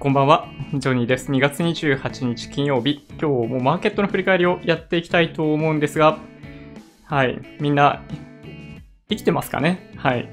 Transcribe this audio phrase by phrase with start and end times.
[0.00, 0.48] こんばんは。
[0.72, 1.30] ジョニーです。
[1.30, 3.06] 2月28日金曜日。
[3.20, 6.18] 今日もマーケットの振り返りをやっていきたいと思うんですが、
[7.04, 7.38] はい。
[7.60, 8.00] みんな、
[9.10, 9.92] 生きてますかね？
[9.96, 10.26] はい。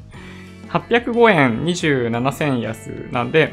[0.72, 3.52] 805円27銭安なんで、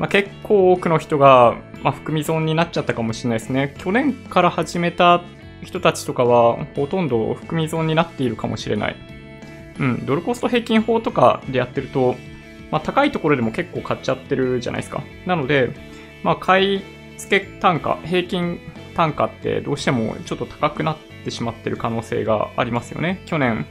[0.00, 1.54] まあ、結構多くの人が、
[1.84, 3.72] まあ、含み損になっちゃったかもしれないですね。
[3.78, 5.22] 去年から始めた
[5.62, 8.96] 人たちとかは、ほとんど含み損になっているかもしれない。
[9.78, 12.16] うん、ドルコスト平均法とかでやってると、
[12.70, 15.02] まあ、高いところでも結構買っちゃってるじゃないですか。
[15.26, 15.70] なので、
[16.22, 16.82] まあ、買い
[17.16, 18.60] 付け単価、平均
[18.94, 23.22] 単価ってどうしてもちょっと高くなってしまってる可能性がありますよね。
[23.26, 23.66] 去年、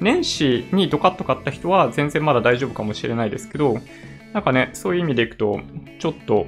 [0.00, 3.78] 年始にドカッと買った人は全然まだ大丈夫かもしれないですけど、
[4.32, 5.60] なんかね、そういう意味でいくと、
[5.98, 6.46] ちょっと、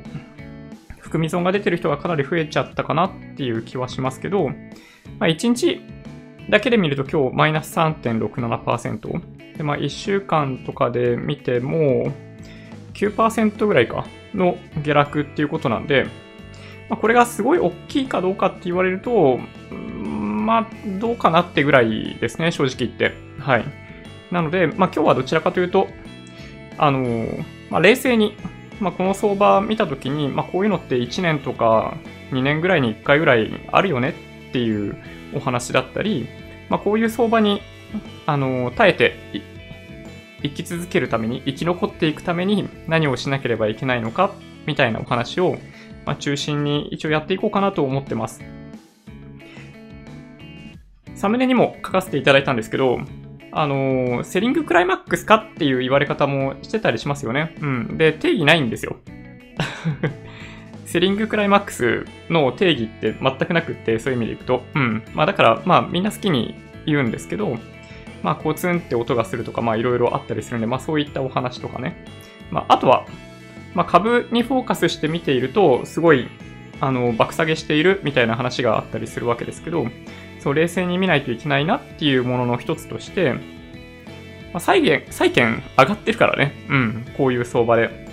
[0.99, 4.55] 含み損が出てる人がかなり増えちゃったかなっていう気はしますけど、ま
[5.21, 5.81] あ、1日
[6.51, 9.44] だけで見ると今日マイナス3.67%。
[9.57, 12.13] で、まあ1週間とかで見ても
[12.95, 16.05] 9%ぐらいかの下落っていうことなんで、
[16.89, 19.39] まあ、これがすごい大きいかどうかって言われると、
[19.71, 20.67] まあ
[20.99, 23.15] どうかなってぐらいですね、正直言って。
[23.39, 23.65] はい。
[24.31, 25.89] なので、まあ今日はどちらかというと、
[26.77, 27.27] あの
[27.71, 28.37] まあ、冷静に、
[28.81, 31.97] まあ、この相場見たときに、まあ、こういうのって1年とか
[32.31, 34.15] 2年ぐらいに1回ぐらいあるよね
[34.49, 34.97] っていう
[35.35, 36.29] お話だったり、
[36.69, 37.61] まあ、こういう相場に、
[38.27, 39.17] あの、耐えて
[40.43, 44.33] 生き続けるために、生き残っていくために何をしなければいけないのか、
[44.67, 45.57] みたいなお話を、
[46.07, 48.43] まあ、中心に一応やっていこうかなと思ってます。
[51.15, 52.99] サムネにも書かせていただいたんですけど、
[53.57, 57.55] あのセリングクライマックスかっていう言われ方もしてたりしますよね。
[57.61, 57.97] うん。
[57.97, 58.97] で、定義ないんですよ。
[60.85, 64.65] セリングクライマックスの定義って全くなくって、そういう意味でいくと。
[64.75, 65.03] うん。
[65.15, 67.57] まあだから、まあみんな好きに言うんですけど、
[68.25, 72.05] まあこうツンって音がするとか、まあいろいろあったりするんで、まあそういったお話とかね。
[72.51, 73.07] まああとは、
[73.75, 76.29] まあ株にフォーカスして見ていると、すごい、
[76.81, 79.87] あの、爆下げしているみたいな話があったりするわけですけど、
[80.41, 83.35] そう、冷静に見ないといけないなっていうものの一つとして、
[84.55, 86.55] まあ、債券、債券上がってるからね。
[86.71, 88.09] うん、こういう相場で。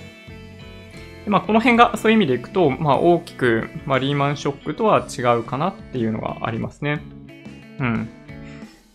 [1.26, 7.02] まあ、この辺がそういう意味でいくと、まあ、大きく、まあ、リーマンショックとは違うかなっていうのがありますね。
[7.80, 8.10] うん。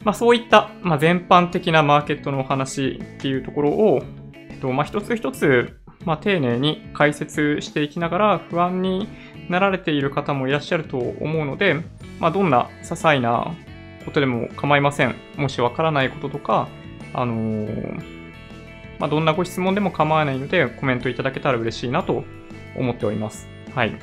[0.07, 4.03] まあ、そういった、まあ、全般的なマーケットのお話っていうところを、
[4.49, 9.09] えっと、まあ、一つ一つ、まあ、丁寧に解説していきながら不安に
[9.49, 11.83] なられている方もいらっしゃると思うので、
[12.21, 13.53] まあ、どんな些細な
[14.05, 15.17] ことでも構いません。
[15.35, 16.69] もしわからないこととか、
[17.13, 18.17] あのー
[19.01, 22.23] まあ、どんなご質問でも構わないので、コメントいただけたら嬉しいなと
[22.77, 23.49] 思っております。
[23.75, 23.99] はい。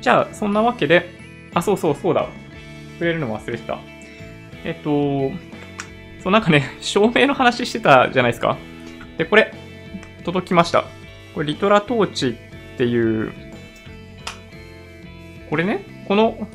[0.00, 1.08] じゃあ、そんなわけで、
[1.54, 2.26] あ、そうそうそうだ。
[2.94, 3.78] 触れるの忘れてた。
[4.64, 5.30] えっと、
[6.22, 8.56] そう、なんかね、 照明の話してたじゃないですか。
[9.16, 9.52] で、これ、
[10.24, 10.84] 届きました。
[11.34, 12.36] これ、リトラトーチ
[12.74, 13.32] っていう、
[15.50, 16.48] これね、この、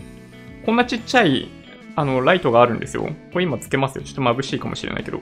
[0.65, 1.49] こんなちっちゃい、
[1.95, 3.09] あの、ライトがあるんですよ。
[3.31, 4.03] これ今つけますよ。
[4.03, 5.19] ちょっと眩しいかもしれないけど。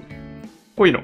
[0.75, 1.01] こういうの。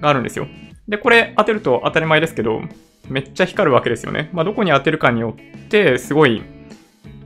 [0.00, 0.46] があるんですよ。
[0.88, 2.62] で、これ当てると当たり前ですけど、
[3.08, 4.30] めっちゃ光るわけですよね。
[4.32, 6.42] まあ、どこに当てるかによって、すごい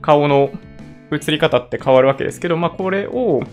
[0.01, 0.51] 顔の
[1.11, 3.43] 映り方って変わるわけですけど、まあ、これを、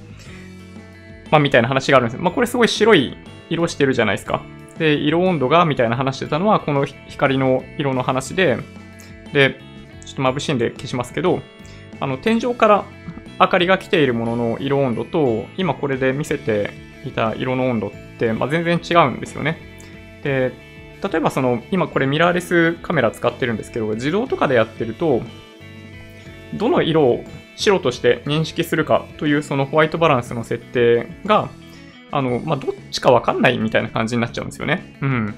[1.31, 2.23] まあ、みたいな話があるんですよ。
[2.23, 3.17] まあ、これすごい白い
[3.49, 4.43] 色してるじゃないですか。
[4.79, 8.59] で、色温度がみたいな話してたのは、この光の色の話で、
[9.33, 9.61] で、
[10.05, 11.43] ちょっと眩しいんで消しますけど、
[12.01, 12.85] あの、天井から
[13.39, 16.71] 明かりが来ているものの色温度と、今これで見せて
[17.05, 19.59] いた色の温度って、まあ、全然違うんですよね。
[20.23, 20.53] で、
[21.03, 25.23] 例えばその、今これミラーレスカメラ使ってるんですけど、自動とかでやってると、
[26.55, 27.25] どの色を
[27.61, 31.51] 白として認識するかというそのホワイトバランスの設定が、
[32.11, 34.97] あの、まあ、どっちかわかんないみたいな感じになっちゃうんですよね。
[35.01, 35.35] うん。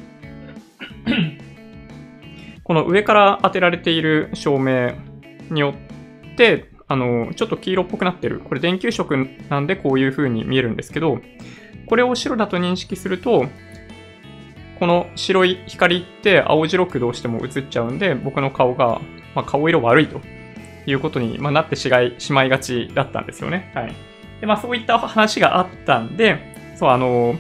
[2.65, 4.93] この上から当てられている照明
[5.51, 5.75] によ
[6.33, 8.41] って、あの、ちょっと黄色っぽくなってる。
[8.41, 11.21] これ電球色なんでこういう風に見えるんですけど、
[11.87, 13.47] これを白だと認識すると、
[14.79, 19.01] この白い光って青白くどうしても映っちゃうんで、僕の顔が、
[19.35, 20.21] まあ、顔色悪いと
[20.87, 21.89] いうことに、まあ、なってし
[22.33, 23.71] まいがちだったんですよね。
[23.75, 23.95] はい。
[24.41, 26.39] で、まあそういった話があったんで、
[26.77, 27.37] そう、あの、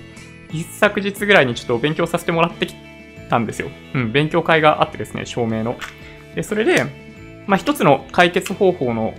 [0.52, 2.74] 一昨日ぐらいにちょっと勉強させてもらってき
[3.28, 3.68] たんですよ。
[3.94, 5.76] うん、勉強会があってですね、照明の。
[6.34, 6.84] で、それで、
[7.46, 9.14] まあ一つの解決方法の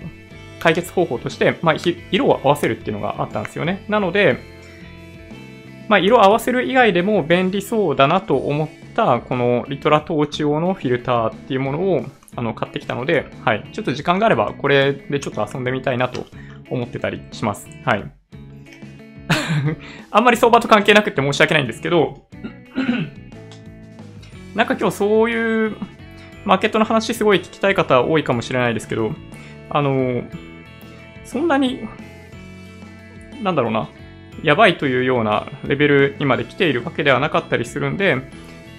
[0.64, 1.76] 解決方法として、まあ、
[2.10, 3.84] 色を合わせるっていうのがあったんですよね。
[3.90, 4.38] なので、
[5.90, 12.06] まあ、色を合わせる以外でも便利そうだなと思った、このリトラトーチ用のフィルターっていうものを
[12.36, 13.70] あの買ってきたので、はい。
[13.72, 16.26] ちょっと時間があれば、これでちょっと遊んでみたいなと
[16.70, 17.68] 思ってたりします。
[17.86, 18.12] はい。
[20.12, 22.28] あんまり相場と関係なくて申し訳ないんですけど、
[24.56, 25.78] なんか今日そういう
[26.46, 29.14] マーケットの話すごい聞きたい方多いかもしれないですけど、
[29.70, 30.24] あの、
[31.24, 31.88] そんなに、
[33.42, 33.90] なんだろうな、
[34.44, 38.18] やばいというようなレベルにまで来ているわけではなかったりするんで、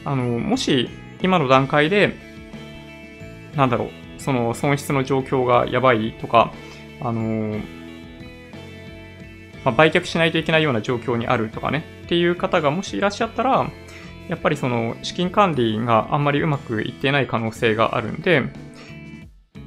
[0.05, 0.91] あの、もし
[1.23, 2.15] 今の段階で、
[3.57, 6.53] なんだろう、その損失の状況がやばいとか、
[7.01, 7.59] あの、
[9.65, 13.71] まあ、売却しないといけないような状況にあるとかね、っていう方がもしいらっしゃったら、
[14.29, 18.43] やっぱりその資金管理があんまりうまくいっていない可能性があるんで、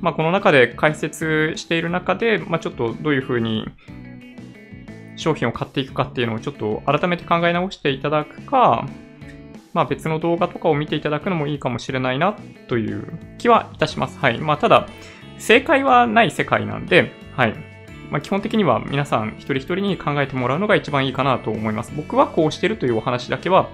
[0.02, 3.66] まあ、この中で解説している中で、まあ、ちょっとどういうふうに
[5.16, 8.88] 商品を買っていくかっていうのをちょっと改めて考え直していただくか、
[9.78, 12.36] まあ、別の動画とかを見ていただくのもいいかもしれないな
[12.68, 14.18] という気はいたします。
[14.18, 14.40] はい。
[14.40, 14.88] まあ、ただ、
[15.38, 17.54] 正解はない世界なんで、はい。
[18.10, 21.94] まあ、基本的には皆さん一人一人に考えてもらうのが一番いいかなと思います。
[21.96, 23.70] 僕はこうしてるというお話だけは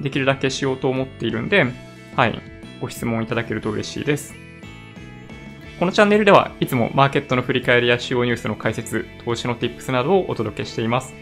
[0.00, 1.66] できるだけしようと思っているんで、
[2.16, 2.40] はい。
[2.80, 4.34] ご質問いただけると嬉しいです。
[5.78, 11.12] このチャンネルではいつもマーケットの振り返りや主要ニュースの解説、投資の tips などをお届けしています。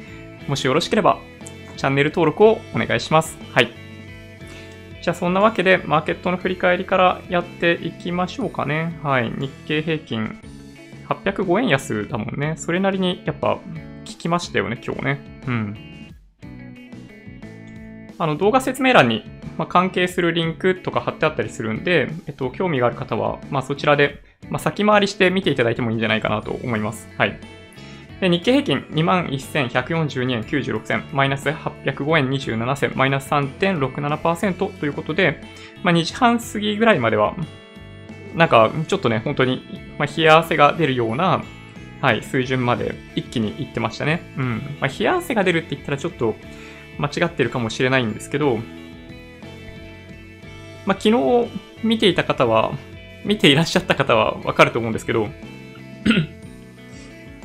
[0.46, 1.18] もしよろしければ、
[1.76, 3.36] チャンネル登録をお願いします。
[3.52, 3.89] はい。
[5.02, 8.98] じゃあそんなわけで、マーケットの振り返りからやっていきましょうかね。
[9.02, 9.30] はい。
[9.30, 10.38] 日経平均
[11.08, 12.54] 805円安だもんね。
[12.56, 13.60] それなりにやっぱ効
[14.04, 15.42] きましたよね、今日ね。
[15.46, 15.76] うん。
[18.18, 19.24] あの動画説明欄に、
[19.56, 27.08] ま関係するリンクとか貼ってあったりするんで、えっと、興味がある方は、まあ、そちらでまあ、先回りして見ていただいてもいいんじゃないかなと思います。
[27.16, 27.38] はい。
[28.20, 35.40] で日経平均21,142円96銭、マイナス805円27銭、マイナス3.67%ということで、
[35.82, 37.34] まあ、2時半過ぎぐらいまでは、
[38.34, 39.62] なんかちょっとね、本当に、
[39.98, 41.42] まあ、冷や汗が出るような、
[42.02, 44.22] はい、水準まで一気にいってましたね。
[44.36, 44.76] うん。
[44.80, 46.34] まあ、冷や汗が出るって言ったらちょっと
[46.98, 48.58] 間違ってるかもしれないんですけど、
[50.84, 51.48] まあ、昨日
[51.82, 52.72] 見ていた方は、
[53.24, 55.28] 見ていらっしゃった方はわかると思うんですけど、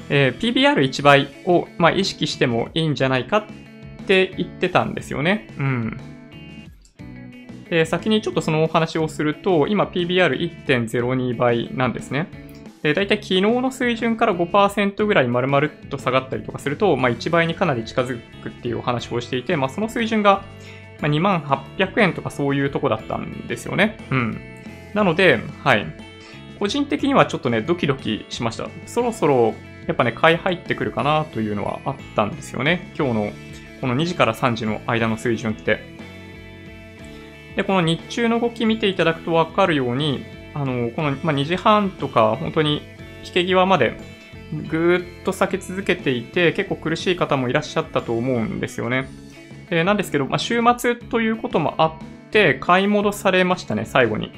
[0.09, 3.45] えー、PBR1 倍を、まあ、意識してもいいんじゃないかっ
[4.05, 5.47] て言ってたんですよね。
[5.57, 5.97] うん。
[7.69, 12.27] で、先にちょっとそのお話をすると、今 PBR1.02 倍なんですね。
[12.83, 20.45] で、だいたい昨日の水準から5%ぐらい丸々と下がったりとかすると、まあ、1倍にかなり近づくっていうお話をしていて、まあ、その水準が
[20.99, 23.97] 2万800円とかそういうとこだったんですよね。
[24.11, 24.39] うん。
[24.93, 25.87] なので、はい。
[26.59, 28.69] 個人的にはちょっとね、ドキドキしました。
[28.85, 29.55] そろそろ、
[29.87, 32.91] やっぱね、買い入ってくるかなというのはあったんですよね。
[32.97, 33.31] 今日の、
[33.81, 35.79] この2時から3時の間の水準って。
[37.55, 42.81] で、この日中の動き見ていただくとわかるように、あの、この、ま、2時半とか、本当に
[43.23, 43.97] 引け際まで
[44.69, 49.07] ぐーっと避け続けていて、結構苦しい方もいらっしゃったと思うんですよね。
[49.69, 54.31] でなんですけど、まあ、週末ということもあって、買い戻されましたね、最後に。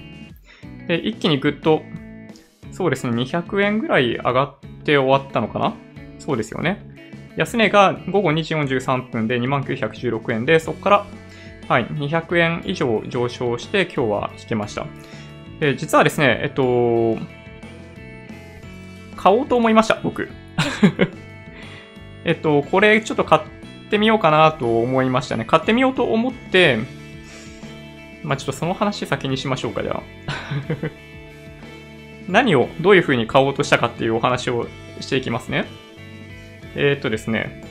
[0.88, 1.82] で、一気にぐっと、
[2.72, 4.56] そうですね、200円ぐらい上がっ
[4.88, 5.76] て終わったのかな？
[6.18, 6.82] そうですよね。
[7.36, 11.06] 安値が午後2時43分で2916円で、そこから、
[11.68, 14.88] はい、200円以上上昇して今日は引けました。
[15.60, 17.18] で、実はですね、えっと、
[19.16, 20.30] 買おうと思いました、僕。
[22.26, 23.42] えっと、これちょっと買っ
[23.92, 25.46] てみようかなと思いましたね。
[25.46, 26.80] 買ってみようと思って、
[28.24, 31.07] まあ、ちょっとその話先にしましょうか、じゃあ。
[32.28, 34.68] 何をどういう風に買おうとしたかっていうお話を
[35.00, 35.66] していきますね。
[36.76, 37.64] えー、っとですね。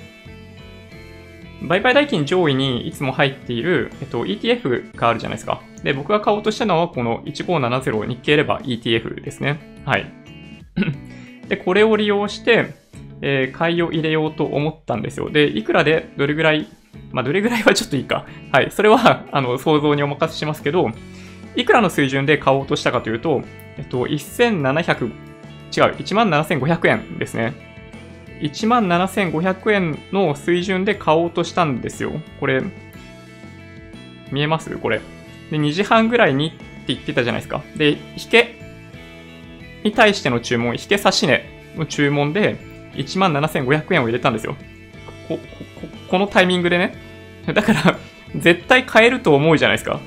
[1.62, 5.62] 売買代金上位にいつも入っている、えっと、ETF があるじゃないですか。
[5.82, 9.82] で、僕が買おうとしたのはこの1570日経レバー ETF ですね。
[9.84, 10.12] はい。
[11.48, 12.74] で、これを利用して、
[13.22, 15.30] えー、買いを入れようと思ったんですよ。
[15.30, 16.66] で、いくらでどれぐらい
[17.12, 18.26] まあ、どれぐらいはちょっといいか。
[18.52, 18.70] はい。
[18.70, 20.90] それは、あの、想像にお任せしますけど、
[21.56, 23.42] いくらの水準で買おうとしたかというと、
[23.78, 25.12] えっと、1700、違う、
[25.72, 27.54] 17,500円ですね。
[28.40, 32.12] 17,500円の水準で買おうとしたんですよ。
[32.38, 32.62] これ、
[34.30, 34.76] 見えます？
[34.76, 35.00] これ。
[35.50, 36.58] で、2時半ぐらいにって
[36.88, 37.62] 言ってたじゃないですか。
[37.76, 38.54] で、引け
[39.82, 41.44] に対しての注文、引け差し値
[41.76, 42.56] の注文で
[42.94, 44.56] 17,500円を入れたんですよ。
[45.28, 46.94] こ、こ、このタイミングでね。
[47.46, 47.98] だから、
[48.34, 50.00] 絶対買えると思うじゃないですか。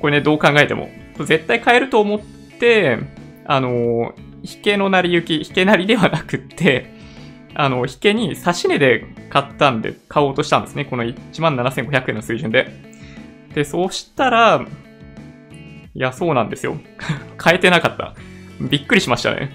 [0.00, 0.88] これね、どう考えても。
[1.24, 2.20] 絶対買えると思っ
[2.58, 2.98] て、
[3.44, 6.94] あの、引けの成り行き、引けなりではなくって、
[7.54, 10.84] あの、引けに差し値で買ったんで、買おうとしたんですね。
[10.84, 12.72] この17,500円の水準で。
[13.54, 14.64] で、そうしたら、
[15.94, 16.78] いや、そうなんですよ。
[17.36, 18.14] 買えてなかった。
[18.60, 19.50] びっくりしましたね。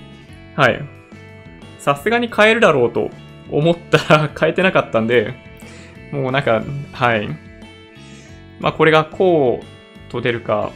[0.56, 0.82] はい。
[1.80, 3.10] さすがに買えるだろうと
[3.50, 5.34] 思ったら 買えてなかったんで、
[6.12, 7.30] もうなんか、はい。
[8.60, 9.73] まあこれがこう
[10.14, 10.72] と出るか、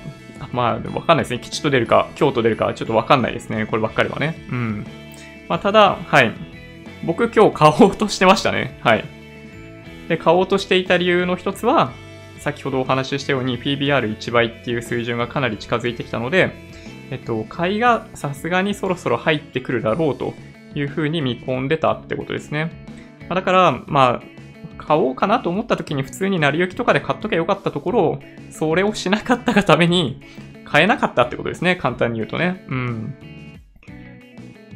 [0.52, 1.40] まあ、わかんないですね。
[1.40, 3.66] 吉と出るか、今日と出るか、ちょっとわかんないですね。
[3.66, 4.36] こればっかりはね。
[4.52, 4.86] うん。
[5.48, 6.34] まあ、ただ、はい。
[7.06, 8.80] 僕今日買おうとしてましたね。
[8.82, 9.06] はい。
[10.10, 11.92] で、買おうとしていた理由の一つは、
[12.40, 16.52] 先ほどお話ししたように PBR1 倍っていう水準がかなり近づいてきたので、
[17.12, 20.34] えっと、買いがさすがにそろそろ入ってくるだろうと
[20.76, 22.72] いうふうに見込んでたってことですね。
[23.30, 24.37] だから、まあ、
[24.88, 28.20] 買おうかなと思った時に普通に成り行きとかで買っときゃよかったところ、
[28.52, 30.22] それをしなかったがために
[30.66, 31.76] 買えなかったってことですね。
[31.76, 32.66] 簡単に言うとね。
[32.70, 33.14] うん。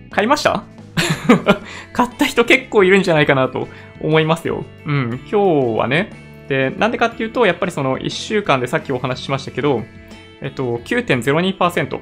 [0.09, 0.63] 買いました？
[1.93, 3.67] 買った人結構いるんじゃないかなと
[4.01, 4.65] 思いますよ。
[4.85, 5.19] うん。
[5.31, 6.09] 今日はね。
[6.49, 9.83] で、なんでかっていうと、やっぱりその1週間でさっきお話ししましたけど、
[10.41, 11.99] えっと、9.02%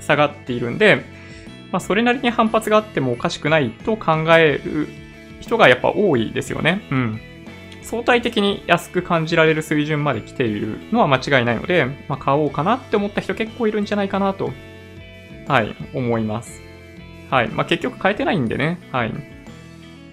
[0.00, 1.04] 下がっているんで、
[1.70, 4.88] まあ、それなりに反発があってもおかしくないと考える
[5.40, 6.80] 人がやっぱ多いですよね。
[6.90, 7.20] うん。
[7.86, 14.50] 相対的に安く感じられる水準まで来ているのは間違いないので、まあ、買おうかなって思った人結構いるんじゃないかなと、
[15.46, 16.60] はい、思います。
[17.30, 17.48] はい。
[17.48, 19.12] まあ、結局変えてないんでね、はい。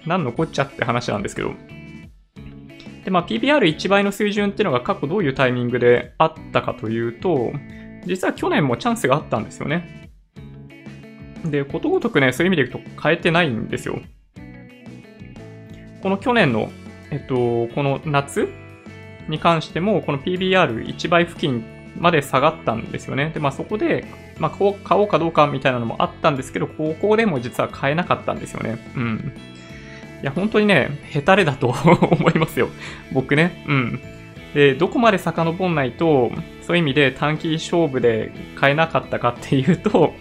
[0.06, 1.52] 何のこっちゃって話なんですけど。
[3.04, 7.52] で、まあ、PBR1 倍の水準っていうのが過去どういうタイミングであったかというと、
[8.06, 10.12] 実は去年もチャンスがあったんですよね。
[11.44, 13.98] で、ことごとくね、そういう意味でいくと変えてないんですよ。
[16.04, 16.70] この去年の
[17.14, 18.48] えっと、この夏
[19.28, 21.64] に関しても、この PBR1 倍付近
[21.96, 23.30] まで下がったんですよね。
[23.32, 24.04] で、まあそこで、
[24.38, 28.78] まあこう買おうかどうかみたいなのもあったんですけど、ここでも実は買えなかったんですよね。
[28.96, 29.32] うん。
[30.22, 31.68] いや、本当にね、ヘタレだと
[32.10, 32.68] 思いますよ。
[33.12, 33.64] 僕ね。
[33.68, 34.00] うん。
[34.54, 40.14] で、どこまで遡んないと、そういう意味で短期勝負で買えなかったかっていうと、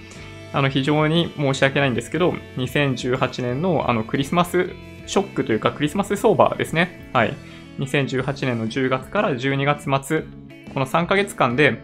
[0.53, 4.69] あの、非常に申し訳ないんですけど、2018年のあの、クリスマス
[5.05, 7.09] ショックというかクリスマス相場ですね。
[7.13, 7.33] はい。
[7.79, 10.23] 2018年の10月から12月末、
[10.73, 11.81] この3ヶ月間で、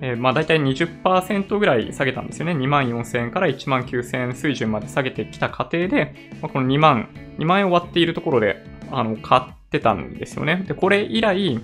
[0.00, 2.52] えー、まあ大体20%ぐらい下げたんですよね。
[2.52, 7.08] 2万4000円から1万9000円水準まで下げてきた過程で、まあ、この2万、
[7.38, 10.64] 2万円終わっているところで、あの、買ってたんですよね。
[10.66, 11.60] で、これ以来、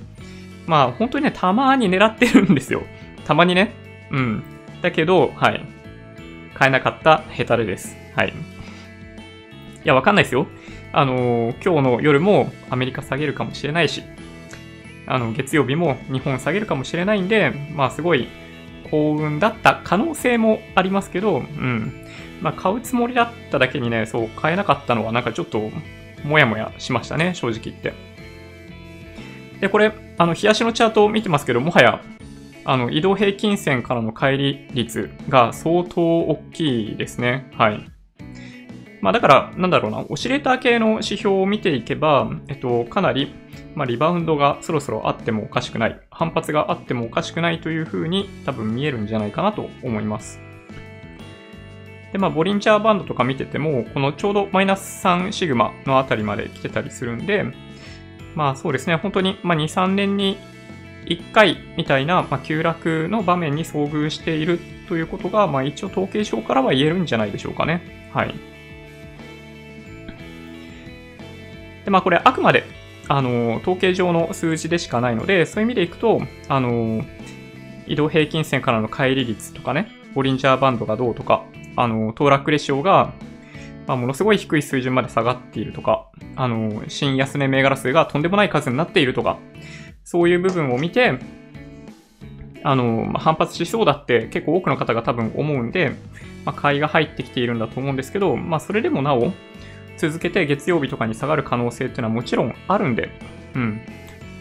[0.66, 2.82] まあ本当にね、たまに狙ってるんですよ。
[3.25, 3.75] たまにね。
[4.11, 4.42] うん。
[4.82, 5.64] だけど、はい。
[6.54, 7.96] 買えなかったヘタレです。
[8.14, 8.28] はい。
[8.28, 8.32] い
[9.84, 10.46] や、わかんないですよ。
[10.96, 14.04] あの、今日の夜もアメリカ下げるかもしれないし、
[15.06, 18.28] あの、月曜日も日本下げるかもしれないんで、まあすごい
[18.90, 22.06] 幸運だった可能性もありますけど、うん。
[22.40, 25.68] まあ買うつもりだっただけにね、そう買えなかったのはなんかちょっと
[26.22, 27.92] もやもやしましたね、正直言って。
[29.60, 32.00] で、これ、あの、冷やしのチャートを見てますけど、もはや、
[32.64, 37.50] あの、移動平均線からの乖離率が相当大きいですね。
[37.56, 37.93] はい。
[39.04, 43.34] まあだから、なんだろうな、オシレーター系の指標を見ていけば、えっと、かなり、
[43.75, 50.40] まあ、リバウンドがそろそろあってもおかしくない、反発があってもおかしくないというふうに多分見えるんじゃないかなと思います。
[52.12, 57.44] で、まあ、ボリンジャーバンドとか見てても、このちょうどマイナス3シグマのあたりまで来てたりするんで、
[58.34, 60.38] まあそうですね、本当に、まあ、2、3年に
[61.04, 68.11] 1回みたいな、まあ、急落の場面に遭遇しているということが、まあ一応統計上からは言えるんじゃないでしょうかね。
[68.14, 68.53] はい。
[71.84, 72.64] で、まあこれあくまで、
[73.08, 77.04] あの、統計上の数字でしかないので、そういう意味でいくと、あの、
[77.86, 81.44] 移動平均線からの乖離率とかね、ボリンジャーバンドがどうとか、
[81.76, 83.12] あの、騰落レシオが、
[83.86, 89.38] まあ、ものすごい低い水準まで下がっているとか、あの、新安値銘柄数がとんでもない数になっているとか、
[90.04, 91.18] そういう部分を見て、
[92.62, 95.92] あの、まあ、反発しそうだって結構多くの方が多分思うんで、
[96.46, 99.32] まあ、買いが入ってきているんだと思うんですけど、まあ、それでもなお、
[99.96, 103.10] 続けて月曜日とかに下がる可能性っていうのはもちろんあるんで、
[103.54, 103.80] うん。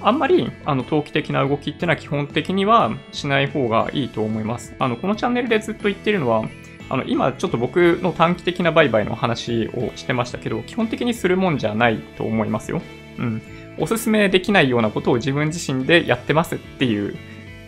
[0.02, 4.76] あんまり、あの、投機的な動きっていうのは基本的にはしない方がいいと思います。
[4.80, 6.44] あの、このチャンネルでずっと言ってるのは、
[6.90, 12.82] あの、今ちょっと僕の短期的な売買の話をしてましたけど、基本的にするもんじゃないと思いますよ。
[13.18, 13.42] うん。
[13.78, 17.16] おすすめできないようなことを自分自身でやってますっていう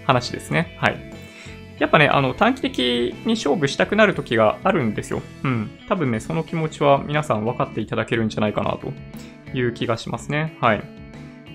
[0.05, 0.75] 話ですね。
[0.79, 1.14] はい。
[1.79, 5.21] やっぱね、あの、短期的に勝負したくなる時があるんですよ。
[5.43, 5.69] うん。
[5.89, 8.93] 多分ね、その気持ちは皆さん分かっていただけるんじゃないかなと
[9.53, 10.57] いう気がしますね。
[10.61, 10.83] はい。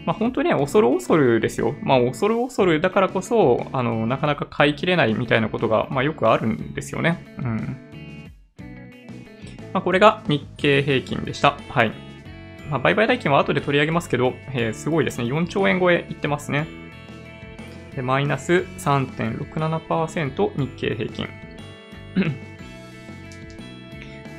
[0.05, 1.75] まあ本当にね、恐る恐るですよ。
[1.83, 7.25] まあ恐る恐るだからこそ、あの、なかなか買い切れないみたいなことが、まあよくあるんですよね。
[7.39, 7.77] うん。
[9.73, 11.57] まあこれが日経平均でした。
[11.69, 11.93] はい。
[12.71, 15.25] まあ売買代金は後で取り上げますけど、えー、すごいですね。
[15.25, 16.67] 4兆円超えいってますね。
[17.95, 21.29] でマイナス3.67%日経平均。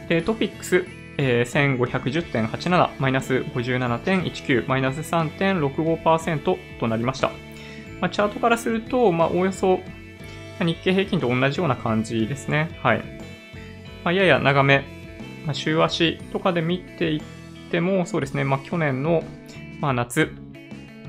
[0.07, 0.85] で、トピックス、
[1.17, 7.31] えー、1510.87、マイナス57.19、マイナス3.65%となりました。
[8.01, 9.79] まあ、チャートからすると、まあ、おおよそ
[10.59, 12.77] 日経平均と同じような感じですね。
[12.81, 13.03] はい。
[14.03, 14.83] まあ、やや長め、
[15.45, 17.21] まあ、週足とかで見ていっ
[17.71, 19.23] ても、そうですね、まあ、去年の、
[19.79, 20.33] まあ、夏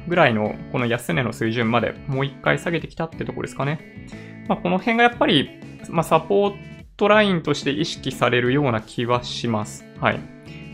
[0.08, 4.06] ぐらいのこの安値の水準までもう一回下げてきたってとこですかね。
[4.48, 5.50] まあ、この辺がやっぱり、
[5.88, 6.56] まあ、サポー
[6.96, 9.84] トラインとして意識されるような気はします。
[10.00, 10.20] はい。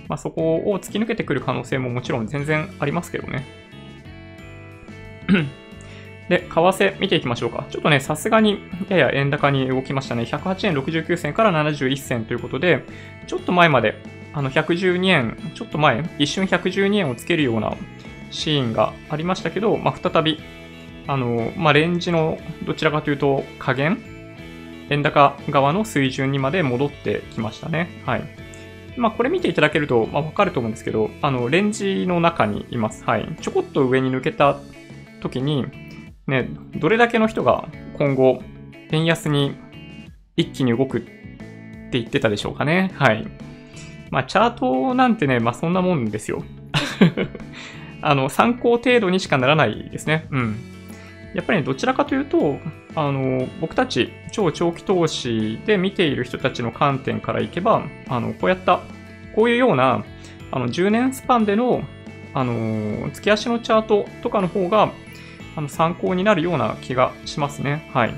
[0.08, 3.44] まあ、そこを突き抜けてくる可能性ももちろん全然ありますけどね。
[6.28, 7.66] で、為替見ていきましょうか。
[7.70, 8.58] ちょっとね、さすがに
[8.88, 10.24] やや円高に動きましたね。
[10.24, 12.84] 108円69銭から71銭ということで、
[13.26, 13.96] ちょっと前まで、
[14.34, 17.74] あの、112円、ちょっと前、一瞬112円をつけるような
[18.30, 20.40] シーンがありましたけど、まあ、再び、
[21.06, 23.98] あの、まあ、レンジのどちらかというと加減？
[24.90, 28.02] 円高側の水準にまで戻ってきましたね。
[28.06, 28.22] はい。
[28.96, 33.04] まあ、これ見ていただけると、まあ、わかると思うんですけど、あの、レンジの中にいます。
[33.04, 33.36] はい。
[33.40, 34.58] ちょこっと上に抜けた
[35.20, 35.66] 時に、
[36.26, 37.68] ね、どれだけの人が
[37.98, 38.42] 今後、
[38.90, 39.56] 円安に
[40.36, 41.10] 一気に動くって
[41.92, 42.90] 言ってたでしょうかね。
[42.94, 43.26] はい。
[44.10, 46.42] まあ、チャートなんてね、まあ、そんなもんですよ。
[48.00, 50.26] あの、参考程度にしかならないですね。
[50.30, 50.56] うん。
[51.34, 52.58] やっぱり、ね、どちらかというと、
[52.94, 58.80] あの、僕たち超長期投資で見ている人たちの観点からいけば、あの、こうやった、
[59.34, 60.04] こういうような、
[60.50, 61.82] あの、10年スパンでの、
[62.34, 64.92] あの、月足のチャートとかの方が、
[65.56, 67.88] あの、参考になるような気がしますね。
[67.92, 68.14] はい。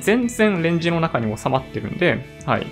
[0.00, 2.66] 全然レンジの中に収まってるんで、はい。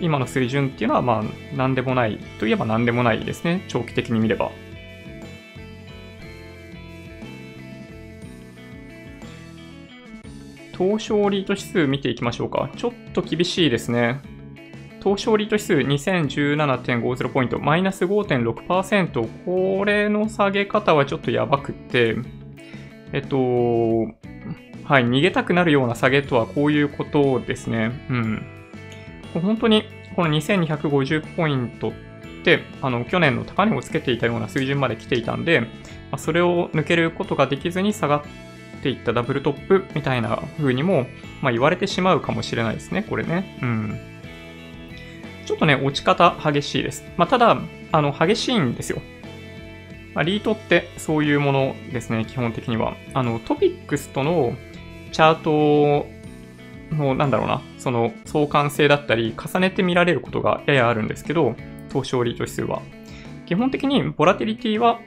[0.00, 3.64] 今の水準っていうのは、まあ、なんでもないといえばなんでもないですね。
[3.68, 4.50] 長期的に見れば。
[10.80, 12.70] 東証リート指数見ていきましょうか。
[12.74, 14.22] ちょっと厳しいですね。
[15.02, 19.28] 東証リート指数2017.50ポイント、マイナス5.6%。
[19.44, 22.16] これの下げ方はちょっとやばくって、
[23.12, 27.92] えっと、はい、逃げたくなるような下げとはこういうことですね。
[28.08, 28.42] うん。
[29.34, 29.84] 本当に、
[30.16, 31.92] この2250ポイントっ
[32.42, 35.66] て、あの、去年の高値をつけていたような水準まで来ていたんで、
[36.16, 38.49] それを抜けることができずに下がって
[38.80, 41.06] っていったダブルトップみたいな風にも、
[41.42, 43.58] まあ、言われてしまうかもしれないですね、これね。
[43.62, 44.00] うん。
[45.46, 47.04] ちょっとね、落ち方激しいです。
[47.16, 47.58] まあ、ただ、
[47.92, 49.00] あの、激しいんですよ。
[50.14, 52.96] まあ、リートってそういうものですね、基本的には。
[53.12, 54.54] あの、トピックスとの
[55.12, 56.06] チャート
[56.96, 61.54] の、なんだろうな、その相関性だったり、重ねて見られることがややあるんですけど、
[61.90, 62.80] 東証リート指数は。
[63.46, 65.00] 基本的にボラティリティは、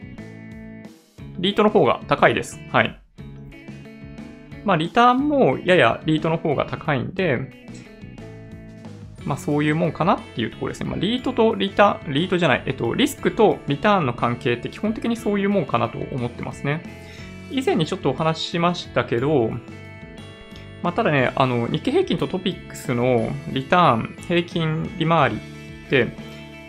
[1.40, 2.60] リートの方が高いです。
[2.72, 3.03] はい。
[4.66, 7.64] まあ、リターンもややリートの方が高いんで、
[9.26, 10.90] まあ、そういうもんかなっていうところですね。
[10.90, 16.84] まあ、リートとリターン、リートじゃない、えっと、リスクとリターンの関係って基本的にそういうもんかなと思ってますね。
[17.52, 19.52] 以前にちょっとお話ししましたけど、
[20.82, 26.08] まあ、ただね、あの、日経平均とトピックスのリターン、平均利回りって、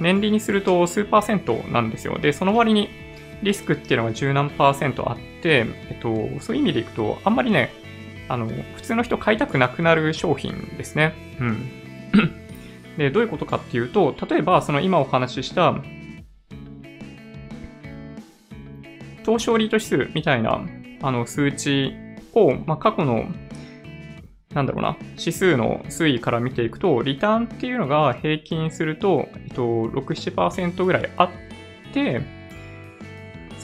[0.01, 2.19] 年利にすると数パーセントなんですよ。
[2.19, 2.91] で、その割に
[3.43, 7.73] リスクっていうのが十何パーセントあって、えっと、そういう意味でいくと、あんまりね、
[8.29, 11.15] あの、普通の人買いたくなくなる商品ですね。
[11.41, 11.71] うん。
[12.97, 15.75] で、どういうことかっていうと、例えば、その今お話しした、
[19.25, 20.61] 東証リート指数みたいな、
[21.03, 21.93] あの、数値
[22.35, 23.25] を、まあ、過去の、
[24.53, 31.31] なんだろうな、指数の推移から見ていくと、リターンっていうのが平均すると、えっと、6、7%ぐらいあっ
[31.93, 32.23] て、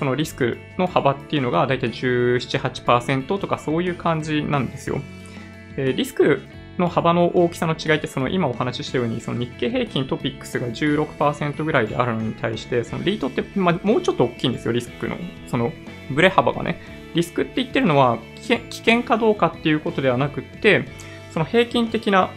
[0.01, 5.03] そのリスクの幅っていうのがだいたい17、8%とかそういう感じなんですよ。
[5.77, 6.41] リスク
[6.79, 15.19] の幅の大きさの違いって、その今お話ししたように、その日経平均トピックスが16%ぐらいであるのに対して、そのリートって、ま、もうちょっと大きいんですよ、リスクの。
[15.49, 15.71] その、
[16.11, 16.81] ブレ幅がね。
[17.15, 20.87] リスクって言ってるのは危険かどうかっていうことではなくって、
[21.31, 22.31] その平均的な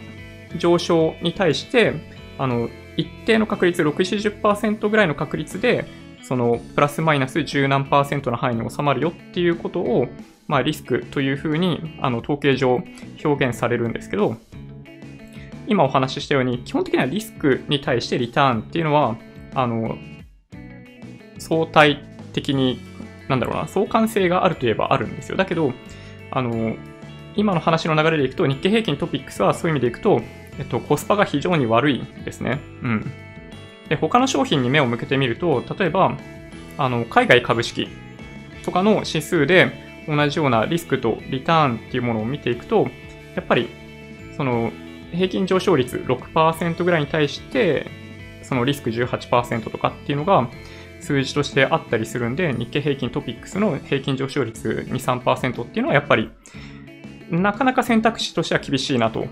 [0.58, 1.94] 上昇に対して、
[2.36, 3.94] あの、一定の確率、6、
[4.42, 5.86] 70%ぐらいの確率で、
[6.26, 10.08] そのプラスマイナス10何パーセントの範囲に収まるよっていうことを、
[10.48, 12.82] まあ、リスクというふうにあの統計上
[13.24, 14.36] 表現されるんですけど、
[15.66, 19.16] 今お話ししたように、基本的にはリスクに対してリターンっていうのは、
[19.54, 19.96] あの、
[21.38, 22.80] 相対的に、
[23.28, 25.36] なんだろうな、相関性があるといえばあるんですよ。
[25.36, 25.72] だけど、
[26.30, 26.76] あの、
[27.36, 30.20] 今の話の流れでいくと、日経平均トピックスはそういう意味でいくと、
[30.58, 32.60] えっと、コスパが非常に悪いですね。
[32.82, 33.12] うん。
[33.88, 36.16] で、他の商品に目を向けてみると、例えば、
[36.78, 37.88] あの、海外株式
[38.64, 39.72] とかの指数で
[40.08, 42.88] 同じようなリスクとリターンっていうものを見ていくと、
[43.34, 43.68] やっぱり、
[44.36, 44.72] その、
[45.12, 47.86] 平均上昇率6%ぐらいに対して、
[48.42, 50.48] そのリスク18%とかっていうのが、
[51.00, 56.30] 数字としてあったりするんで、日経平均トピックスの平均上昇率2、3%っていうのはやっぱり、
[57.30, 59.26] なかなか選択肢としては厳しいなと、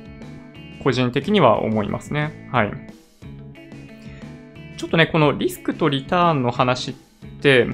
[0.82, 2.48] 個人的には思いますね。
[2.52, 3.01] はい。
[4.82, 6.94] ちょっとね、このリスクとリターンの話っ
[7.40, 7.68] て、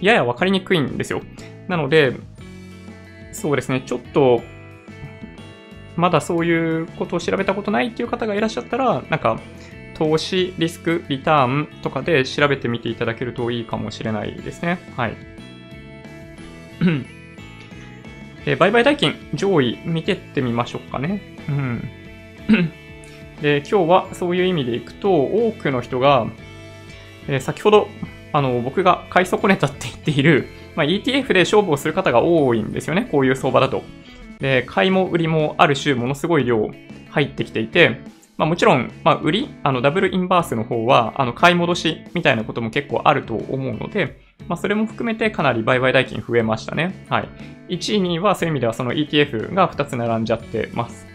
[0.00, 1.22] やや分かりにくいんですよ。
[1.66, 2.14] なので、
[3.32, 4.40] そうですね、ちょっと、
[5.96, 9.40] まだそういうことを調べたことないっていう方がいらっしゃったら、なんか、
[9.94, 14.78] 投資、リスク、リターンとかで調べてみていただけるといいかもしれないですね。
[14.96, 15.16] はい。
[18.44, 21.20] で 売買代金、上位見てってみましょうかね。
[21.48, 21.90] うん。
[23.42, 26.26] で、今日はそういう意味でいくと、多くの人が、
[27.28, 27.88] えー、先ほど、
[28.32, 33.08] あの、僕が買い損ねたって言っている、まあ、ETF で勝負をする方が多いんですよね。
[33.10, 33.82] こういう相場だと。
[34.40, 36.70] で、買いも売りもある種、ものすごい量
[37.10, 38.00] 入ってきていて、
[38.36, 47.04] まあ、もちろん、まあ、売り、あの、ダブルインバースの方は、あの、買い戻しみたいなことも結構あると思うので、まあ、それも含めてかなり売買代金増えましたね。
[47.08, 47.28] はい。
[47.74, 51.06] 1位、2位はそういう意味ではその ETF が2つ並んじゃってます。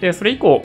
[0.00, 0.64] で、それ以降、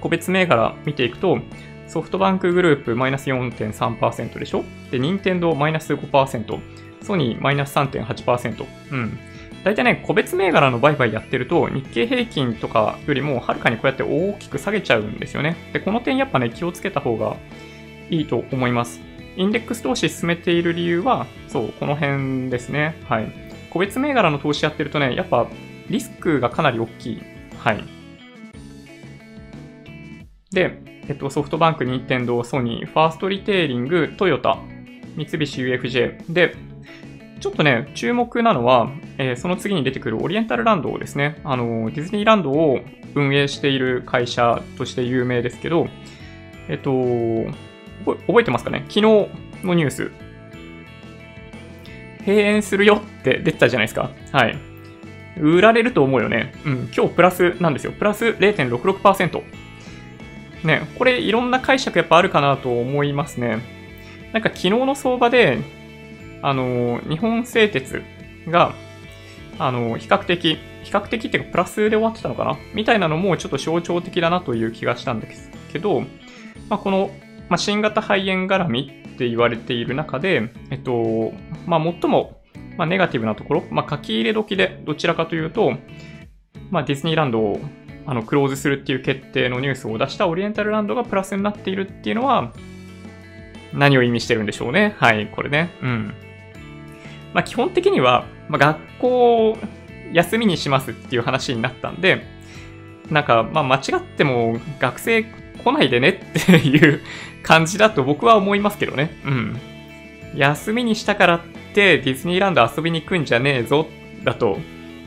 [0.00, 1.38] 個別銘柄見ていくと、
[1.86, 4.64] ソフトバンクグループマイナス4.3%でしょ？
[4.90, 6.60] で、任天堂マイナス5%、
[7.02, 8.66] ソニーマイナス3.8%。
[8.92, 9.18] うん。
[9.64, 15.56] 大体ね、個別銘柄の売買やってると、日経平均とかよりもはるかにこうやって大きく下げちゃうんですよね。
[15.72, 17.36] で、この点やっぱね、気をつけた方が
[18.08, 19.00] いいと思います。
[19.36, 22.96] インデックス投資進めている理由は、そう、この辺ですね。
[23.08, 23.30] はい。
[23.70, 25.46] 個別銘柄の投資やってるとね、やっぱ
[25.88, 27.22] リスクがかなり大きい。
[27.58, 27.84] はい。
[30.50, 34.58] で、えっと、ソフトバンク、任天堂、ソニー、ファーストリテイリング、トヨタ、
[35.16, 36.56] 三菱 UFJ で、
[37.40, 41.40] ちょっとね、注目なのは、えー、その次に出てくるオリエンタルランドですね。
[41.44, 42.80] あの、ディズニーランドを
[43.14, 45.86] 運営している会社として有名ですけど、
[46.68, 46.92] えっと、
[48.26, 48.84] 覚えてますかね？
[48.88, 49.02] 昨日
[49.64, 50.10] のニュース。
[52.20, 54.10] 閉園するよって出てたじゃないですか。
[54.32, 54.58] はい。
[55.40, 56.52] 売られると思うよね。
[56.66, 57.92] うん、今日プラスなんですよ。
[57.92, 59.59] プラス0.66%。
[60.64, 63.60] ね、これいろんな解釈やっぱあるかなと思いますね。
[64.32, 65.58] なんか昨日の相場で、
[66.42, 68.02] あの、日本製鉄
[68.48, 68.74] が、
[69.58, 72.56] あの、比較的、比較的っていうかプラスで終わってたのかな？
[72.72, 76.00] みたいなのもちょっと象徴的だなという気がしたんですけど、
[76.68, 77.10] まあ、この、
[77.48, 81.32] まあ、新型肺炎絡みって言われている中で、えっと、
[81.66, 82.40] まあ、最も、
[82.78, 85.72] まあ、ネガティブなところ、まあ、書き入れ時でどちらかというと、
[86.70, 87.60] まあ、ディズニーランドを
[88.06, 92.52] あのクローズするっていう決定のニュースを出したオリエンタルランドがプラスになっているっていうのは、
[93.72, 94.94] 何を意味してるんでしょうね。
[94.98, 95.70] はい、これね。
[95.82, 96.14] うん。
[97.34, 99.58] まあ、基本的には、まあ、学校
[100.12, 102.24] 休みにしますっていう話になったんで、
[103.10, 107.00] なんか、まあ、間違っても学生来ないでねっていう
[107.42, 109.10] 感じだと僕は思いますけどね。
[109.24, 109.56] うん。
[110.34, 111.40] 休みにしたからっ
[111.74, 113.86] てディズニーランド遊びに行くんじゃねえぞ
[114.24, 114.58] だと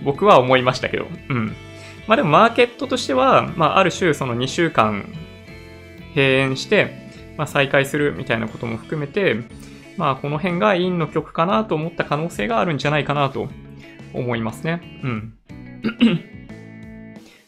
[0.04, 1.08] 僕は思いましたけど。
[1.30, 1.56] うん。
[2.08, 5.06] まあでもマーケットとしては、まあある種その2週間
[6.10, 9.38] 閉園して、まあ再開するみたいなことも含めて、
[9.98, 13.48] まあこの辺がインの曲かなと思った可能性があるんじゃないかなと
[14.14, 14.82] 思いますね。
[15.04, 15.34] うん。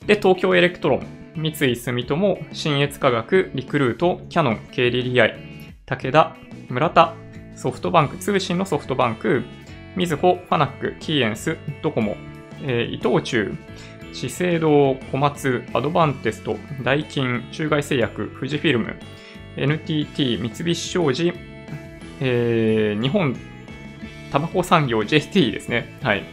[0.05, 5.33] で、東京エレクトロン、三井住友、信越化学、リクルート、キャノン、KDDI、
[5.85, 6.35] 武田、
[6.69, 7.15] 村田、
[7.55, 9.43] ソフトバンク、通信のソフトバンク、
[9.95, 12.15] みずほ、ファナック、キーエンス、ドコモ、
[12.61, 13.55] えー、伊藤忠、
[14.15, 18.95] 資生堂、小松、アドバンテスト、ダイキン、中外製薬、富士フィルム、
[19.57, 21.33] NTT、三菱商事、
[22.21, 23.35] えー、日本
[24.31, 25.99] タバコ産業 JT ですね。
[26.01, 26.23] はい。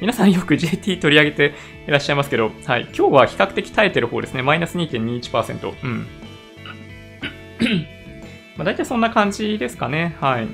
[0.00, 1.54] 皆さんよく JT 取り上げて
[1.86, 2.88] いらっしゃいますけど、はい。
[2.96, 4.42] 今日は比較的耐えてる方ですね。
[4.42, 5.74] マイナス2.21%。
[5.84, 6.06] うん。
[8.56, 10.16] まあ大体そんな感じですかね。
[10.20, 10.48] はい。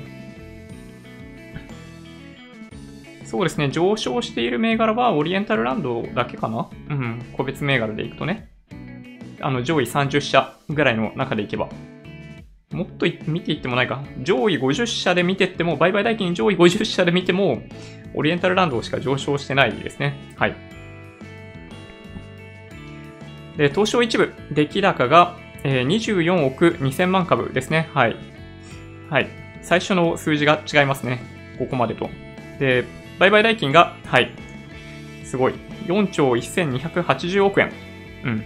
[3.33, 3.71] そうですね。
[3.71, 6.69] 上昇している銘柄はオリエンタルランドだけかな？
[6.91, 7.25] うん。
[7.35, 8.51] 個別銘柄でいくとね。
[9.41, 11.67] あの、上位30社ぐらいの中でいけば。
[12.71, 14.03] もっと見ていってもないか。
[14.21, 17.63] 上位50社で見てっても、売買代金上位50社で見ても、
[18.13, 20.13] オリエンタルランドしか上昇してないですね。
[20.37, 20.55] はい。
[23.57, 27.89] で、東証一部、出来高が、えー、24億2000万株ですね。
[27.95, 28.15] はい。
[29.09, 29.27] はい。
[29.63, 31.19] 最初の数字が違いますね。
[31.57, 32.11] ここまでと。
[32.59, 32.85] で、
[33.19, 34.31] 売買代金が、はい。
[35.23, 35.53] すごい。
[35.87, 37.71] 4兆1280億円。
[38.23, 38.43] うん。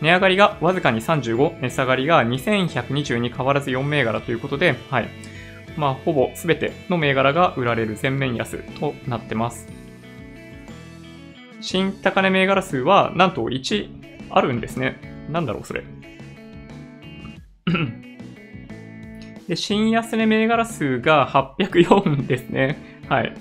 [0.00, 5.08] 値上がりがわずかに35、値下がりが2120に変わらず4銘柄ということで、はい。
[5.76, 9.68] まあ、ほぼ全ての銘柄が売られる全面安となってます。
[11.60, 13.88] 新高値銘柄数は、なんと1
[14.30, 14.98] あるんですね。
[15.28, 15.84] なんだろう、それ。
[19.48, 22.78] で、新安値銘柄数が804ですね。
[23.08, 23.34] はい。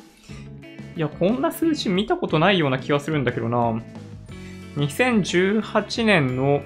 [0.99, 3.81] いや、こんな数字見たことないような気がするんだけどな。
[4.75, 6.61] 2018年の、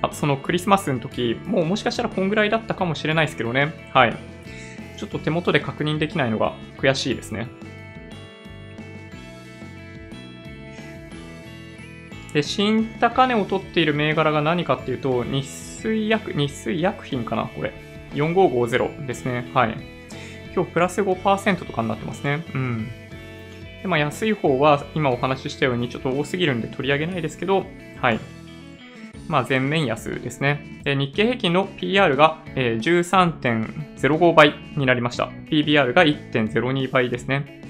[0.00, 3.90] あそのクリスマスの時、もうもしかしたらこんぐらいだったかもしれないですけどね。
[3.92, 4.16] はい。
[4.96, 7.48] ちょっと手元で確認できないのが悔しいですね。
[12.34, 17.72] で、新高値を取っている銘柄が何かっていうと、日水薬、日水薬品かなこれ。
[18.14, 19.50] 4550ですね。
[19.52, 19.76] はい。
[20.54, 22.44] 今日プラス5%とかになってますね。
[22.54, 23.01] うん。
[23.82, 27.66] で、まあ、安い方は今お話ししたようにちょっと多すぎるんで取り上げないですけど、
[28.00, 28.20] はい。
[29.28, 30.80] まあ、全面安ですね。
[30.84, 35.30] で日経平均の PR が、え13.05倍になりました。
[35.50, 37.60] PBR が1.02倍ですね。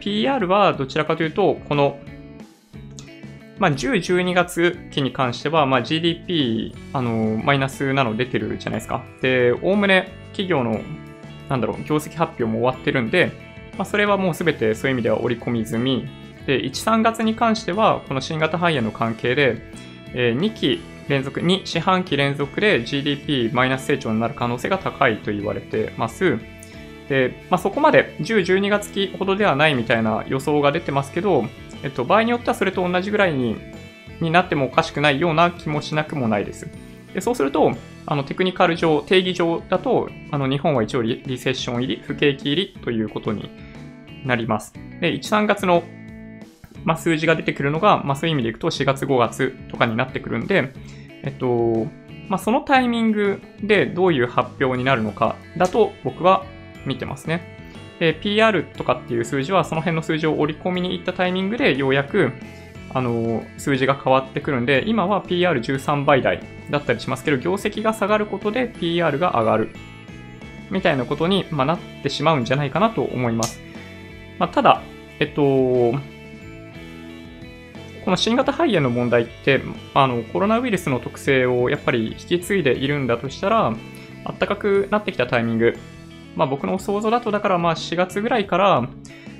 [0.00, 1.98] PR はどちらかというと、この、
[3.58, 9.04] まあ、10、12月期に関しては、まあ、GDP、あの、マイナスなの出てるじゃないですか。
[9.22, 10.80] で、おおむね企業の、
[11.48, 16.08] なんだろう、業績発表も終わってるんで、まあ、それはもうすべてそういう意味では織り込み済み。
[16.46, 19.62] で、1、3月に関しては、この新型肺炎の関係で、
[20.14, 26.38] えー、2期連続、2四半期連続で GDP マイナス成長になる可能性が高いと言われてます。
[27.08, 31.44] で、まあ、そこまで10、12月期ほどではないみたいな予想が出てますけど、
[31.82, 33.56] えっと、場合によってはそれと同じぐらいに
[34.20, 36.68] になってもおかしくないような気もしなくもないです。
[37.12, 37.72] でそうすると、
[38.06, 43.50] あのテクニカル上、定義上だと、あの日本は一応リセッション入り、不景気入りということに
[44.24, 44.72] なります。
[45.00, 45.82] で、1、3月の、
[46.84, 50.72] ま、数字が出てくるのが、ま、そういう意味でいくと4月、5月とかになってくるんで、
[51.22, 51.86] えっと、
[52.28, 56.44] ま、そのタイミングでどういう発表になるのかだと僕は
[56.86, 57.52] 見てますね。
[58.20, 62.32] PR とかっていう数字はその辺の数字を織り込みに行ったタイミングでようやく
[62.94, 69.70] あの、数字が変わってくるんで、今は PR13 倍台だったりしますけど、業績が下がることで PR が上がる。
[70.70, 73.60] みたいなことに、まあ、なってしまうんじゃないかなと思います。
[74.38, 74.82] まあ、ただ、
[75.20, 75.42] えっと、
[78.04, 79.62] この新型肺炎の問題って、
[79.94, 83.72] あの、コロナウイルスの特性をやっぱり引き継いでいるんだとしたら、
[84.24, 85.78] 暖かくなってきたタイミング、
[86.36, 88.88] まあ僕の想像だと、だからまあ4月ぐらいから、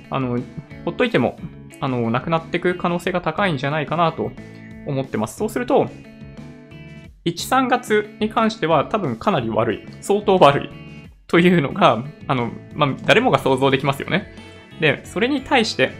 [0.09, 0.39] あの、
[0.85, 1.37] ほっといても
[1.83, 4.31] あの、なくなっていく可能性が高いんじゃないかなと
[4.87, 5.35] 思ってます。
[5.35, 5.89] そうすると、
[7.25, 9.85] 1、3月に関しては多分かなり悪い。
[9.99, 10.69] 相当悪い。
[11.27, 14.33] というのが、あの、まあ、誰もが想像できますよね。
[14.79, 15.91] で、それに対して、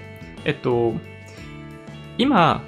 [0.46, 0.94] えっと、
[2.18, 2.62] 今、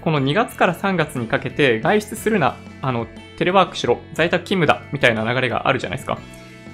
[0.00, 6.16] この2月から3月にかけて外出するな、あの、テレワークしろ、在宅勤務だ、みたいな流れがあるじゃないですか。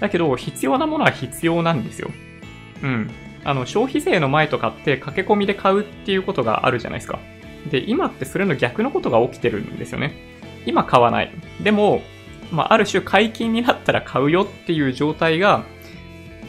[0.01, 2.11] だけど、必要なものは必要なんですよ。
[2.83, 3.11] うん。
[3.45, 7.19] あの、消費税の前とかって駆け込みで買うっていうことがあるじゃないですか。
[7.71, 10.15] で、今ってそれの逆のことが起きてるんですよね。
[10.67, 11.33] 今買わない。
[11.63, 12.03] でも、
[12.51, 15.65] まあ、ある種解禁になったら買うよっていう状態が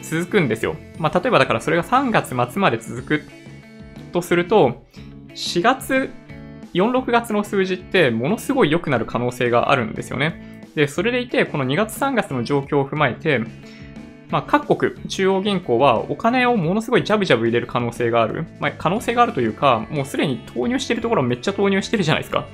[0.02, 0.76] 続くんですよ。
[0.98, 3.22] まあ、例えばだからそれが3月末まで続く
[4.12, 4.86] とすると、
[5.34, 6.10] 4月、
[6.74, 10.62] 4、6月の数字ってものすごい良くなる可能性があるんですよね。
[10.74, 13.40] で、それでいて、この2月3月の状況を踏まえて、
[14.30, 18.46] まあ、各国、中央銀行はお金をものすごいジャブジャブ入れる可能性がある。
[18.60, 22.46] まあ、可能性があるというか、もうすでに投入してるところめっちゃ投入してるじゃないですか。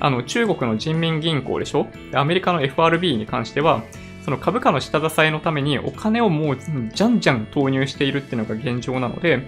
[0.00, 1.86] あの、中国の人民銀行でしょ？
[2.14, 3.82] アメリカの FRB に関しては、
[4.24, 6.58] その株価の下支えのためにお金をもう
[6.92, 9.40] じゃんじゃん投入しているっていうのが現状なので、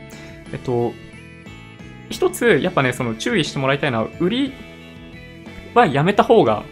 [0.53, 0.93] えっと、
[2.09, 4.53] 一つ、やっぱね、その注意してもらいたいのは、売り
[5.75, 6.64] はやめた方が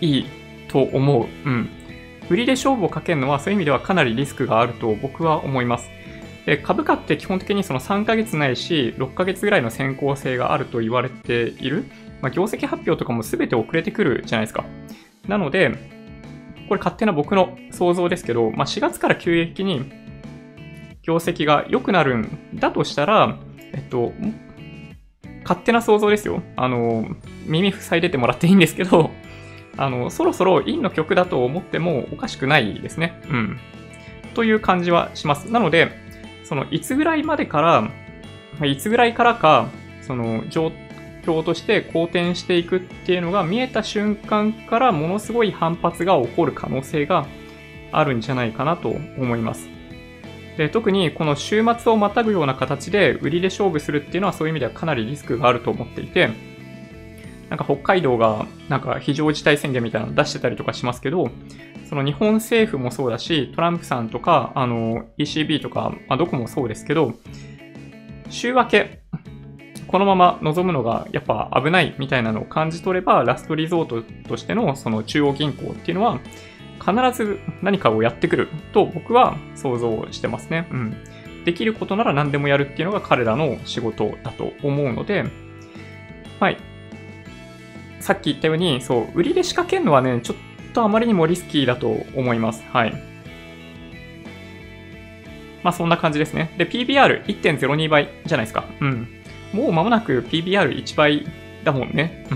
[0.00, 0.26] いい
[0.68, 1.26] と思う。
[1.48, 1.68] うん。
[2.28, 5.88] 売りで勝負をかけるのはそういう意味ではかなりリスクがあると僕は思います。
[6.46, 11.84] で株価って基本的にその3ヶ月ないし6ヶ月ぐらいの先行性があると言われている。
[12.22, 14.64] まあ、業績発表とかも全て遅れてくるじゃないですか。
[15.28, 15.76] なので、
[16.68, 19.90] これ勝手な僕の想像ですけど、まあ、4月から急激に
[21.02, 23.38] 業績が良くなるんだとしたら、
[23.72, 24.12] えっと、
[25.42, 26.42] 勝手な想像ですよ。
[26.56, 27.06] あの、
[27.46, 29.10] 耳塞いでてもらっていいんですけど、
[29.76, 33.20] あの、そろそろインの曲だと思ってもおかしくないですね。
[33.28, 33.58] うん。
[34.34, 35.50] という感じはします。
[35.50, 35.90] なので、
[36.44, 37.60] その、いつぐらいまでか
[38.60, 39.68] ら、いつぐらいからか、
[40.02, 40.72] その、状
[41.26, 47.26] 況として好転していくっていうのが見えた瞬間からものすごい反発が起こる可能性が
[47.92, 49.68] あるんじゃないかなと思います。
[50.56, 56.30] で特にこの週末をまたぐような形で売りで勝負するっていうのはそういう意味ではかなりリスクがあると思っていて、
[57.50, 61.30] なんか北海道がなんか非常事態宣言みたいなの出してたりとかしますけど、
[61.88, 67.14] その日本政府もそうだし、トランプさんとか、あの、ECB とか、まあ、どこもそうですけど、
[68.28, 69.02] 週明け、
[69.86, 76.18] このまま望むのがやっぱ危ないみたいなのを感じ取れば、ラストリゾートとしてのその中央銀行っていうのは、
[76.80, 80.68] 必ず何かをやってくると僕は想像してますね。
[80.70, 80.96] うん。
[81.44, 85.24] できることなら何でもやるっていうのが彼らの仕事だと思うので、
[86.40, 86.58] はい。
[88.06, 90.36] さっき言ったように、そう、売りで仕掛けるのはね、ちょっ
[90.72, 92.62] とあまりにもリスキーだと思います。
[92.70, 92.92] はい。
[95.64, 96.54] まあそんな感じですね。
[96.56, 98.64] で、PBR1.02 倍じゃないですか。
[98.80, 99.08] うん。
[99.52, 101.26] もう間もなく PBR1 倍
[101.64, 102.28] だもんね。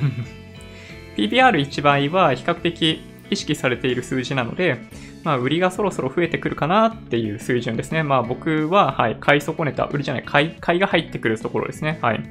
[1.17, 4.77] PBR1 倍は比較的意識されている数字なので、
[5.23, 8.03] まあ、売りがそろそろ増えてくるかなっていう水準ですね。
[8.03, 12.01] まあ、僕は、はい、買い損ねた、売りじゃない、買い、買いが入ってくるところですね。
[12.03, 12.25] はい。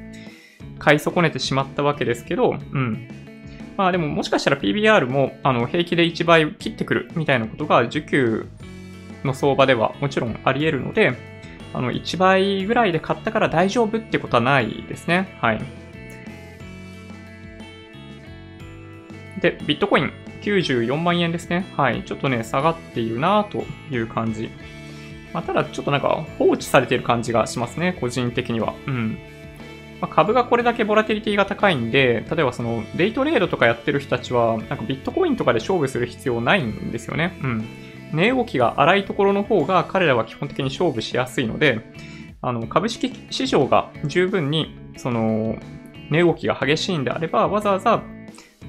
[0.77, 3.28] 買い損ねてしまったわけですけど、うん。
[3.79, 8.45] まあでももしかしたら PBR もあの平気で1倍切ってくるみたいなことが需給
[9.23, 11.13] の相場ではもちろんあり得るので、
[11.73, 15.33] あの1倍ぐらいで買ったから大丈夫ってことはないですね。
[15.39, 15.61] はい。
[19.39, 20.11] で、ビットコイン
[20.41, 21.65] 94万円ですね。
[21.77, 22.03] はい。
[22.03, 24.49] ちょっとね、下がっているなという感じ。
[25.33, 27.95] まあ、ただ、ちょっとなんか放置されている感じがしますね。
[28.01, 28.73] 個人的には。
[28.87, 29.17] うん。
[30.01, 37.37] まあ、株がこれだけボラティリティが高いんで、例えばその、デイトレードとかやってる人たちは、なんかビットコインとかで勝負する必要ないんですよね。
[37.43, 37.65] うん。
[38.13, 41.79] 値動きが荒いところの方が彼らは基本的に勝負しやすいので、
[42.41, 45.57] あの、株式市場が十分に、その、
[46.09, 48.01] 値動きが激しいんであれば、わざわざ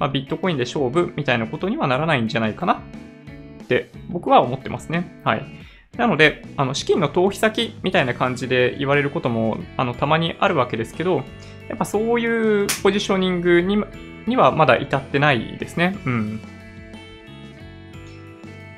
[0.01, 2.81] まあ、ビットコインで勝負みたいなことにはならないんじゃないかな
[3.63, 5.21] って僕は思ってますね。
[5.23, 5.45] はい。
[5.97, 11.23] なので、あの資金の逃避先みたいな感じで言われることもあのたまにあるわけですけど、
[11.67, 13.83] やっぱそういうポジショニングに
[14.27, 15.97] にはまだ至ってないですね。
[16.05, 16.41] うん。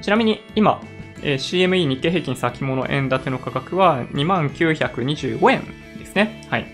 [0.02, 0.82] ちなみに今、
[1.22, 5.64] えー、CME 日経平均先物円建ての価格は2925円
[5.98, 6.46] ですね。
[6.50, 6.68] はい。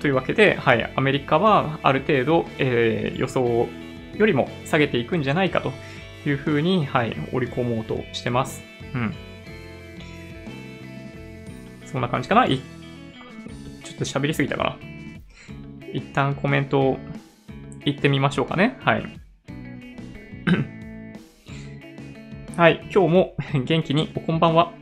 [0.00, 3.68] というわけで、はい、アメリカはある程度、えー、予想
[4.16, 5.72] よりも下げていくんじゃないかと
[6.26, 8.62] いうふうに、はい、織り込もうとしてます。
[8.94, 9.14] うん。
[11.94, 14.76] そんな感じかないちょっと喋りすぎたかな
[15.92, 16.98] 一旦コメントを
[17.84, 18.76] 言ってみましょうかね。
[18.80, 19.04] はい。
[22.56, 24.72] はい、今日も 元気におこんばんは。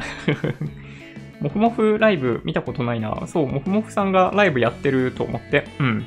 [1.42, 3.26] もふもふライブ見たことないな。
[3.26, 5.66] そう、もふもふさんがライブやってると思って。
[5.80, 6.06] うん。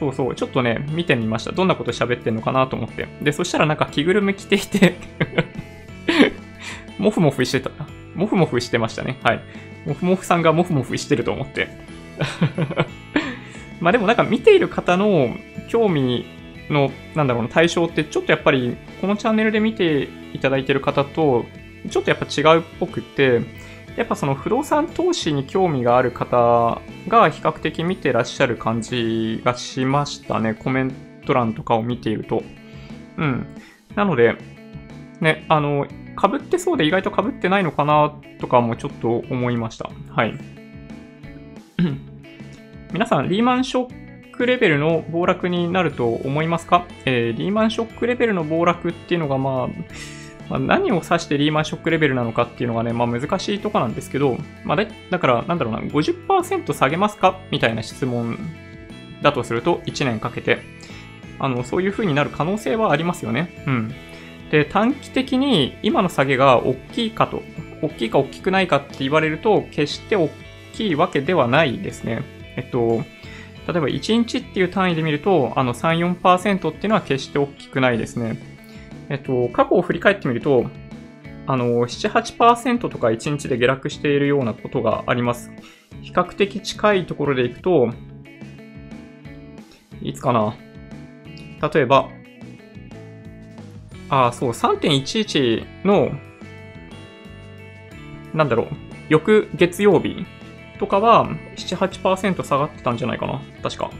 [0.00, 1.52] そうそう、ちょっとね、見てみました。
[1.52, 3.06] どんなこと喋ってんのかなと思って。
[3.22, 4.96] で、そしたらなんか着ぐるみ着ていて
[6.98, 7.70] もふもふしてた。
[8.14, 9.18] もふもふしてましたね。
[9.22, 9.40] はい。
[9.86, 11.68] もふもふさんがもふもふしてると思って。
[13.80, 15.36] まあでもなんか見ている方の
[15.68, 16.24] 興味
[16.70, 21.44] の、なんだろうな、対象ってちょっとやっぱりこのチャンネルで見ていただいてる方と、
[21.90, 23.42] ちょっとやっぱ違うっぽくて、
[23.96, 30.54] やっぱその不動産投資に興味がある方が比較的見てらっしゃる感じがしましたね。
[30.54, 30.92] コメン
[31.26, 32.42] ト欄とかを見ていると。
[33.18, 33.46] うん。
[33.94, 34.36] なので、
[35.20, 35.86] ね、あの、
[36.20, 39.90] 被ってそうで意外と被ってないのかなとかもちょっと思いました。
[40.10, 40.34] はい。
[42.92, 49.68] 皆さん、リーマンショックレベルの暴落になると思いますか、えー、リーマンショックレベルの暴落っていうのがまあ、
[50.48, 57.38] まあ、何を指してリーマンショックレベルなのかっていうのがね、まあ難しいとこなんですけど、まあだだから、なんだろうな、50%下げますか？
[57.50, 58.38] みたいな質問
[59.22, 60.58] だとすると、1年かけて、
[61.38, 63.64] あの、そういう風になる可能性はありますよね。
[63.66, 63.94] うん。
[64.54, 67.42] で、短期的に今の下げが大きいかと、
[67.82, 70.30] 大きいか大きくないかって言われると、決して大
[70.72, 72.22] きいわけではないですね。
[72.54, 73.02] えっと、
[73.66, 78.38] 例えば1日っていう単位で見ると、あの3、4%っていうのは決して大きくないですね。
[79.08, 80.70] えっと、過去を振り返ってみると、
[81.48, 85.50] あの、7、8%とか1日で下落しているようなことがあります。
[86.00, 87.88] 比較的近いところでいくと、
[90.00, 90.54] いつかな
[91.74, 92.08] 例えば、
[94.08, 96.12] あ、そう、3.11の、
[98.32, 98.66] なんだろう、
[99.08, 100.26] 翌月曜日
[100.78, 103.90] とかは7、8%下がってたんじゃないかな確か。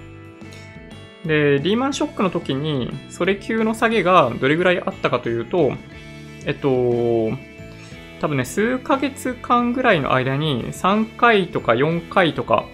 [1.25, 5.73] で、リーマンショックの時に、それ級の下げがどれぐらいあったかというと、
[6.47, 7.33] えっと、
[8.21, 12.65] 多分ね、数ヶ月間ぐらいの間に3回とか4回とか、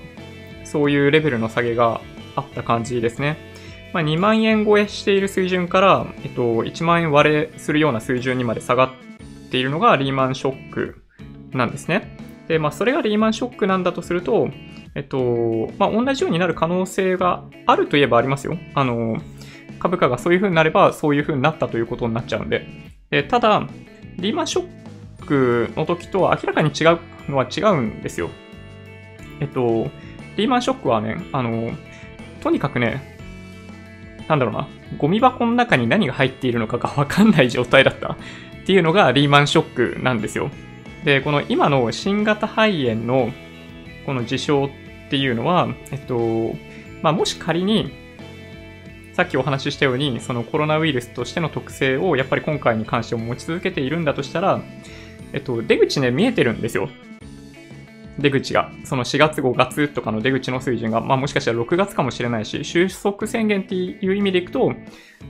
[0.65, 2.01] そういうレベルの下げが
[2.37, 3.50] あった感じですね。
[3.93, 11.03] まあ、2万円超えしている水準から、えっと、1万円割れするような水準にまで下がっているのがリーマンショック
[11.53, 12.17] なんですね。
[12.49, 14.49] で、まあ、それがリーマンショックなんだとすると、
[14.95, 18.59] えっと、まあ、同じようになる可能性があるといえばありますよ。
[18.75, 19.19] あの、
[19.79, 22.67] 株価がそういう風になれば、そういう風になったということになっちゃうんで。
[23.11, 23.67] でただ、
[24.17, 24.69] リーマンショ
[25.21, 28.31] ックの時とは明らかに違うのは違うんですよ。
[29.41, 29.91] えっと、
[30.37, 31.71] リーマンショックはね、あの、
[32.43, 33.10] とにかくね、
[34.31, 38.17] なんだろうな、ゴミ箱の中に何が入っているのかが わかんない状態だったっ
[38.65, 40.51] ていうのがリーマンショックなんですよ。
[41.05, 43.33] で、この今の新型肺炎の
[44.07, 46.55] この事象っていうのは、えっと、
[47.03, 47.91] まあ、もし仮に、
[49.15, 54.63] さっきお話ししたように、そのコロナウイルスとしての特性をやっぱり今回に関しても持ち続けているんだとしたら、
[55.33, 56.89] えっと、出口ね、見えてるんですよ。
[58.21, 58.71] 出口が。
[58.85, 64.73] その4月、5月とかの出口の水準が、まあもしかしたら6月かもしれないし、収束宣言っていう意味でいくと、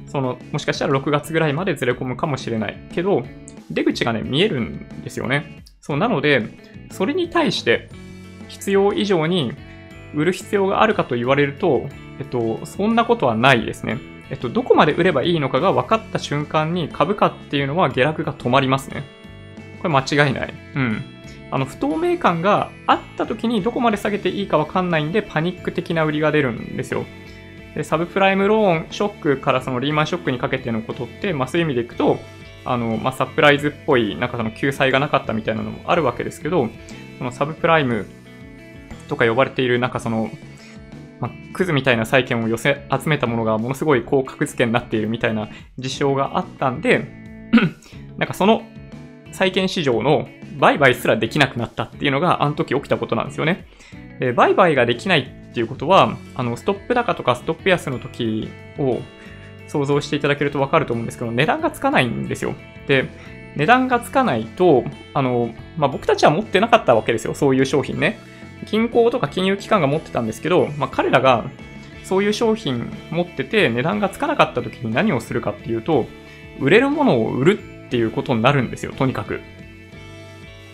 [0.06, 3.22] その、もしかしたら6月ぐらいまでずれ込むかもしれないけど、
[3.70, 5.62] 出口がね、見えるんですよね。
[5.80, 6.44] そう、なので、
[6.90, 7.88] それに対して、
[8.48, 9.52] 必要以上に
[10.14, 11.88] 売る必要があるかと言われると、
[12.18, 13.98] えっと、そんなことはないですね。
[14.30, 19.04] えっと、どこまで売ればいいのかが分かった瞬間に株価っていうのは下落が止まりますね。
[19.82, 20.54] これ間違いない。
[20.74, 21.02] うん。
[21.50, 27.04] あの、不透明感があった時にどこまで下げていいか分かんないんで、パニック的な売りが出るんですよ。
[27.74, 32.18] で、サブプライムローンショックからそのリーマンショックにかけてのことって、まあそういう意味でいくと、
[32.64, 36.68] あの、まあサプライズっぽい、なんかその救済がなかったみたいなのもあるわけですけど、
[37.18, 38.06] そのサブプライム
[39.08, 40.30] とか呼ばれている、なんかその、
[41.20, 47.06] まあ、クズみたいな債券を寄せ集めたものがものすごい高格付けになっているみたいな事象があったんで、
[48.16, 48.62] なんかその
[49.32, 50.28] 債券市場の
[50.60, 53.66] 売買すらできなくなったっていうのがあの時起きたことなんですよね。
[54.20, 58.48] で売買ができないっていうことは、あの、ストップ高とかストップ安の時
[58.78, 59.00] を
[59.66, 62.54] 想像していただけるとわかると思うんですけど、値段がつかないんですよ。
[62.86, 63.08] で、
[63.56, 67.34] 値段がつかないと、あの、まあ、僕たちは持ってなかったわけですよ。
[67.34, 68.18] そういう商品ね。
[68.66, 71.44] 銀行とか金融機関が持ってたんですけど、まあ、彼らが
[72.04, 76.06] そういう商品持ってて値段がつかなかった時に何をするかっていうと、
[76.60, 79.40] 売れるものを売るっていうことになるんですよ、とにかく。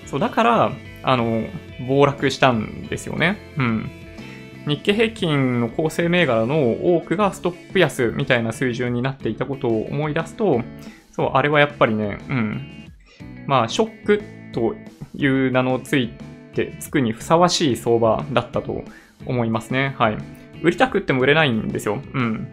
[0.07, 1.45] そう、だから、あの、
[1.87, 3.37] 暴落したんですよね。
[3.59, 3.91] うん。
[4.67, 10.63] 日経平均の構成銘柄の多くがストップ安みたいな水準になっていたことを思い出すと、
[11.13, 12.93] そう、あれはやっぱりね、うん。
[13.47, 14.75] まあ、ショックと
[15.15, 16.11] いう名のつい
[16.55, 18.83] て、つくにふさわしい相場だったと
[19.25, 19.95] 思いますね。
[19.99, 20.19] はい。
[20.63, 22.03] 売りたくっても売れないんですよ。
[22.13, 22.49] うん。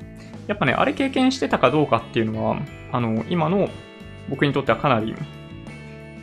[0.48, 2.60] やっぱね、あれ経験してたかどうかっていうのは、
[2.92, 3.70] あの、今の
[4.30, 5.16] 僕にとってはかなり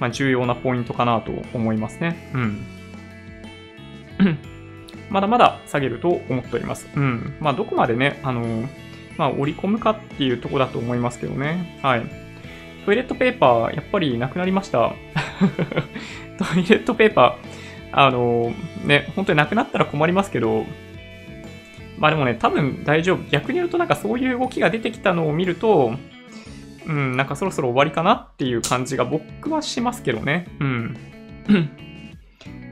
[0.00, 2.30] まあ、重要なポイントかなと思いますね。
[2.34, 2.66] うん。
[5.10, 6.88] まだまだ下げると思っております。
[6.94, 7.36] うん。
[7.40, 8.68] まあ、どこまでね、あのー、
[9.16, 11.78] まあ、織り込むかっていうとこだと思いますけどね。
[11.82, 12.02] はい。
[12.86, 14.94] トイレットペーパー、やっぱりなくなりました。
[16.38, 20.64] トイレットペーパー、あのー、ね、本当になくなったら困りますけど、
[21.98, 23.30] まあでもね、多分大丈夫。
[23.30, 25.94] 逆に言うとなんかそういう動きが出てきたのを見ると、
[26.90, 30.48] うん、なんかそろそろ終わりかなっていう感じが僕はしますけどね。
[30.58, 30.96] うん。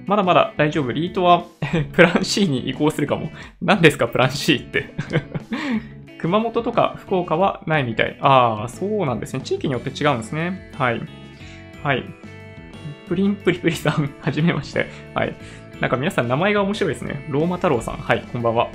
[0.07, 0.91] まだまだ大丈夫。
[0.91, 1.45] リートは
[1.93, 3.31] プラン C に移行するかも。
[3.63, 4.93] 何ですか、プラン C って
[6.19, 8.17] 熊本とか福岡はないみたい。
[8.21, 9.41] ああ、そうなんですね。
[9.43, 10.73] 地域によって違うんですね。
[10.77, 11.01] はい。
[11.85, 12.05] はい。
[13.07, 14.87] プリンプリプリさん、 はじめまして。
[15.15, 15.35] はい。
[15.81, 17.25] なんか皆さん名前が面白いですね。
[17.29, 17.99] ローマ太郎さん。
[17.99, 18.69] はい、こんばんは。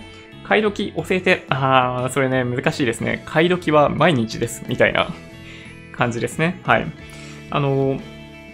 [0.45, 1.45] 買い時教えて。
[1.49, 3.23] あー、それね、難しいですね。
[3.25, 4.63] 買い時は毎日です。
[4.69, 5.07] みたいな
[5.93, 6.59] 感じですね。
[6.63, 6.87] はい。
[7.49, 7.99] あの、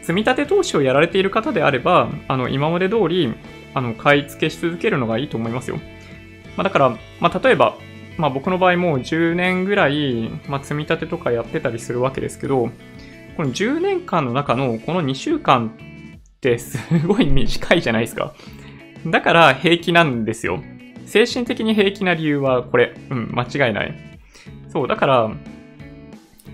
[0.02, 3.34] 積み立て投資をやられている方であれば、あの、今まで通り、
[3.74, 5.78] あの、買い付けし続けるのがいいと思いますよ。
[6.58, 7.78] まあ、だから、まあ、例えば、
[8.18, 12.70] まあ、僕の場合も10年ぐらい、まあ、積み立てとかやってたりするわけですけど、
[13.38, 15.78] この10年間の中のこの2週間
[16.18, 16.78] ってす
[17.08, 18.34] ごい短いじゃないですか。
[19.08, 20.62] だから平気なんですよ。
[21.06, 22.94] 精神的に平気な理由はこれ。
[23.10, 23.96] うん、間違いない。
[24.68, 25.32] そう、だから、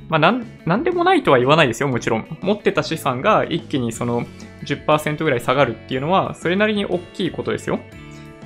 [0.08, 2.38] まあ、なん、なんでもないとは言わないですよ、もちろん。
[2.41, 4.26] 持ってた資産が一気にその
[4.64, 7.80] 10%ぐらい下がるっていうのは、それなりに大きいことですよ。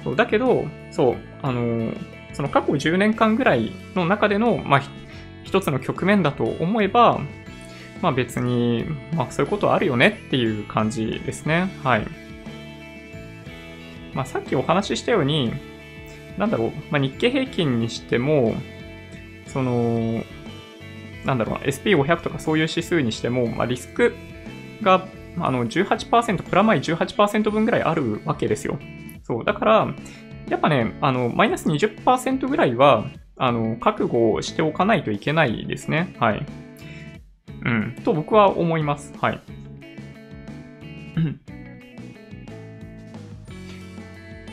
[0.03, 1.91] そうだけど、そう、あの、
[2.34, 4.82] その過去10年間ぐらいの中での、まあ、
[5.43, 7.20] 一つの局面だと思えば、
[8.01, 11.70] まあ別に、まあそういうことはあるよねっていう感じですね。
[11.84, 12.07] はい。
[14.14, 15.51] まあさっきお話ししたように、
[16.38, 18.55] なんだろう、まあ、日経平均にしても、
[19.47, 20.24] その、
[21.26, 24.15] なんだろうな、SP500 とかそういう指数にしても、まあ、リスク
[24.82, 25.07] が
[25.38, 28.78] あの18%、プラマイ18%分ぐらいあるわけですよ。
[29.24, 29.45] そう。
[29.45, 29.88] だから、
[30.49, 33.05] やっぱね、あの、マイナス20%ぐらいは、
[33.38, 36.15] あの、覚悟をしておかないといけないですね。
[36.20, 36.45] はい。
[37.63, 37.95] うん。
[38.03, 39.13] と僕は思います。
[39.20, 39.41] はい。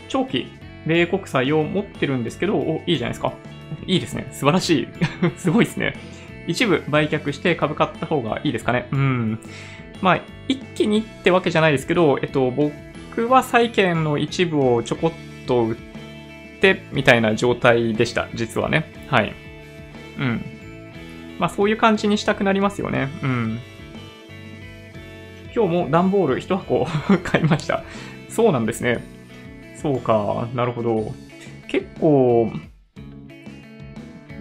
[0.08, 0.46] 長期
[0.86, 3.32] 米国債を持ってるんですけど、お、いいじゃないですか。
[3.86, 4.28] いいですね。
[4.32, 4.88] 素晴らしい。
[5.36, 5.94] すごいですね。
[6.46, 8.88] 一部売却して株買った方がいいですかね。
[8.92, 9.38] うん。
[10.00, 15.76] まあ、一気にってわけじゃないですけど、えっと、僕は債券の一部をちょこっと売っ
[16.60, 18.28] て、みたいな状態でした。
[18.34, 18.92] 実はね。
[19.08, 19.34] はい。
[20.18, 20.56] うん。
[21.38, 23.08] まあそういう感じにしたくなりますよね。
[23.22, 23.60] うん。
[25.54, 26.86] 今日も段ボール1箱
[27.24, 27.82] 買いました。
[28.28, 29.02] そうなんですね。
[29.76, 31.14] そうか、なるほど。
[31.68, 32.52] 結構、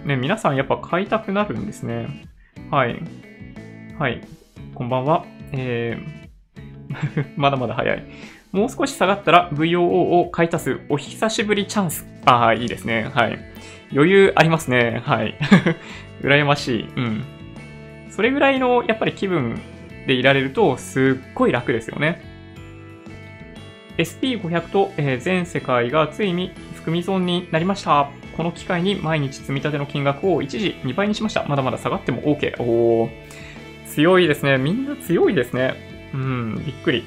[0.06, 2.28] ね、皆さんやっぱ買いたくなるんですね。
[2.70, 3.02] はい。
[3.98, 4.20] はい。
[4.72, 5.26] こんばんは。
[5.50, 8.04] えー、 まだまだ早い。
[8.52, 9.80] もう少し下がったら VOO
[10.20, 12.06] を買い足すお久しぶりチャンス。
[12.24, 13.10] ああ、いいですね。
[13.12, 13.38] はい。
[13.92, 15.02] 余裕ありますね。
[15.04, 15.34] はい。
[16.22, 16.88] 羨ましい。
[16.96, 17.24] うん。
[18.10, 19.60] それぐらいのやっぱり気分
[20.06, 22.22] でいられるとすっごい楽ですよね。
[23.98, 28.08] SP500 と、えー全世界がついに含み損になりました。
[28.36, 31.44] この機会に毎日積み立ての金額を一時2倍にしました。
[31.44, 32.62] まだまだ下がっても OK。
[32.62, 33.10] おー。
[33.88, 34.58] 強いですね。
[34.58, 35.74] みんな強いですね。
[36.12, 37.04] うん、びっくり。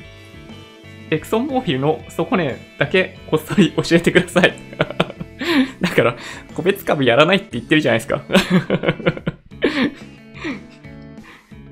[1.11, 4.53] エクソンモーフィルの底値だけこっそり教えてください。
[5.81, 6.17] だから、
[6.55, 8.23] 個別株やらないって言ってるじゃないですか。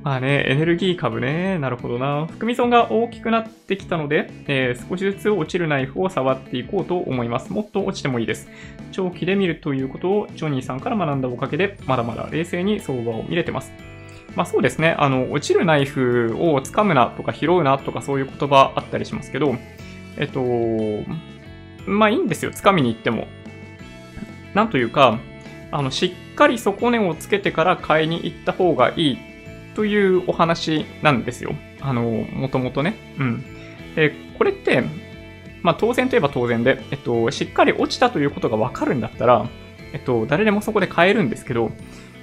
[0.08, 2.28] まあね、エネルギー株ね、なるほどな。
[2.28, 7.52] 含み損が大きくなってきたので、えー少しずつ落ちるナイフを触っていこうと思います。
[7.52, 8.48] もっと落ちてもいいです。
[8.94, 13.74] 長期で見るということをジョニーさんから学んだおかげで、まだまだ冷静に相場を見れてます。
[14.34, 19.58] まあそうですね、あの、落ちるナイフを掴むなとか拾うなとかそういう言葉あったりしますけど、
[20.16, 20.42] えっと、
[21.86, 23.28] まあいいんですよ、掴みに行っても。
[24.54, 25.20] なんというか、
[25.70, 29.37] あの、しっかり底値をつけてから買いに行った方がいい
[29.78, 31.54] というお話なんですよ。
[31.82, 32.96] あの、もともとね。
[33.20, 33.44] うん。
[33.96, 34.84] で、これって、
[35.62, 39.48] まあ当然といえば当然で、えっと、しっかり落ちたということがわかるんだったら、
[39.94, 41.72] えっと、誰でもそこで買えるんですけど、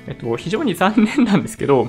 [0.08, 1.88] えっと、非常に残念なんですけど、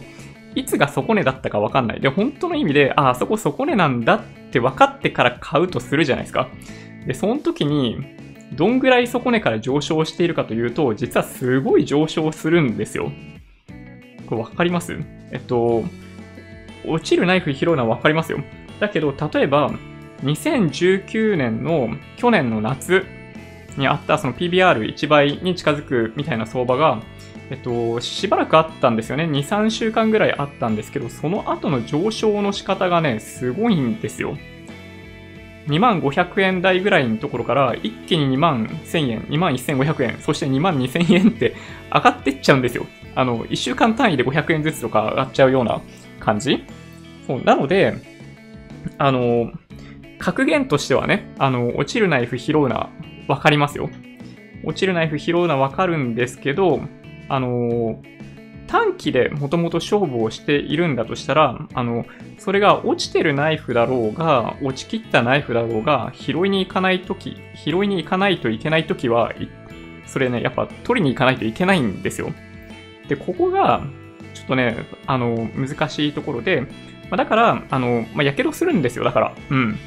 [0.54, 2.00] いつが底値だったかわかんない。
[2.00, 6.48] で、本当の意味で、ああ、そこ底値なんだって分かってから買うとするじゃないですか。
[7.08, 7.98] で、その時に、
[8.54, 13.12] どんぐらい底値から上昇しているかというと、実はすごい上昇するんですよ。
[14.28, 14.98] これ分かります？
[15.32, 15.84] えっと、
[16.86, 18.40] 落ちるナイフ拾うのは分かりますよ。
[18.80, 19.72] だけど、例えば、
[20.24, 23.06] 2019年の去年の夏
[23.78, 27.02] にあったその PBR1 倍に近づくみたいな相場が、
[27.50, 29.26] えっと、しばらくあったんですよね。
[29.26, 34.38] 2、3週間ぐらいあったんですけど、その後の上昇の仕方がね、すごいんですよ。
[35.68, 41.56] 2万500円台ぐらいのところから一気に2万1000円、2万1500円、そして2万2000円って
[41.92, 42.86] 上がってっちゃうんですよ。
[43.16, 45.82] あの、1週間単位で500円ずつとか上がっちゃうような
[46.20, 46.64] 感じ
[47.26, 47.96] そう、なので、
[48.98, 49.52] あの、
[50.20, 52.90] 格言としてはね、あの、落ちるナイフ拾うな、
[53.28, 53.90] わかりますよ。
[54.64, 56.82] 落ちるナイフ拾うなわかるんですけど、
[57.30, 58.02] あの、
[58.68, 62.06] 短期でもともと勝負をしているんだとしたら、あの、
[62.38, 69.34] それが落ちてるナイフだろうが、落ちきったナイフだろうが、拾いに行かないとき、拾いに行かないといけないときは、
[70.06, 72.32] それね、やっぱ取りに行かないといけないんですよ。
[73.08, 73.84] で、ここが、
[74.34, 76.68] ちょっとね、あの、難しいところで、
[77.10, 79.36] ま、だから、あの、まあ、やけどするんですよ、だから。
[79.50, 79.78] うん。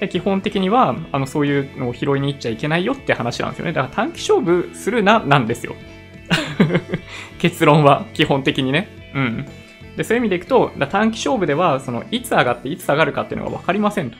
[0.00, 3.72] で基本的には、あの、そういうのを拾いに行っちゃいけないよって話なんですよね。
[3.72, 5.76] だから短期勝負するな、なんですよ。
[7.38, 8.88] 結論は、基本的にね。
[9.14, 9.46] うん。
[9.96, 14.16] で、そういう意味でいくと、だ短期勝負では、その、いつ上がっていつ下がるかっていうのが分かりませんと。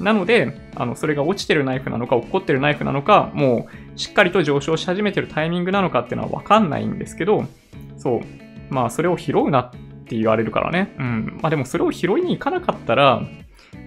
[0.00, 7.44] なので、あの、それが落ちてるナイフなのか、落っこってるナイフなのか、もう、しっかりと上昇し始めてるタイミングなのかっていうのは分かんないんですけど、
[7.96, 8.20] そう。
[8.68, 9.70] まあ、それを拾うなっ
[10.06, 10.94] て言われるからね。
[10.98, 11.38] うん。
[11.40, 13.22] まあでも、それを拾いに行かなかったら、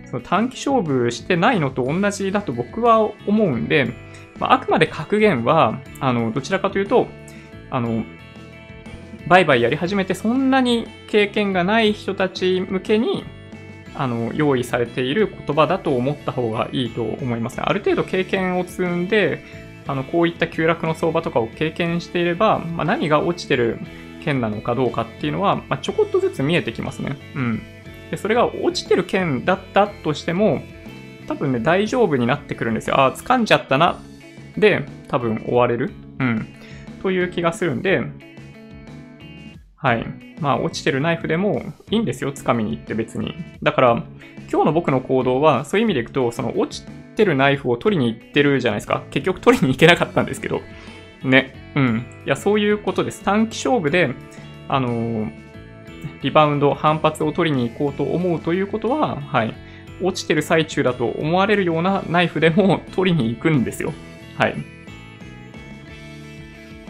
[0.09, 3.93] その短期勝負してないのと同じだと僕は思うんで、
[4.39, 7.07] まあ、あくまで格言は、あの、どちらかというと、
[7.69, 8.03] あの、
[9.27, 13.25] 売買やり始めてそんなに経験がない人たち向けに、
[13.99, 17.63] あの、用意されている言葉だと思った方がいいと思いますね。
[17.65, 19.43] ある程度経験を積んで、
[19.87, 23.77] あの、こういった急落の相場とかを経験していれば、まあ、何が落ちてる
[24.23, 27.17] 剣なのかどうかっていうのは、まあ、ちょこっとずつ見えてきますね。
[27.35, 27.61] うん。
[28.09, 30.61] で、それが落ちてる剣だったとしても、
[31.27, 32.97] 多分ね、大丈夫になってくるんですよ。
[33.01, 33.99] ああ、掴んじゃったな。
[34.57, 35.91] で、多分終われる。
[36.19, 36.47] うん。
[37.01, 38.01] という気がするんで、
[39.75, 40.05] はい。
[40.39, 41.61] まあ、落ちてるナイフでも
[41.91, 42.31] いいんですよ。
[42.31, 43.35] 掴みに行って別に。
[43.61, 44.03] だから、
[44.51, 49.03] 今日の僕の行動は、そういう意味でいくと、その落ちてるナイフを取りに行ってるじゃないですか。
[49.11, 50.61] 結局取りに行けなかったんですけど。
[51.23, 51.53] ね。
[51.75, 52.05] うん。
[52.25, 53.23] いや、そういうことです。
[53.23, 54.13] 短期勝負で、
[54.67, 55.49] あのー
[56.21, 59.53] リバウンド、反発を取りに行こうと思うということは、はい。
[60.01, 63.93] 落ちてる最中だと思われるようなナイフでも取りに行くんですよ。
[64.37, 64.55] はい。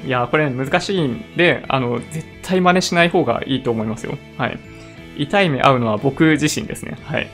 [0.06, 4.18] いや、これ難しいんで、あの、絶対真似しない方がいいと思いますよ。
[4.38, 4.60] はい。
[5.18, 6.97] 痛い目合うのは僕自身ですね。
[7.04, 7.28] はい。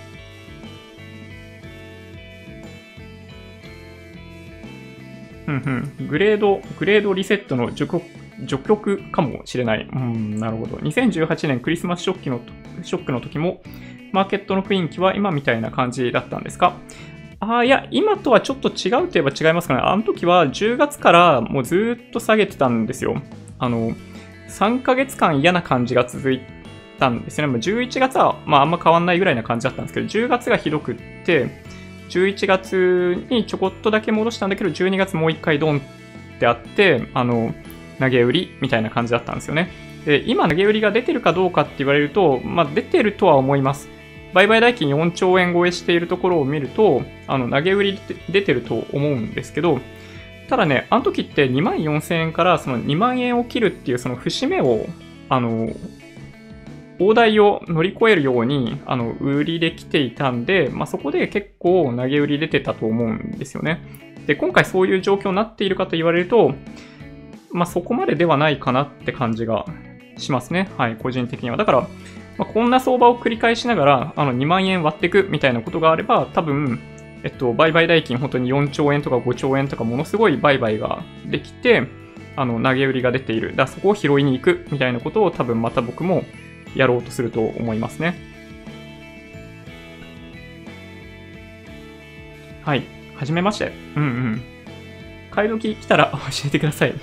[5.47, 6.07] うんうん。
[6.07, 8.01] グレード、グレードリセットの熟
[8.47, 9.87] 序曲かもしれない。
[9.91, 10.77] うん、なるほど。
[10.77, 12.41] 2018年クリスマスショックの
[12.83, 13.61] ショックの時も、
[14.11, 16.75] マーケットの雰囲気は今みたいな感じだったんですか？
[17.47, 19.81] ああ、いや、今とはちょっと違うといえば違いますかね。
[19.83, 23.21] あの時は10月からもうずっと下げてたんですよ。
[23.59, 23.91] あの、
[24.49, 26.41] 3ヶ月間嫌な感じが続い
[26.99, 27.59] たんですよね。
[27.59, 31.63] 11月は、まあ、あんま変わんないぐらいな感じだったんですけど、10月がひどくって、
[32.09, 35.81] 11月にちょこっとだけ戻したんだけど、12月もう一回ドンっ
[36.39, 37.53] てあって、あの、
[37.99, 39.69] 投げ売りみたいな感じだったんですよね。
[40.05, 43.89] で、今投げ売りが出てるかどうかって言われると、まあ、出てるとは思います。
[44.35, 49.79] 売買代金4兆円超えしているところを見ると、あの、投げ売り出てると思うんですけど、
[50.49, 54.87] ただね、あの時って2万4000円からその2万円を切るっていうその節目を、
[55.29, 55.69] あの、
[56.99, 63.79] 大台を乗り越えるように、あの、売りで来ていたんで、まあ、そこで結構投げ売り出てたと思うんですよね。
[64.27, 66.55] で、今回そういう状況になっているかと言われると、
[67.51, 69.65] まあ、そこまでではないかなって感じが
[70.17, 70.69] しますね。
[70.77, 71.55] はい、個人的には。
[71.55, 71.87] だから、
[72.37, 76.79] まあ、こんな相場を繰り返しながら、あの、2万円割っていくみたいなことがあれば、多分、
[77.23, 81.87] えっと、売買代金本当に4兆円とか5兆円とかものすごい売買ができて、
[82.35, 83.55] あの、投げ売りが出ている。
[83.55, 86.23] だそこを拾いに行くみたいなことを多分また僕も
[86.75, 88.15] やろうとすると思いますね。
[92.63, 92.83] はい。
[93.15, 93.71] はじめまして。
[93.95, 94.41] うんうん。
[95.31, 96.93] 買い時来たら 教えてください。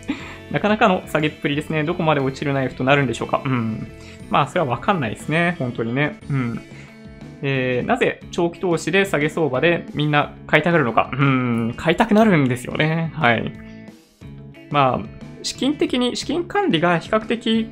[0.50, 1.84] なかなかの下げっぷりですね。
[1.84, 3.42] どこまで落ちるナイフとなるんでしょうか。
[3.44, 3.86] うん。
[4.30, 5.56] まあ、それはわかんないですね。
[5.58, 6.18] 本当にね。
[6.30, 6.60] うん。
[7.40, 11.10] えー、なぜ長期投資で下げ相場でみんな買いたがるのか。
[11.12, 13.12] うん、買いたくなるんですよね。
[13.14, 13.52] はい。
[14.70, 17.68] まあ、資金的に、資金管理が比較的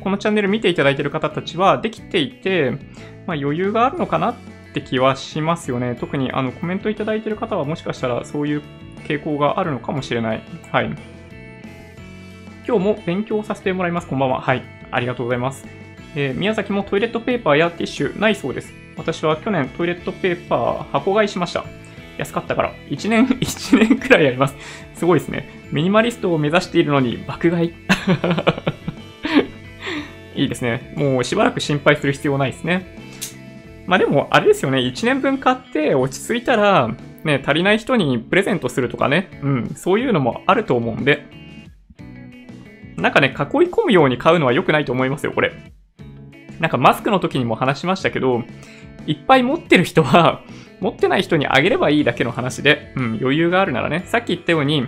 [0.00, 2.72] このチャンネル見ていただいている方たちはできていて、
[3.26, 4.34] まあ、余裕があるのかなっ
[4.74, 5.96] て気はしますよね。
[5.98, 8.62] 特にあのコメントいただいている方はもしかしたらそういう
[9.06, 10.42] 傾向があるのかもしれない。
[10.72, 10.86] はい。
[12.66, 14.08] 今日も勉強させてもらいます。
[14.08, 14.40] こんばんは。
[14.40, 14.62] はい。
[14.90, 15.83] ありがとうございます。
[16.14, 18.72] えー、宮崎もトイレットペーパーやティッシュないそうです。
[18.96, 21.64] 私は去年トイレットペーパー箱買いしました。
[22.18, 22.72] 安かったから。
[22.88, 24.56] 1年、 1年くらいあります。
[24.94, 25.48] すごいですね。
[25.72, 27.74] ミニマリストを目指しているのに爆買い。
[30.36, 30.94] いいですね。
[30.96, 32.86] もうしばらく心配する必要ないですね。
[33.86, 34.78] まあでも、あれですよね。
[34.78, 36.90] 1年分買って落ち着いたら、
[37.24, 39.28] ね、足りない人にプレゼントするとかね。
[39.42, 41.26] うん、そういうのもあると思うんで。
[42.96, 43.34] なんかね、囲い
[43.68, 45.52] 込むように買うのは良くないと思いますよ、これ。
[46.64, 48.42] なんかマスクの時にも話しましたけど、
[49.06, 50.40] いっぱい持ってる人は、
[50.80, 54.04] 持ってない人にあげればいいだけの話で、うん、余裕があるならね。
[54.06, 54.86] さっき言ったように、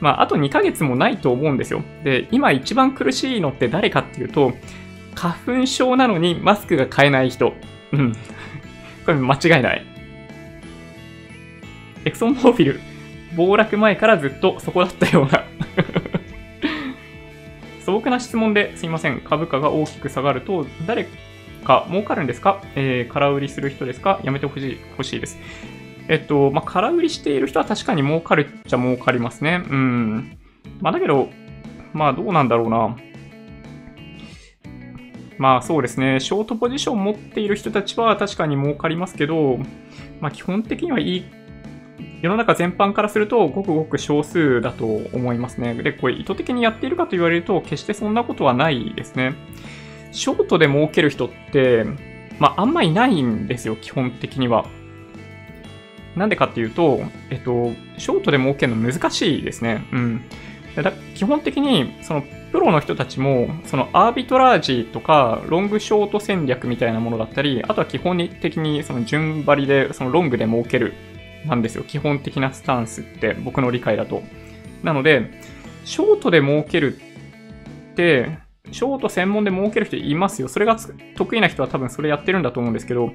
[0.00, 1.82] まあ、あと2ヶ月もないと思うんですよ。
[2.02, 4.54] で、今一番苦しいのって誰かっていうと、
[5.14, 7.52] 花粉症なのにマスクが買えない人。
[7.92, 8.12] うん。
[9.04, 9.84] これ間違いない。
[12.06, 12.80] エクソンモーフィル、
[13.36, 15.44] 暴落前からずっとそこだったような
[17.88, 19.22] 素朴な質問ですいません。
[19.22, 21.08] 株価が大きく下がると、誰
[21.64, 22.60] か儲かるんですか？
[22.74, 24.20] えー、空売りする人ですか？
[24.24, 25.38] やめてほしいほしいです。
[26.06, 29.62] えっと、まあ、空売りしている人は確かに儲かるっちゃ儲かりますね。
[29.70, 30.38] うん。
[30.82, 31.30] まあ、だけど、
[31.94, 32.94] まあ、どうなんだろうな。
[35.38, 39.58] まあそうですね、ショートポジション持っている人たちは確かに儲かりますけど、
[40.20, 41.24] まあ基本的にはいい、
[42.22, 45.74] 世の中全般からするとごくごく少数だと思いますね。
[45.74, 49.34] で、これ意図的にやっているかと言われると決してそんなことはないですね。
[50.12, 51.84] ショートで儲ける人って、
[52.38, 54.66] まああんまいないんですよ、基本的には。
[56.16, 59.84] なんでかっていうと、えっと、ショートで儲けるの難しいですね。
[59.92, 60.24] うん。
[60.82, 62.22] だ基本的に、その、
[62.52, 70.94] プロの人たちも、そのアービトラージとか、ロングショート戦略みたいなものだったり、あとは基本的にその順張りで、そのロングで儲ける、
[71.46, 71.84] なんですよ。
[71.84, 74.22] 基本的なスタンスって、僕の理解だと。
[74.82, 75.30] なので、
[75.84, 78.38] ショートで儲けるって、
[78.70, 80.48] ショート専門で儲ける人いますよ。
[80.48, 80.76] それが
[81.16, 83.12] 得意な人は多分それやってるんだと思うんですけど、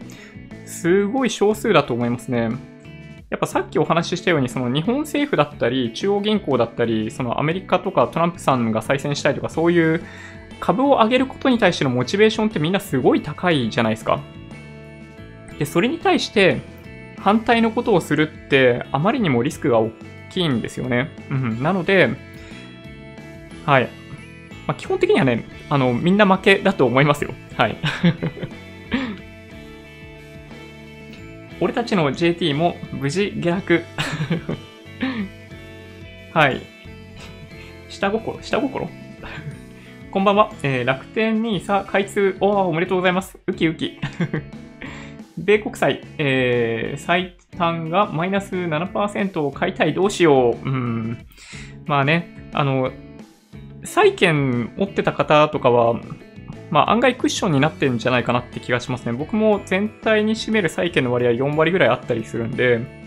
[0.66, 2.50] すごい少数だと思いますね。
[3.30, 10.04] やっぱさっきお話ししたように、その日本政府だったり、中央銀行だったり、そのアメリカとかトランプさんが再選したいとか、そういう
[10.60, 14.22] 株を上げることに対してのモチベーションってみんなすごい高いじゃないですか。
[15.60, 16.62] で、それに対して
[17.24, 19.92] 反対のことをするって、あまりにもリスクが大
[20.30, 21.10] きいんですよね。
[21.32, 21.64] うん。
[21.64, 22.10] なので、
[23.66, 23.88] はい。
[24.68, 27.34] まあ、基本的にはね、あの、みんな負けだと思いますよ。
[27.56, 27.78] はい。
[31.62, 33.84] 俺たちの JT も無事下落。
[36.34, 36.62] はい。
[37.88, 38.38] 下心？
[38.42, 38.90] 下心？
[40.12, 40.52] こんばんは。
[40.62, 42.36] えー、楽天 NISA 開通。
[42.42, 43.40] おー、おめでとうございます。
[43.48, 43.98] ウキウキ。
[45.38, 49.94] 米国債、えー、最短がマイナス7%を買いたい。
[49.94, 50.70] どうしよう。
[50.70, 51.26] うん。
[51.86, 52.92] まあね、あの、
[53.84, 56.00] 債券持ってた方とかは、
[56.70, 59.14] まあ案外クッションになってんじゃないかなって気がしますね。
[59.14, 63.04] 僕も全体に占める債券の割合4割ぐらいあったりするんで、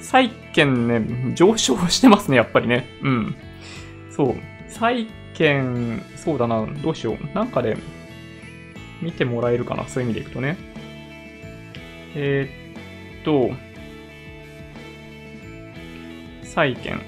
[0.00, 2.86] 債券ね、上昇してますね、やっぱりね。
[3.02, 3.36] うん。
[4.10, 4.36] そう。
[4.68, 7.34] 債券、そうだな、どうしよう。
[7.34, 7.76] なんかで、
[9.02, 10.56] 見てもらえるかな、そういう意味でいくとね。
[12.18, 13.54] えー、っと、
[16.42, 16.98] 債券。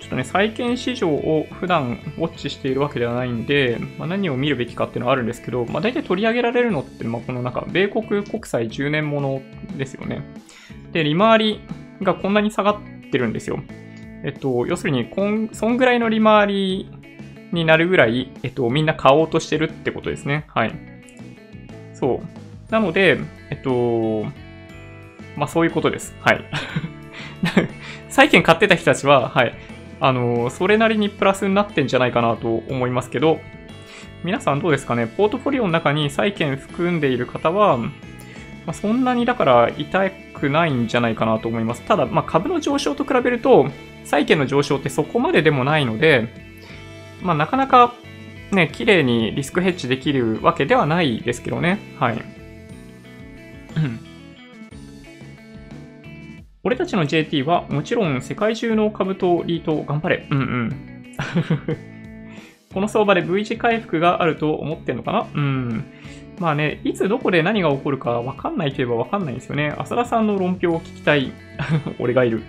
[0.00, 9.42] ちょっとね、債券市場を普段ウォッチしているわけではないんで、まあ、何を見るべきかっていうのはあるんですけど、まあ、大体取り上げられるのって、まあ、このなんか、米国国債10年もの
[9.78, 10.22] ですよね。
[10.92, 11.60] で、利回り
[12.02, 13.60] がこんなに下がってるんですよ。
[14.22, 16.90] えっと、要するにこん、そんぐらいの利回り
[17.52, 20.44] になるぐらい、えっと、みんな買おうとしてるってことですね。
[20.48, 20.74] はい。
[21.94, 22.47] そう。
[22.70, 23.18] なので、
[23.50, 24.24] えっと、
[25.36, 26.14] まあそういうことです。
[26.20, 26.44] はい。
[28.08, 29.54] 債券買ってた人たちは、はい。
[30.00, 33.40] あの、それなりにプラスになってんじゃないかなと思いますけど、
[34.24, 35.06] 皆さんどうですかね？
[35.06, 37.90] ポートフォリオの中に債券含んでいる方は、ま
[38.68, 41.82] あ、そんなにだから痛くないんじゃないかなと思います。
[41.82, 43.68] ただ、まあ、株の上昇と比べると、
[44.04, 46.28] 債券の上昇ってそこまででもないので、
[47.22, 47.94] まあ、なかなか
[48.50, 51.78] ね、綺麗にリスクヘッジできるわけではないですけどね。
[51.98, 52.37] はい。
[56.64, 60.26] 俺たちの JT はもちろん世界中の株とリート頑張れ。
[60.30, 61.16] うんうん。
[62.74, 65.26] この相場で V 字回復があると思ってんのかな？
[65.34, 65.84] うん。
[66.38, 69.74] まあね、いつどこで何が起こるかわかんないといえばわかんないんですよね。
[69.78, 71.32] 浅田さんの論評を聞きたい。
[71.98, 72.42] 俺がいる。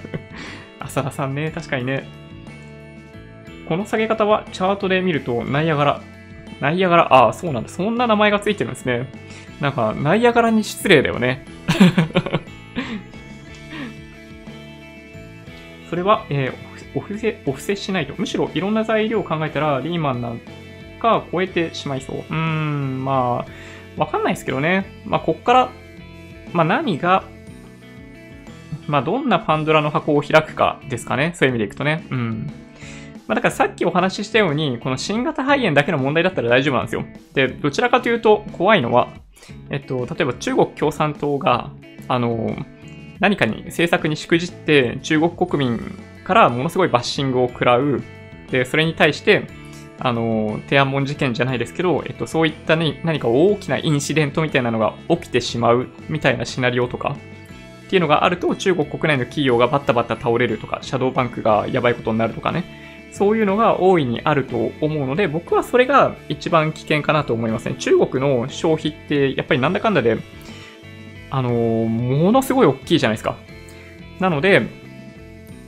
[0.80, 2.08] 浅田さんね、確かにね。
[3.68, 6.00] この下げ方はチャートで見るとナイアガラ。
[6.60, 7.68] ナイアガラ、ああ、そうなんだ。
[7.68, 9.06] そんな名前がついてるんですね。
[9.64, 11.42] なんか、ナイアガラに失礼だよね。
[15.88, 16.54] それは、えー、
[16.94, 18.12] お布施、お布施しないと。
[18.18, 20.40] むしろいろんな材料を考えたら、リーマンなん
[21.00, 22.16] か超えてしまいそう。
[22.18, 23.46] うーん、ま
[23.96, 24.84] あ、わかんないですけどね。
[25.06, 25.70] まあ、こっから、
[26.52, 27.24] まあ、何が、
[28.86, 31.32] まあ、どんなパンドラの箱を開くかですかね。
[31.36, 32.04] そういう意味でいくとね。
[32.10, 32.52] うん。
[33.26, 37.04] まあ、だからさっきお話ししたように、この新型肺炎だけの問題だったら大丈夫なんですよ。
[37.32, 39.08] で、どちらかというと怖いのは、
[39.70, 41.70] えっと、例えば中国共産党が、
[42.08, 42.54] あの、
[43.20, 45.80] 何かに政策にしくじって中国国民
[46.24, 48.02] からものすごいバッシングを食らう。
[48.50, 49.46] で、それに対して、
[49.98, 57.16] あの、天安門事件じゃないですけど、えっと、そういったね、何か大きなインシデントみたいなのが起きてしまうみたいなシナリオとか、
[57.86, 62.83] っていうのがあると、中国国内の企業がバッタバッタ倒れるとか、シャドーバンクがやばいことになるとかね、
[63.14, 67.76] そういうのが大いにあると思うので、僕はそれが一番危険かなと思いますね。
[67.78, 70.18] 中国の消費って、やっぱりなんだかんだで、
[71.30, 73.36] あのー、ものすごい大きいじゃないですか。
[74.18, 74.62] なので、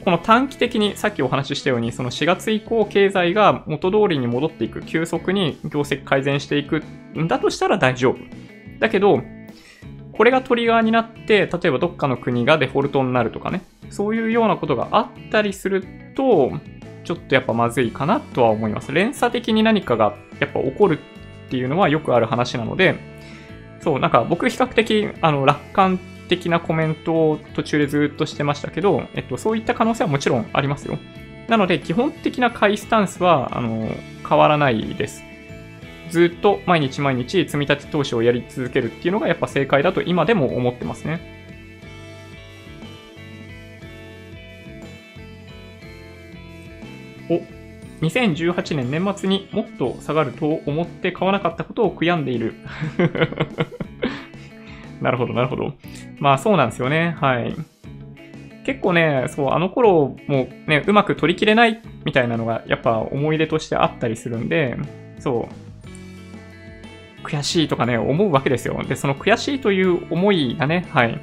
[0.05, 6.83] この短期的にさっきお話ししたように、その4月以降経済が元通りに戻っていく、急速に業績改善していく
[7.17, 8.17] んだとしたら大丈夫。
[8.81, 9.23] だけど、
[10.11, 15.85] これがトリガーになって、例えばどっかの国がデフォルトになるとかね、そういうようなことがあったりする
[16.17, 16.51] と、
[17.07, 18.93] ちょっとやっぱまずいかなとは思います。
[18.93, 22.97] 連鎖的に何かがやっぱ起こるっていうのはよくある話なので、
[23.81, 25.99] そう、なんか僕比較的、あの、楽観
[26.29, 30.99] 的なコメントを途中でずっとしてましたけど、えっと、そういった可能性はもちろんありますよ。
[31.47, 33.89] なので、基本的な買いスタンスは、あの、
[34.29, 35.23] 変わらないです。
[36.11, 41.36] ずっと毎日毎日積み立て投資をやり続けるっていうのがやっぱ正解だと今でも思ってますね。
[48.01, 52.55] 2018年年末にもっと下がると思って買わなかったことを悔やんでいる。
[55.01, 55.75] なるほど、なるほど。
[56.19, 57.17] まあそうなんですよね。
[57.21, 57.55] はい。
[58.65, 64.77] 結構ね、そう、あの頃もね、うまく取り切れないみたいなのがやっぱ思い出としてあったりするんで、
[65.19, 65.49] そ
[67.23, 68.83] う、悔しいとかね、思うわけですよ。
[68.83, 71.21] で、その悔しいという思いがね、はい、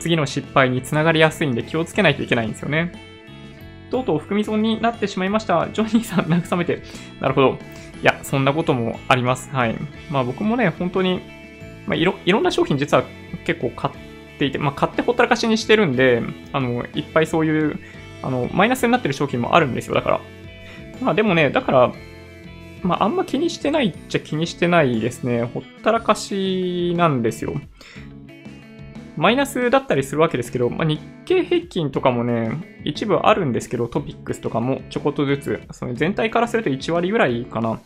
[0.00, 3.15] 次の失敗につながりやすいんで気をつけないといけないんですよね。
[3.90, 5.68] とうとう含み損になってしまいました。
[5.72, 6.82] ジョニーさん慰めて。
[7.20, 7.58] なるほど。
[8.02, 9.50] いや、そんなこともあります。
[9.50, 9.76] はい。
[10.10, 11.20] まあ僕もね、本当に
[11.86, 13.04] まあ、いろいろんな商品実は
[13.44, 13.94] 結構買っ
[14.38, 16.22] ていて、まあ、買ってほったらかしにしてるんで、
[16.52, 17.78] あの、いっぱいそういう、
[18.22, 20.20] あの、マイナスになってる商品もあるんですよ、だから。
[21.00, 21.92] まあでもね、だから、
[22.82, 25.44] まああんま気にしてないっちゃ気にしてないですね。
[25.44, 27.54] ほったらかしなんですよ。
[29.16, 37.80] マイナスだったりするわけですけど、まあ、日経平均とかもね、一部あるんですけど、トピックスとかもちょこっとずつ、その全体からすると1割ぐらいかな。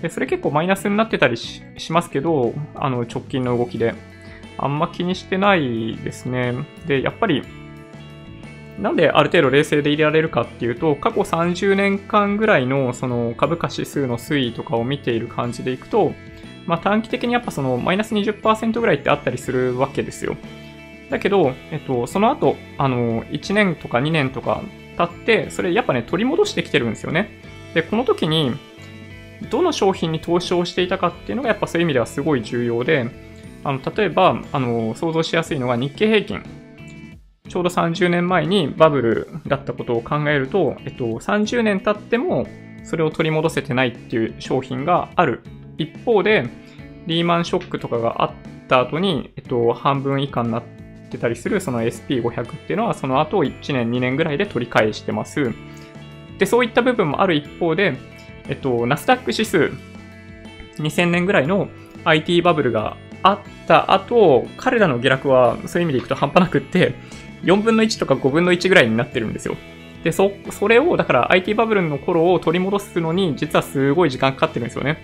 [0.00, 3.94] で、それ結構マイナスになってたりしますけど、あの、直近の動きで。
[4.56, 6.54] あんま気にしてないですね。
[6.86, 7.42] で、やっぱり、
[8.78, 16.12] なんである程度冷静でいられるかっていうと、過去30年間ぐらいのその株価指数の推移とかを見ている感じでいくと、
[16.66, 20.36] まあ短期的にやっぱそのマイナス20%ぐらいってあったりするわけですよ。
[21.10, 24.62] だけど、えっと、その後、あの、1年とか2年とか
[24.96, 27.28] 経って、それやっぱね、取り戻してきてるんですよね。
[27.74, 28.52] で、この時に、
[29.50, 33.10] どの商品に投資をしていたかっていうのがやっぱそういう意味ではすごい重要で、
[33.62, 36.42] あの、例えば、あの、想像しやすいのが日経平均。
[37.48, 42.46] ちょうど30年前にバブルだったことを考えると、えっと、30年経っても
[42.84, 45.42] それを取り戻せてないっていう商品がある。
[45.78, 46.48] 一方で、
[47.06, 48.30] リーマンショックとかがあっ
[48.68, 50.62] た後に、えっと、半分以下になっ
[51.10, 55.52] てたりするその SP500 っていうのはその後1年2年ぐらいで取り返してます。
[56.38, 57.96] で、そういった部分もある一方で、
[58.48, 59.70] えっと、ナスダック指数、
[60.78, 61.68] 2000年ぐらいの
[62.04, 66.94] IT バブルがあった後、彼らの下落はそういう意味でいくと半端なくって、
[67.42, 69.56] 4分の1とか5分の1ぐらいになってるんですよ。
[70.02, 74.98] で、そ、それを、だから IT バブルの頃を取り戻すのに、実はすごい時間かかってるんですよね。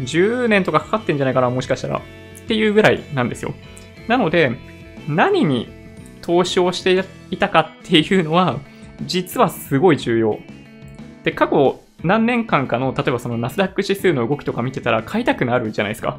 [0.00, 1.98] 10年とかかかってんじゃないかな、もしかしたら。
[1.98, 2.00] っ
[2.48, 3.54] ていうぐらいなんですよ。
[4.08, 4.52] なので、
[5.08, 5.68] 何に
[6.22, 8.58] 投資をしていたかっていうのは、
[9.02, 10.38] 実はすごい重要。
[11.24, 16.18] で、過去何年間かの、例えばそのナスダック指数の動きとか見てたら買いたくなるじゃないですか。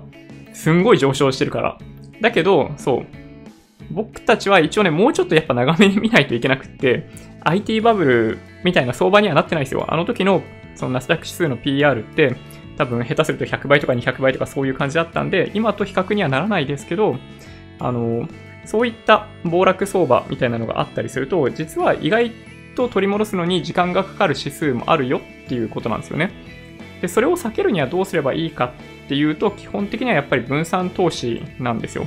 [0.53, 1.77] すんごい上昇してるから。
[2.21, 3.05] だけど、そう。
[3.91, 7.09] 僕たちは一応ね、もうちょっとやっぱ長めに見ないといけなくって、
[7.41, 9.85] IT バブルみたいな相場にはなってないですよ。
[9.87, 10.41] あの時の
[10.75, 12.35] そのナスダック指数の PR って
[12.77, 17.17] 多分下手すると100倍とか200倍とかそういう感じだったんで、今と比較にはならないですけど、
[17.79, 18.27] あの、
[18.65, 22.31] そういった暴落相場みたいなのがあったりすると、実は意外
[22.75, 26.31] と取り戻すのに時間がかかる指数もあるよっていうことなんですよね。
[27.01, 28.73] で、それを避けるにはどうすればいいか
[29.05, 32.05] っていうと、基本的にはやっぱり分散投資なんですよ。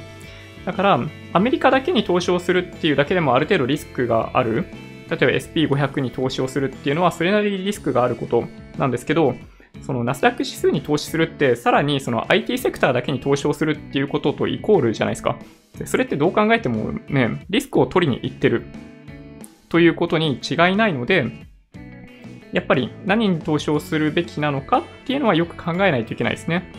[0.65, 1.01] だから、
[1.33, 4.67] アメリカだけに投資をするっていうだけでもある程度リスクがある。
[5.09, 8.45] 例えば SP500 に投資をするっていうのはそれなりにリスクがあること
[8.79, 9.35] なんですけど、
[9.83, 15.37] そのナスダック指数に投資するって、さらにその IT セクターだけに投資をするっていうこととイコールじゃないですか。
[15.85, 18.65] それってどう考えてもね、リスクを取りに行ってる
[19.69, 21.49] ということに違いないので、
[22.53, 26.73] やっぱり何に投資をするべきなのかっていうのはよく考えないといけないですね。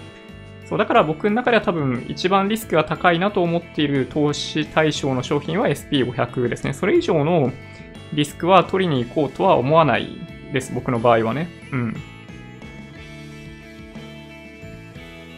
[0.66, 6.74] そう、だから僕の中では多分一番リスクが高いなと思っている投資対象の商品は SP500 ですね。
[6.74, 7.52] それ以上の
[8.14, 10.10] リスクは取りに行こうとは思わない
[10.54, 10.74] です。
[10.74, 11.50] 僕の場合はね。
[11.72, 11.96] うん。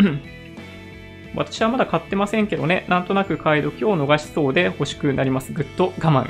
[1.35, 5.51] 私はまだ買ってませんけどね、なんとなく買い時を逃しそうで欲しくなります。
[5.51, 6.29] ぐっと我慢。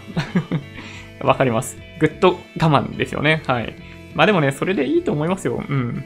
[1.26, 1.78] わかります。
[1.99, 3.43] ぐっと我慢ですよね。
[3.47, 3.76] はい。
[4.15, 5.63] まあでもね、それでいいと思いますよ。
[5.67, 6.03] うん。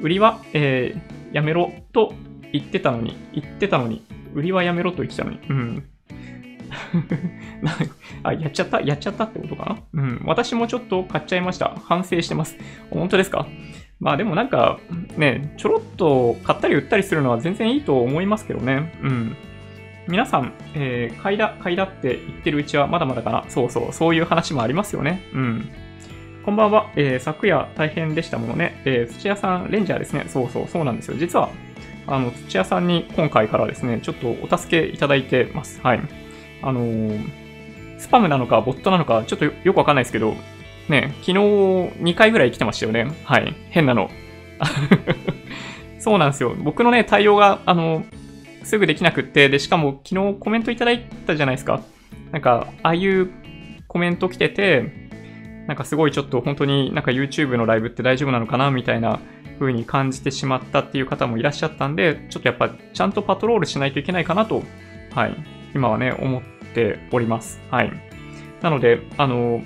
[0.00, 2.14] 売りは、えー、やめろと
[2.52, 4.02] 言ってたのに、言ってたのに、
[4.34, 5.38] 売りはやめろと言ってたのに。
[5.48, 5.84] うん。
[8.24, 8.80] あ、やっちゃった？
[8.80, 10.02] やっちゃったってことかな？
[10.02, 10.22] うん。
[10.24, 11.76] 私もちょっと買っちゃいました。
[11.84, 12.56] 反省してます。
[12.90, 13.46] 本当ですか？
[14.00, 14.78] まあでもなんか、
[15.16, 18.92] ね、ちょろっと買ったり売ったりするのは全然いいと思いますけどね。
[19.02, 19.36] うん。
[20.06, 23.44] 皆さん、えー、買いだ、買いだって言ってるうちはまだまだかな。
[23.48, 25.22] そうそう、そういう話もありますよね。
[25.32, 25.70] うん。
[26.44, 26.90] こんばんは。
[26.96, 28.82] えー、昨夜大変でしたものね。
[28.84, 30.26] えー、土屋さん、レンジャーですね。
[30.28, 31.16] そうそう、そうなんですよ。
[31.16, 31.48] 実は、
[32.06, 35.80] あの、土屋さんに今回からですね、ちょっとお助けいただいてます。
[35.82, 36.00] はい。
[36.60, 37.20] あのー、
[37.98, 40.34] スパムなのか、ボットなのか、ちょっとよくわかんないですけど、
[40.88, 43.10] ね、昨日2回ぐらい来てましたよね。
[43.24, 43.54] はい。
[43.70, 44.10] 変なの。
[45.98, 46.54] そうなんですよ。
[46.58, 48.04] 僕のね、対応が、あの、
[48.62, 51.80] すぐできなくって、で、しかも昨日コメントいただいたじゃないですか。
[52.32, 53.30] なんか、ああいう
[53.88, 55.04] コメント来てて、
[55.66, 59.20] なんかすごいちょっと本当になんか YouTube のライブって大丈夫なのかなみたいな
[59.58, 64.62] 風に感じてしまったっていう方もいらっしゃったんで、ちょっとやっぱちゃんとパトロールしないといけないかなと、
[65.14, 65.36] はい、
[65.74, 66.42] 今はね、思っ
[66.74, 67.60] ております。
[67.70, 67.92] はい。
[68.60, 69.62] なので、あの、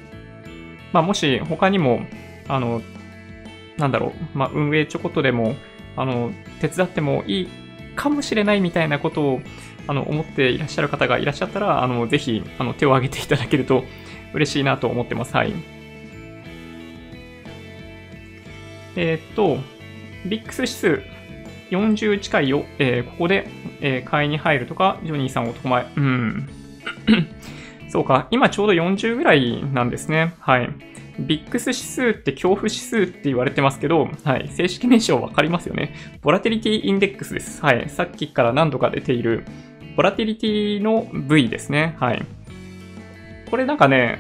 [0.93, 2.03] まあ、もし他にも、
[2.49, 2.83] あの、
[3.77, 5.55] なんだろう、まあ、運営ちょこっとでも、
[5.97, 7.49] あの、手伝ってもいい
[7.95, 9.41] かもしれないみたいなことを、
[9.87, 13.85] あの、思っていらっしゃる方がいらっしゃったら、あの、ぜひ、あの、手を挙げていただけると
[14.33, 15.35] 嬉しいなと思ってます。
[15.35, 15.53] はい。
[18.97, 19.59] えー、っと、
[20.27, 21.03] ビックス指数
[21.71, 22.65] 40近いよ。
[22.79, 23.49] えー、ここで、
[23.81, 25.87] えー、買いに入るとか、ジョニーさん男前。
[25.97, 26.49] うん。
[27.89, 28.29] そうか。
[28.31, 30.35] 今ちょうど40ぐらいなんですね。
[30.41, 30.71] はい。
[31.19, 34.49] ビックス指数って恐怖指数って言われてますけど、はい。
[34.49, 35.95] 正式名称わかりますよね。
[36.23, 37.63] ボラテリティインデックスです。
[37.63, 37.89] はい。
[37.89, 39.45] さっきから何度か出ている、
[39.97, 41.97] ボラテリティの部位ですね。
[41.99, 42.25] はい。
[43.51, 44.19] これなんかね、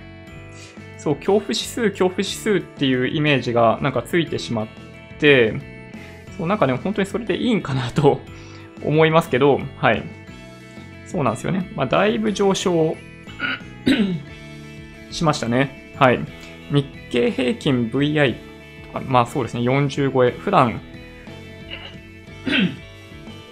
[0.96, 4.66] そう、恐怖指数、恐怖指数っていうイメージがなんかついてしまっ
[5.20, 5.54] て、
[6.36, 8.20] そう、なんかね、本当にそれでいいんかなと
[8.82, 10.02] 思いますけど、はい。
[11.06, 11.70] そうなんですよね。
[11.76, 12.96] まあ、だいぶ上昇
[15.10, 15.92] しましたね。
[15.96, 16.20] はい。
[16.70, 18.34] 日経平均 VI
[18.86, 20.30] とか、まあそうですね、40超え。
[20.30, 20.80] 普段、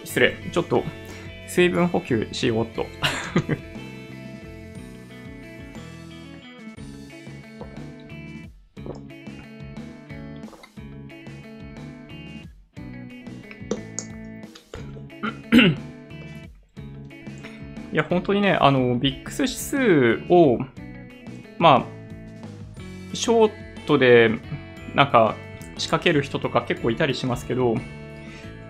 [0.04, 0.36] 失礼。
[0.52, 0.84] ちょっと、
[1.48, 2.86] 水分補給しようと。
[17.96, 20.58] いや、本当にね、あの、ビックス指数を、
[21.56, 21.84] まあ、
[23.14, 24.32] ショートで、
[24.94, 25.34] なんか、
[25.78, 27.74] 仕掛ける人とか結構いたりしますけど、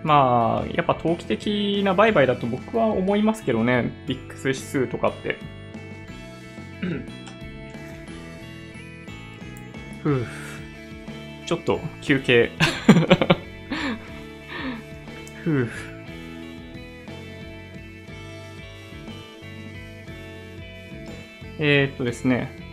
[0.01, 5.37] まあ、やっぱ投機的な売買だと僕は思いますけどね、ビックス指数とかって。
[10.03, 10.25] ふう
[11.45, 12.51] ちょっと休憩。
[15.43, 15.96] ふう
[21.59, 22.67] えー、っとですね。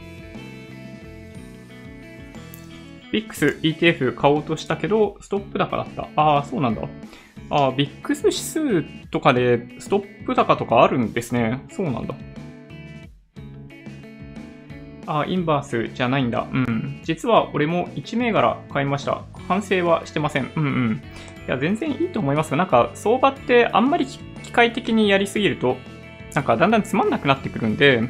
[3.13, 6.09] ビックス ETF 買おうとしたけど、ストップ高だった。
[6.17, 6.83] ああ、そうなんだ。
[7.51, 11.65] ああ、ビックス指数とかでストップ高とかあるんですね。
[11.71, 12.15] そうなんだ。
[15.07, 16.49] ああ、インバースじゃないんだ。
[16.51, 17.01] うん。
[17.05, 19.23] 実は俺も1銘柄買いました。
[19.47, 20.51] 反省はしてません。
[20.57, 21.03] うんうん。
[21.47, 25.77] いや、全然いいと思いますが、なんか相場ってあんまり機械的にやりすぎると、
[26.35, 28.03] なんかだんだんつまんなくなってくるんで、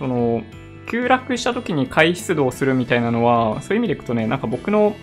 [0.00, 0.42] その、
[0.90, 4.96] 急落した時に回避出動するみたいなのは、そういう意味でいくとね、なんか僕の、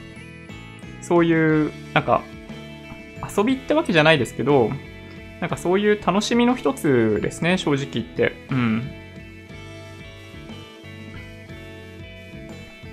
[1.02, 2.24] そういう、なんか、
[3.38, 4.72] 遊びってわけじゃないですけど、
[5.40, 8.34] なんかそういう楽しみの一つですね、正直言って。
[8.50, 8.92] うん。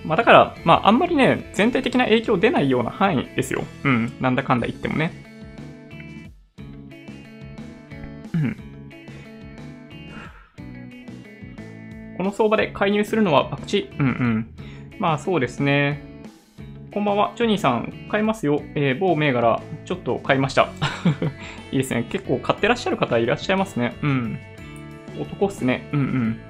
[0.05, 3.64] まあだから、まああんまりね、全体的な影響出ないような範囲ですよ。
[3.84, 4.12] うん。
[4.20, 5.24] なんだかんだ言ってもね。
[12.17, 13.91] この相場で介入するのはバクチ。
[13.99, 14.55] うんうん。
[14.99, 16.15] まあそうですね。
[16.93, 17.33] こんばんは。
[17.35, 18.62] ジョニーさん、買いますよ。
[18.77, 20.69] えー、某銘柄、ちょっと買いました。
[21.73, 22.07] いいですね。
[22.09, 23.97] 結構買ってらっしゃる方いらっしゃいますね。
[24.03, 24.39] うん。
[25.21, 25.89] 男っすね。
[25.93, 26.41] うんうん。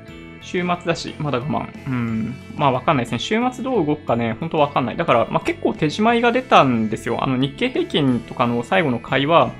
[0.42, 1.66] 週末だし、まだ我慢。
[1.88, 2.34] うん。
[2.56, 3.18] まあわかんないですね。
[3.20, 4.96] 週末どう動くかね、ほんとわかんない。
[4.98, 7.24] だから、まあ結構手仕舞いが出たんですよ。
[7.24, 9.50] あの日経平均とかの最後の会話、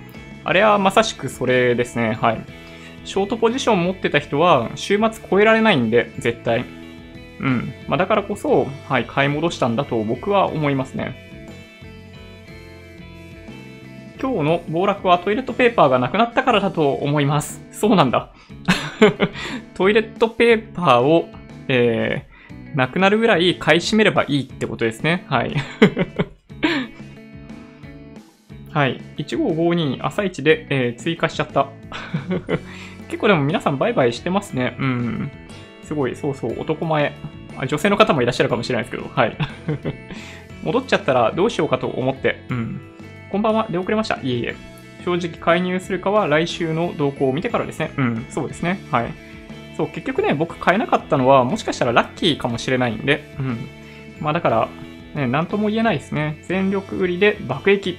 [0.44, 2.18] あれはまさしくそれですね。
[2.20, 2.40] はい。
[3.04, 6.64] ショートポジション持ってた人は、週末超えられないんで、絶対。
[7.40, 7.72] うん。
[7.88, 11.24] まあ、だからこそ、はい、買い戻したんだと僕は思いますね。
[14.20, 17.60] 今日の暴落はトイレットペーパーがなくなったからだと思います。
[17.70, 18.32] そうなんだ。
[19.74, 21.28] トイレットペーパーを、
[21.68, 25.26] えー、なくなるぐらい買い占めればいいってことですね。
[25.28, 25.54] はい。
[28.72, 29.00] はい。
[29.18, 31.68] 1552朝一で、えー、追加しちゃった。
[33.14, 34.76] 結構でも皆さんバイバイしてますね。
[34.76, 35.30] うん。
[35.84, 37.14] すごい、そうそう、男前。
[37.56, 39.36] あ女性の方もいらっしゃるかもしれないですけど、はい。
[40.64, 42.80] 戻っちゃったらどうしようかと思って、うん。
[43.30, 44.18] こんばんは、出遅れました。
[44.20, 44.56] いえいえ。
[45.04, 47.92] 正直介入するかは来週の動向を見てからですね。
[47.96, 48.80] うん、そうですね。
[48.90, 49.12] はい。
[49.76, 53.58] そう、結局ね、僕買えなかったのは、もしかしたらラッキーかもしれないんで、うん。
[54.18, 54.68] まあだから、
[55.14, 56.42] ね、なんとも言えないですね。
[56.48, 57.96] 全力売りで爆撃。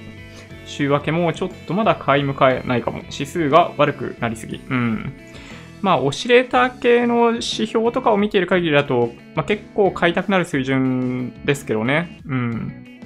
[0.66, 3.00] 週明けもちょっとまだ買い迎えないかも。
[3.12, 4.62] 指数が悪くなりすぎ。
[4.70, 5.14] うん。
[5.82, 12.22] まあ、オシレーター系の指標とかを見ている限りだと、まあ、結構買いたくなる水準ですけどね。
[12.26, 13.00] うん。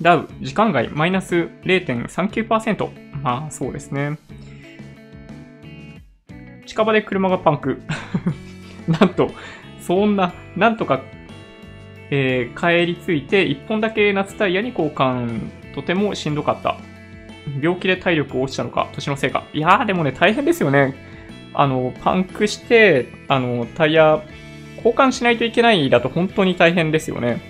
[0.00, 2.90] ダウ、時間外、マイナス0.39%。
[3.22, 4.18] まあ、そうですね。
[6.66, 7.80] 近場で車がパンク。
[8.88, 9.30] なんと、
[9.80, 11.02] そんな、なんとか、
[12.10, 16.76] えー、帰り着いて、1本だけ夏タイヤに交換、とてもしんどかった。
[17.60, 19.44] 病気で体力落ちたのか、年のせいか。
[19.52, 20.94] いやー、でもね、大変ですよね。
[21.54, 24.22] あの、パンクして、あの、タイヤ、
[24.76, 27.40] 交換しないといけないだと本当に大変ですよね。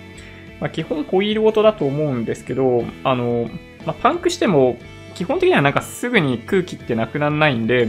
[0.59, 3.49] まあ、基本ホイールごとだと思うんですけど、あの、
[3.85, 4.77] まあ、パンクしても、
[5.15, 7.87] 基本的にはなんかすぐに空気ってなくならないんで、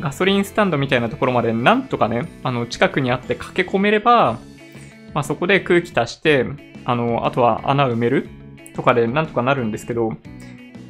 [0.00, 4.38] ガソリンスタンドみたいなところまでなんとかね、あの、近くにあって駆け込めれば、
[5.14, 6.44] まあ、そこで空気足して、
[6.84, 8.28] あの、あとは穴埋める
[8.76, 10.12] とかでなんとかなるんですけど、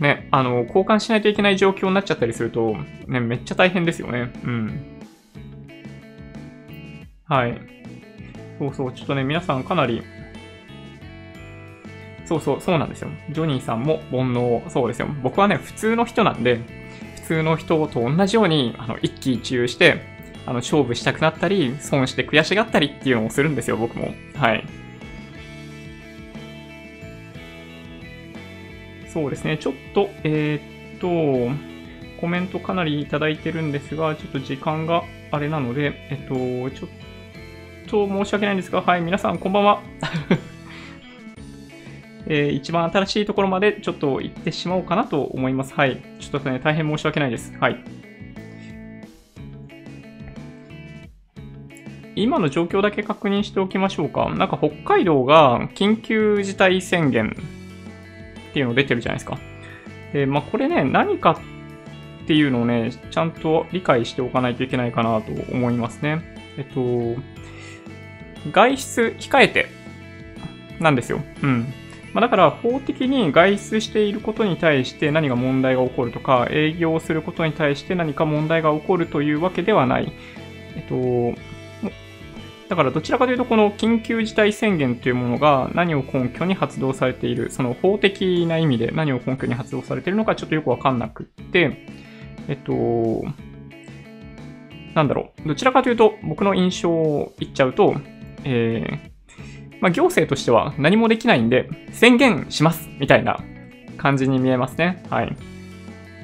[0.00, 2.76] ね、あの、交換しないといけない状況になっちゃったりすると、
[3.06, 4.30] ね、めっちゃ大変ですよね。
[4.44, 5.00] うん。
[7.24, 7.58] はい。
[8.58, 10.02] そうそう、ちょっとね、皆さんかなり、
[12.26, 13.08] そうそう、そうなんですよ。
[13.30, 15.08] ジョニーさんも煩悩、そうですよ。
[15.22, 16.60] 僕はね、普通の人なんで、
[17.16, 20.02] 普通の人と同じように、あの、一喜一憂して、
[20.44, 24.12] あの、勝負したくなったり、損して悔しがったりっていうのをするんですよ、僕も。
[24.34, 24.64] はい。
[29.16, 31.08] そうですね、ちょっと、えー、っと、
[32.20, 36.34] コメントかなりいただいてるんですが、ちょっと時間があれなので、えっと、
[36.78, 36.90] ちょっ
[37.88, 39.80] と申し訳ないんですが、はい、皆さんこんばんは。
[42.28, 45.72] えー、一番新しいところまでちょっと行ってしまおうかなと思います。
[45.72, 46.02] はい。
[46.20, 47.56] ちょっとね、大変申し訳ないです。
[47.58, 47.78] はい。
[52.16, 54.28] 今の状況だけ確認しておきましょうか。
[54.28, 57.34] なんか北海道が緊急事態宣言
[58.56, 59.38] っていうの出てるじゃないですか。
[60.14, 61.38] で、まあこれね、何か
[62.24, 66.22] っていうのをね、ちゃんと理解しておかないといけないかなと思いますね。
[66.56, 67.20] えっと、
[68.50, 69.66] 外出控えて
[70.80, 71.20] なんですよ。
[71.42, 71.66] うん。
[72.14, 80.10] まあ、だから法的に外出していることに対して何が問題が起こるとか、営業することに対して何か問題が起こるというわけではない。
[80.76, 81.38] えっと、
[82.68, 91.86] だからどちらかというと、この緊急事態宣言というものが何を根拠に発動されている、その法的な意味で何を根拠に発動されているのかちょっとよくわかんなくって、
[92.48, 93.24] えっと、
[94.94, 95.48] なんだろう。
[95.48, 97.94] どちらかというと、僕の印象を言っちゃうと、
[98.44, 99.16] えー、
[99.80, 103.38] まあ、行政としては何もできないんで、宣言しますみたいな
[103.98, 105.04] 感じに見えますね。
[105.10, 105.36] はい。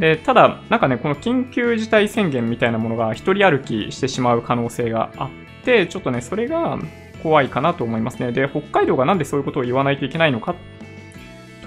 [0.01, 5.31] で、ただ、なんかね、この緊急事態宣言みたいなものが一人歩きしてしまう可能性があっ、
[5.63, 6.79] ちょっとね、それが
[7.23, 8.33] 怖いかなと思いますね。
[8.33, 10.55] で、北海道がなんでそういうことを言わないといけないのか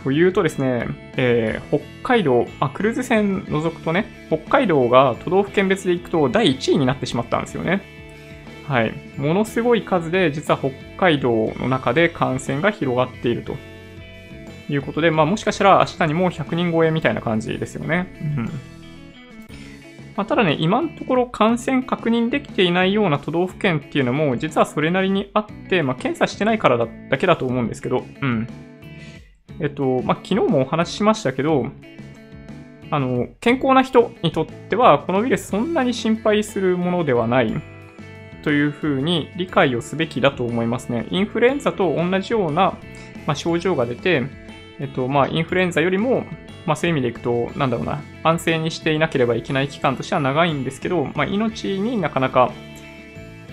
[0.04, 0.88] というとですね、
[1.18, 7.82] えー、北海道あ、クルーズ船除くとね、北海道が都道府県別で行くと第1位になってしまったんですよね。
[8.68, 8.93] はい。
[9.18, 13.56] ものすごい数で、実は北海道の中で感染が広がっていると
[14.70, 18.08] いうことで、まあもしかしたら明日にも100人超えみたいな感じですよね。
[18.22, 18.50] うん。
[20.16, 28.47] まあ、ただね、今のところ感染確認できていないような都道府県っていうのも、実はそれなりにあって、まあ、検査してないからだだけだと思うんですけど、うん。
[29.59, 31.68] えっと、まあ、昨日もお話ししましたけど、
[32.91, 37.53] あの、健康な人にとっては、このウイルスそんなに心配するものではない
[38.43, 41.07] というふうに理解をすべきだと思いますね。
[41.09, 42.78] インフルエンザと同じような、
[43.26, 44.24] まあ、症状が出て、
[44.80, 46.24] えっと、まあ、インフルエンザよりも、
[46.66, 52.51] まあそういう意味でいくと、なんだろうな、安静にしていなければいけない期間としては長いんですけど、まあ命になかなか、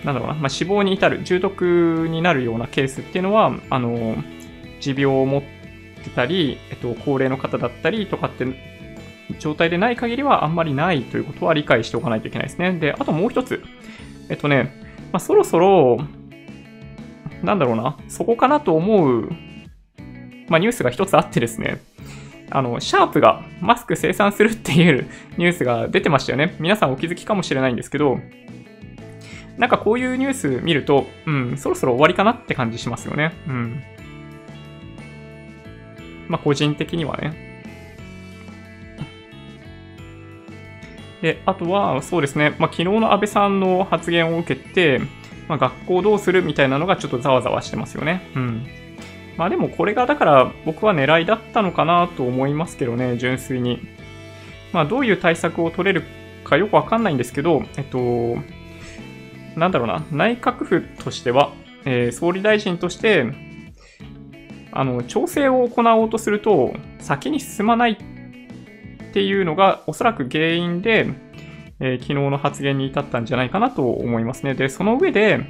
[0.03, 4.15] なんだろうな、まあ死亡に至る、重篤になるようなケースっていうのは、あの、
[4.79, 5.41] 持病を持っ
[6.03, 8.45] てたり、えっと、高齢の方だったりとかって
[9.39, 12.73] 状態でない限りはあんまりないということは理解しておかないといけないですね。
[12.73, 13.63] で、あともう一つ。
[14.29, 14.73] えっとね、
[15.11, 15.99] まあ、そろそろ、
[17.43, 19.29] なんだろうな、そこかなと思う、
[20.47, 21.81] まあ、ニュースが一つあってですね、
[22.53, 26.55] あの、シャープがマスク生産するっていう ニュースが出てましたよね。
[26.59, 28.19] 皆さんお気づきかもしれないんですけど、
[29.57, 33.33] なんかこういうニュース見ると、うん、そろそろ終わりかなって感じしますよね。
[33.47, 33.83] うん。
[36.27, 37.53] まあ個人的にはね。
[41.23, 45.01] で、あとは、そうですね、まあ昨日の安倍さんの発言を受けて、
[45.47, 48.29] まあ学校どうするみたいなのがちょっとざわざわしてますよね。
[48.35, 48.67] うん。
[49.37, 53.79] まあでもこれがだから僕は狙いだったのかなと思いますけどね、純粋に。
[54.71, 56.03] まあどういう対策を取れる
[56.43, 58.37] かよくわかんないんですけど、えっと、
[59.55, 61.51] なんだろうな、内閣府としては、
[61.85, 63.25] えー、総理大臣として、
[64.71, 71.07] あの、調整を行おうとすると、先に進まないっていうのがおそらく原因で、
[71.79, 74.55] えー、昨日の発言に至ったんじゃないかなと思いますね。
[74.55, 75.41] で、その上で、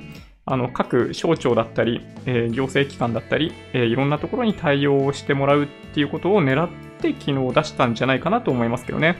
[0.45, 6.69] あの各省庁だったり、えー、行政機関だったり、えー、いろんなところに対応してもらうっていうことを狙っ
[7.01, 9.15] て昨日出したんじゃないかなと思いますけどね。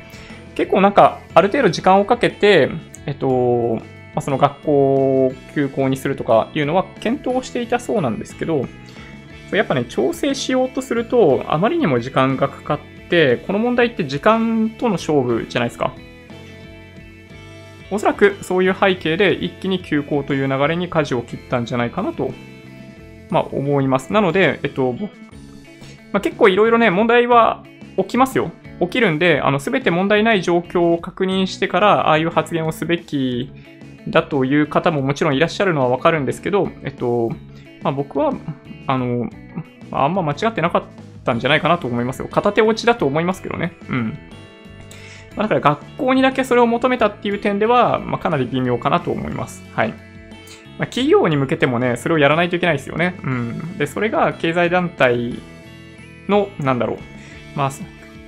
[0.55, 2.69] 結構なんか、ある程度時間をかけて、
[3.05, 3.75] えっと、
[4.13, 8.67] まあ、その学校を休校にするとかいうのは検討していたそうなんですけど、
[9.51, 12.79] やっぱね、調整しようとすると、あまりにも時間がかかっ
[13.09, 15.93] て、この問題って時間との勝負じゃないですか。
[17.93, 22.31] おそらくそういう背景で一気に休校という流れに舵を切ったんじゃないかなと、
[23.29, 24.11] まあ、思います。
[24.11, 25.09] なので、えっと、ま
[26.13, 27.63] あ、結構いろいろね、問題は
[27.97, 28.51] 起きますよ。
[28.79, 33.51] 起きるんで、あの、すべて問題ない状況を確認してから、ああいう発言をすべき
[34.07, 37.29] だという方ももちろんいらっしゃるのはわかるんですけど、えっと、
[37.83, 38.33] まあ、僕は、
[38.87, 39.29] あの、
[39.91, 40.83] あんま間違ってなかっ
[41.23, 42.27] たんじゃないかなと思いますよ。
[42.27, 43.77] 片手落ちだと思いますけどね。
[43.87, 44.17] うん。
[45.35, 49.63] まあ、だから学校にだけそれを求めたっていう点では、まあ、かなり微妙かなと思います。
[49.73, 49.89] はい。
[50.77, 53.15] まあ、企業に向けてもね、それをやらないといけないですよね。
[53.23, 53.77] うん。
[53.77, 55.39] で、それが経済団体
[56.27, 56.97] の、なんだろう。
[57.55, 57.71] まあ、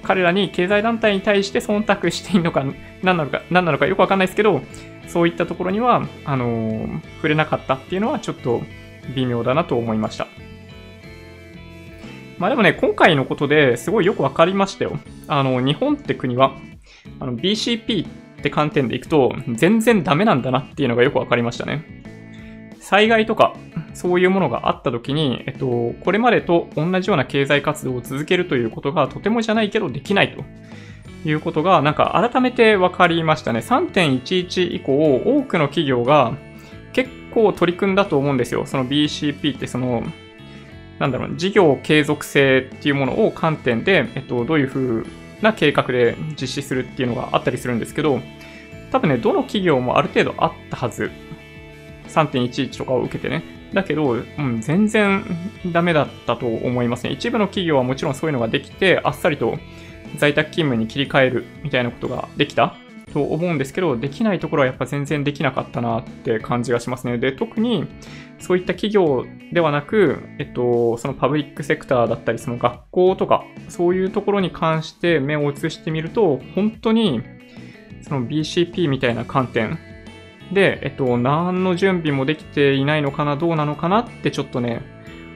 [0.04, 2.64] 彼らに経済団体に対して忖度していいのか、
[3.02, 4.62] 何なのか、何なのかよくわかんないですけど、
[5.08, 8.62] そういったところには、あのー、触れなかったっていうのはちょっと
[9.16, 10.28] 微妙だなと思いました。
[12.38, 15.00] まあでもね、今回のことですごいよくわかりましたよ。
[15.28, 16.54] あの、日本って国は、
[17.20, 18.10] あの BCP っ
[18.42, 22.04] て観点でいくと、全然ダメなんだなっていうのがよくわかりましたね。
[22.80, 23.56] 災害とか、
[23.96, 30.44] そういうものがあった時に、えっと、これまでと同じような経済活動を続けるということがとてもじゃないけどできないと
[31.28, 33.60] いうことが、なんか改めて分かりましたね。
[33.60, 36.38] 3.11以降、多くの企業が
[36.94, 38.68] 結構取り組んだと思うんですよ。
[38.68, 40.04] その BCP ってその、
[41.00, 45.06] なんだろう、事業継続性っていうものを観点で、えっと、どういう風
[45.42, 48.20] な計画で実施するっていうのがあったりするんですけど、
[48.92, 51.12] 多分ね、どの企業もある程度あったはず。
[52.08, 53.44] 3.11とかを受けてね。
[53.74, 55.24] だけど、うん、全然
[55.72, 57.12] ダメだったと思いますね。
[57.12, 59.58] 一部の企業はもちろんそういうのができて、あっさりと
[60.18, 62.76] 在宅勤務に切り替えるみたいなことができた
[63.16, 67.18] と思うんですけど、できないところはやっぱ全然できなかったなって感じがしますね。
[67.18, 67.88] で、特に
[68.40, 69.24] そういった企業
[69.54, 77.22] ではなく、えっと、そのパブリックセクターだったり、その学校とか、そういうところに関して目を移してみると、本当に
[78.02, 79.80] その BCP みたいな観点
[80.52, 84.82] で、えっと、何の準備もできていないのかな、どうなのかなってちょっとね、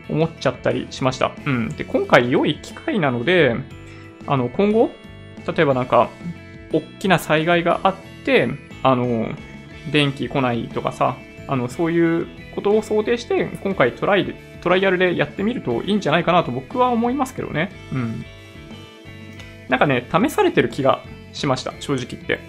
[0.10, 1.32] 思っちゃったりしました。
[1.46, 1.70] うん。
[1.70, 3.56] で、今回良い機会なので、
[4.28, 4.90] あの、今後、
[5.48, 6.10] 例えばなんか、
[6.72, 8.50] 大きな災害があって、
[8.84, 9.30] あの、
[9.92, 11.18] 電気来ないとかさ、
[11.48, 17.72] あの、そういうことを想定して、今回トライで、トライアルでやってみるといいんじゃないかなと僕は思いますけどね。
[17.94, 18.26] うん。
[19.68, 22.40] なんかね、試されてる気がしました、正直言って。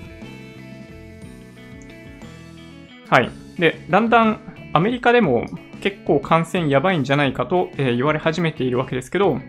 [3.09, 3.31] はい。
[3.59, 4.41] で、だんだん
[4.73, 5.47] アメリカでも
[5.81, 9.41] 結構感染やばいんじゃないかと、えー、言われ始めているわけですけど、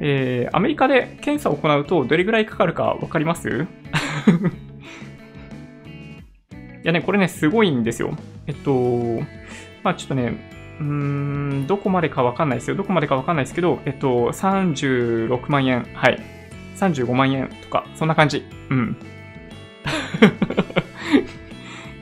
[0.00, 3.66] えー、アメリカで検査を行うとどれぐらいかかるかわかります？
[6.50, 6.54] い
[6.84, 8.16] やね、これね、すごいんですよ。
[8.46, 9.20] えっと、
[9.82, 10.34] まあちょっとね、
[10.80, 12.76] うーん、どこまでかわかんないですよ。
[12.76, 15.86] どこまでかわかんないですけど、えっと、36万円。
[15.94, 16.20] はい。
[16.76, 18.44] 35万円とか、そんな感じ。
[18.70, 18.96] うん。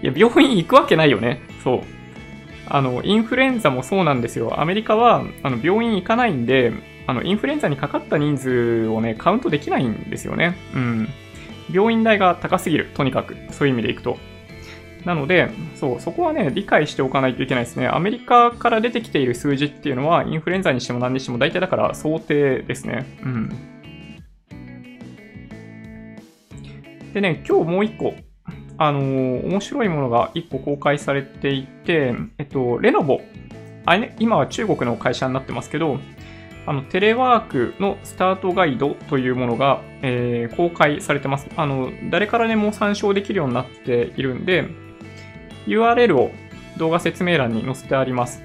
[0.02, 1.40] いや、病院行くわけないよね。
[1.64, 1.80] そう。
[2.68, 4.60] あの、インフルエンザもそうなんですよ。
[4.60, 6.72] アメリカは、あの、病院行かないんで、
[7.06, 10.56] あの、インフルエンザにかかった人数をね、カウントできないんですよね。
[10.74, 11.08] うん。
[11.72, 12.90] 病院代が高すぎる。
[12.94, 13.36] とにかく。
[13.50, 14.18] そういう意味でいくと。
[15.04, 17.86] なので、そう、そこはね、理解しておかないといけないですね。
[17.88, 23.06] アメリカから出てきている数字っていうのは、インフルエンザにしても何にしても大体だから想定ですね。
[23.22, 23.48] うん。
[27.12, 28.14] でね、今日もう一個
[28.78, 33.20] あのー、面白いものが1個公開されていて、えっと、レノボ。
[33.86, 35.98] あれね、今は中国の会社になってますけど、
[36.66, 41.46] あの、テレワークのスタートガイドというものが、えー、公開されてます。
[41.56, 44.68] あの、誰からでも参照できるようになっているんで、
[45.66, 46.32] URL を
[46.76, 48.42] 動画説明欄に載せてあります。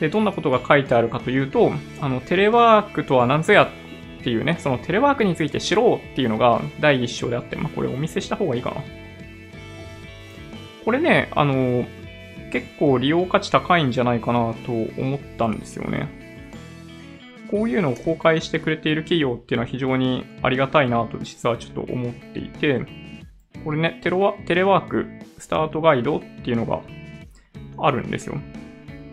[0.00, 8.82] で、どんなことが書いてあるかというと、あの、テレワークとは何ぞやっていうね、そのテレワークについて知ろうっていうのが第一章であって、まあ、これお見せした方がいいかな。
[10.84, 11.84] これね、あの、
[12.50, 16.08] 結構利用価値高いんじゃないかなと思ったんですよね。
[17.50, 22.84] こういうのを公開してくれている企業っていうのは非常にありがたいなと実はちょっと思っていて、
[23.64, 25.06] これね、テロワテレワーク
[25.38, 26.80] スタートガイドっていうのが
[27.78, 28.36] あるんですよ。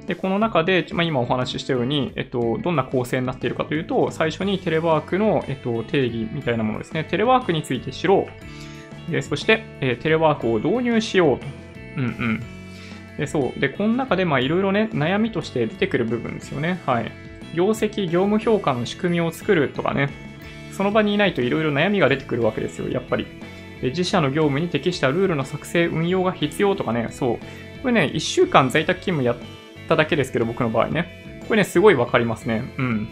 [0.07, 7.03] で、この中で、まあ、今お話ししたように、えっと、どんな構成になっているかというと、最初にテレワークの、えっと、定義みたいなものですね。
[7.05, 8.27] テレワークについて知ろ
[9.09, 9.11] う。
[9.11, 11.45] でそして、えテレワークを導入しようと。
[11.97, 12.43] うんうん。
[13.17, 13.59] で、そう。
[13.59, 16.79] で、この中で、まあ、いろいろね、悩みとして出てくる部分ですよね。
[16.85, 17.11] はい。
[17.55, 20.09] 業績、業務評価の仕組みを作るとかね、
[20.71, 23.25] その場にいないといろいろ悩みが出てくるわけですよ、やっぱり。
[23.81, 27.39] 自社の業務に適したルールの作成、運用が必要とかね、そう。
[27.81, 31.41] これね、1週間在宅勤務やっただけですけど、僕の場合ね。
[31.47, 32.73] これね、すごいわかりますね。
[32.77, 33.07] うん。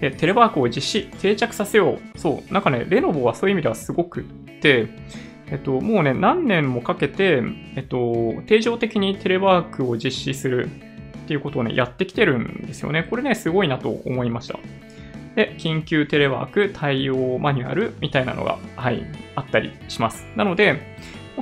[0.00, 2.18] で、テレワークを実施、定着させよう。
[2.18, 2.52] そう。
[2.52, 4.22] なんかね、レノボはそういう意味ではすごくっ
[4.60, 4.88] て、
[5.50, 7.42] えっと、もうね、何年もかけて、
[7.76, 10.68] えっと、定常的にテレワークを実施する
[11.26, 13.02] っていうことをね、やってきてるんですよね。
[13.02, 14.58] これね、すごいなと思いました。
[15.34, 19.04] で、緊急テレワーク対応マニュアルみたいなのが、はい、
[19.34, 20.24] あったりします。
[20.36, 20.80] なので、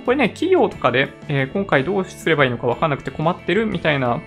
[0.06, 4.20] これね、企業とかで、えー、今回どうすればいいのかわかんなくて困ってるみたいな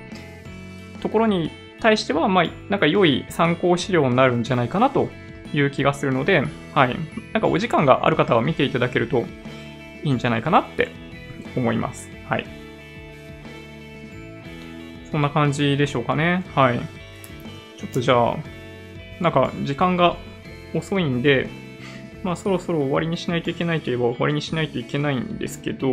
[1.02, 1.52] ところに
[1.82, 5.10] 対しては、まあ、なんか良い参考資料になるんじゃないかなと
[5.54, 6.44] いう気がするので、
[6.74, 6.96] はい。
[7.34, 9.26] なんかお時間がある方は見ていただけると
[10.04, 10.90] いいんじゃないかなって
[11.56, 12.10] 思います。
[12.30, 12.57] はい。
[15.12, 16.44] そんな感じでしょうかね。
[16.56, 16.80] はい。
[17.78, 18.38] ちょっとじゃあ、
[19.22, 20.18] なんか時間が
[20.74, 21.48] 遅いんで、
[22.24, 25.88] まあそろそろ終わりにしないといけないといえば終わりにしないといけないんですけど、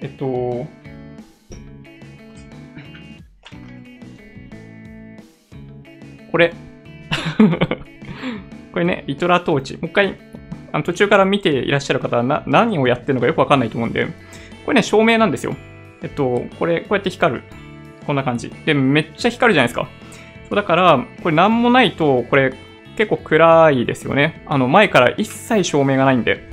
[0.00, 0.66] えっと、
[6.30, 6.52] これ
[8.72, 9.74] これね、リトラトーチ。
[9.74, 10.16] もう一回
[10.72, 14.06] あの途中から見ていらっしゃる方はな何をやってるのかよくわかんないと思うんで、
[14.64, 15.54] これね、証明なんですよ。
[16.02, 17.42] えっと、これ、こうやって光る。
[18.06, 18.50] こんな感じ。
[18.64, 19.88] で、めっちゃ光るじゃないですか。
[20.48, 22.54] そうだから、これなんもないと、これ
[22.96, 24.42] 結構暗いですよね。
[24.46, 26.48] あの、前から一切照明がないんで。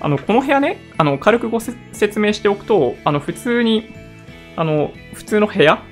[0.00, 3.92] あの、この部屋ね、あの、軽くご説明しておくと、あの、普通に、
[4.56, 5.82] あの、普通の部屋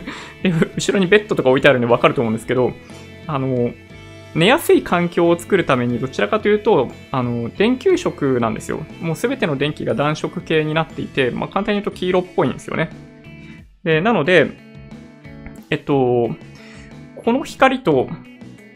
[0.76, 2.72] 後ろにベッドとか置いてあるんでわかると思うんですけど、
[3.26, 3.72] あの、
[4.34, 8.80] 寝やすい環境を作るためにどちらかというと、あの、電球色なんですよ。
[9.00, 12.90] もうすべての電気が暖色系になっていて、まあ、簡単に言うと黄色っぽいんですよね。
[13.84, 14.50] で、なので、
[15.70, 16.30] えっと、
[17.24, 18.08] この光と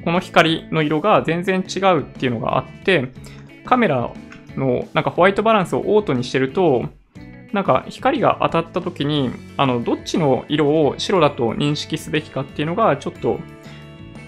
[0.05, 3.09] この光の色が全然違うっていうのがあって、
[3.65, 4.11] カメラ
[4.55, 6.85] のなんかホワイトバランスをオートにしてると、
[7.53, 13.39] なんか光が当たった時に、あの、どっちの色を白だと認識すべきかっていうのがちょっと、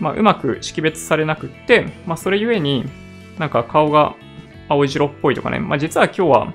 [0.00, 2.84] まあ、うまく識別されなくって、まあ、それゆえに
[3.38, 4.14] なんか顔が
[4.68, 6.52] 青白っぽいとかね、まあ、実は今日は、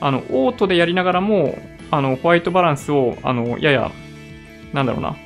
[0.00, 1.56] あの、オートでやりながらも、
[1.90, 3.90] あの、ホワイトバランスを、あの、やや、
[4.72, 5.16] なんだろうな、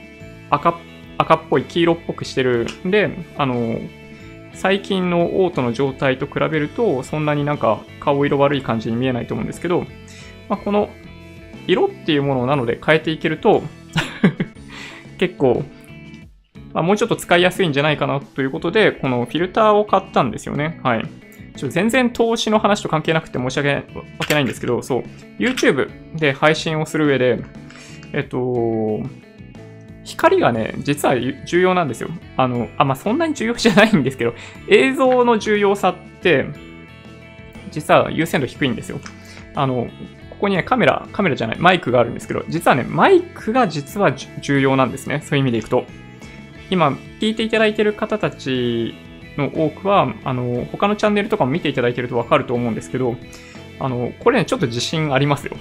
[0.51, 0.79] 赤
[1.19, 3.81] 赤っぽい黄色っぽくしてるんで、あの、
[4.55, 9.87] 最近のオートの状態と比べると、そんなになんか顔色悪い感じに見えないと思うんですけど、
[10.49, 10.91] まあ、この
[11.67, 13.63] 色っていうものなので変えていけると
[15.19, 15.65] 結構、
[16.73, 20.81] まあ、もうちょっと使いやすいんじゃないかなということで、このフィルターを買ったんですよね。
[20.83, 21.09] はい。
[21.57, 23.85] ちょ全然投資の話と関係なくて申し訳
[24.31, 25.03] ないんですけど、そう、
[25.39, 27.39] YouTube で配信をする上で、
[28.12, 29.01] えっと、
[30.05, 31.15] 光がね、実は
[31.47, 32.09] 重要なんですよ。
[32.37, 34.35] あの、あ、まあ、そんなに重要じゃないんですけど、
[34.69, 36.47] 映像の重要さって、
[37.70, 38.99] 実は優先度低いんですよ。
[39.55, 39.87] あの、
[40.31, 45.23] ここにね、カメラ、カメラじゃない、マイクがあるんですけど、実はね、マイクが実は重要なんですね。
[45.24, 45.85] そういう意味でいくと。
[46.70, 48.95] 今、聞いていただいてる方たち
[49.37, 53.17] の多くは、あの、他のチャンネルとかも見ていただいてるとわかると思うんですけど、
[53.79, 55.57] あの、これね、ちょっと自信ありますよ。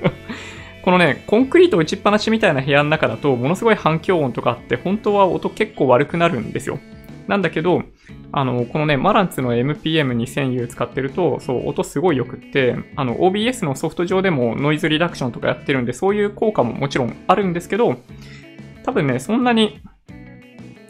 [0.82, 6.78] このね、コンクリート打ちっぱなしみたいな部屋の中だと、ものすごい反響音とかあって、本当は音結構悪くなるんですよ。
[7.26, 7.82] なんだけど、
[8.32, 17.96] あの、このね、マランツの MPM2000U 使ってると、そう、音すごい良くって、あの、OBS のソフト上でもノイズリダクションとかやってるんで、そういう効果ももちろんあるんですけど、
[18.84, 19.80] 多分ね、そんなに、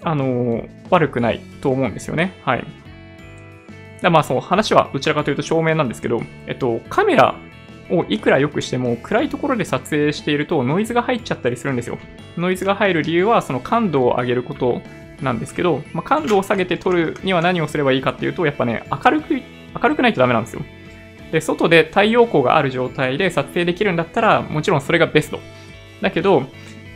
[0.04, 2.34] あの、悪くないと思うんですよね。
[2.44, 2.64] はい。
[4.02, 7.34] まあそう、話はどちらかというと照明なんですけど、えっと、カメラ
[7.90, 11.98] をいくら良くしても暗いところで撮影しているとノイズが入っちゃったりするんですよ。
[12.36, 14.82] ノイズが入る理由はその感度を上げること
[15.22, 20.62] なんですけど、まあ、感度を下げて撮るには何をすればいいかっていうと、やっぱね、明るく、明るくないとダメなんですよ。
[21.32, 25.40] で、外で太陽光がある状態で撮影できるんだったら、もちろんそれがベスト。
[26.00, 26.44] だけど、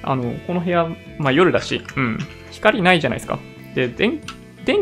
[0.02, 2.18] あの、この部屋、まあ夜だし、うん、
[2.58, 3.38] 光ないじゃないですか。
[3.74, 4.20] で、電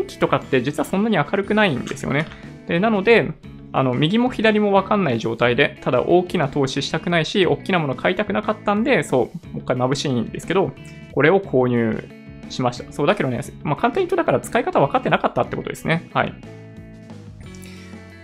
[0.05, 2.25] 気とかって実はそんなに明るくないんですよね。
[2.67, 3.31] で、なので、
[3.73, 10.71] あの、右も左もわかんない状態で、ただ大きな投資したくないし、大きなもの買いたくなかったんで、そう、もう一回眩しいんですけど、
[11.13, 12.03] これを購入
[12.49, 12.91] しました。
[12.91, 16.09] そう、だけどね、まあ、簡単に言うとだから使い方分かってなかったってことですね。
[16.13, 16.33] はい。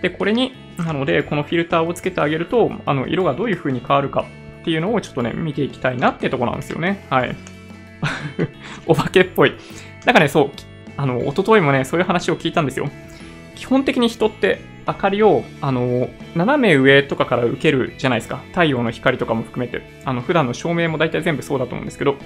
[0.02, 4.26] で、これに、なので、このフィルターをつけてあげると、あの、色がどういう風に変わるか
[4.60, 7.06] っていうのをちょっとね、見ていきたいなってとこなんですよね。
[7.10, 7.36] はい。
[8.86, 9.54] お化けっぽい。
[10.04, 10.50] なんかね、そう、
[10.96, 12.88] あの、一昨日もね、そういう話を聞いたんですよ。
[13.54, 18.42] 基本的に人って明かりを、あの、斜め上とかから受けるじゃないですか。
[18.48, 19.82] 太陽の光とかも含めて。
[20.04, 22.16] あの、普段の照明も大体全部そうだと思うんですけど。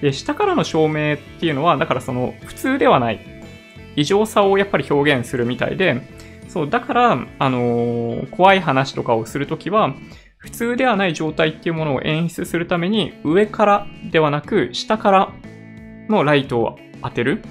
[0.00, 3.20] で、下からの照明っていうのは、だからその、普通ではない、
[3.96, 6.02] 異常さをやっぱり表現するみたいで、
[6.48, 9.94] そう、だから、あのー、怖い話とかをするときは、
[10.46, 15.32] 普通ではない状態っていうものを演出するために、上からではなく、下から
[16.08, 17.42] のライトを当てる。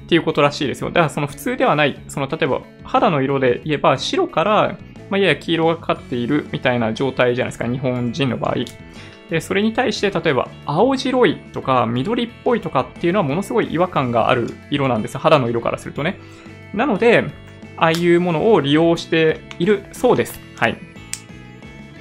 [0.00, 0.90] っていうことらしいですよ。
[0.90, 4.78] だからその普通ではない、その例えば肌の色で言えば白から、
[5.10, 8.54] ま、やや黄色がかかっているみたいな状態じゃないですか、日本人の場合。
[9.28, 15.18] で、それに対して例えば青白いとか緑っぽいとかっていうのはものすごい違和感がある色なんです。
[15.18, 16.18] 肌の色からするとね。
[16.72, 17.24] なので、
[17.76, 20.40] ああいうものを利用しているそうです。
[20.56, 20.87] はい。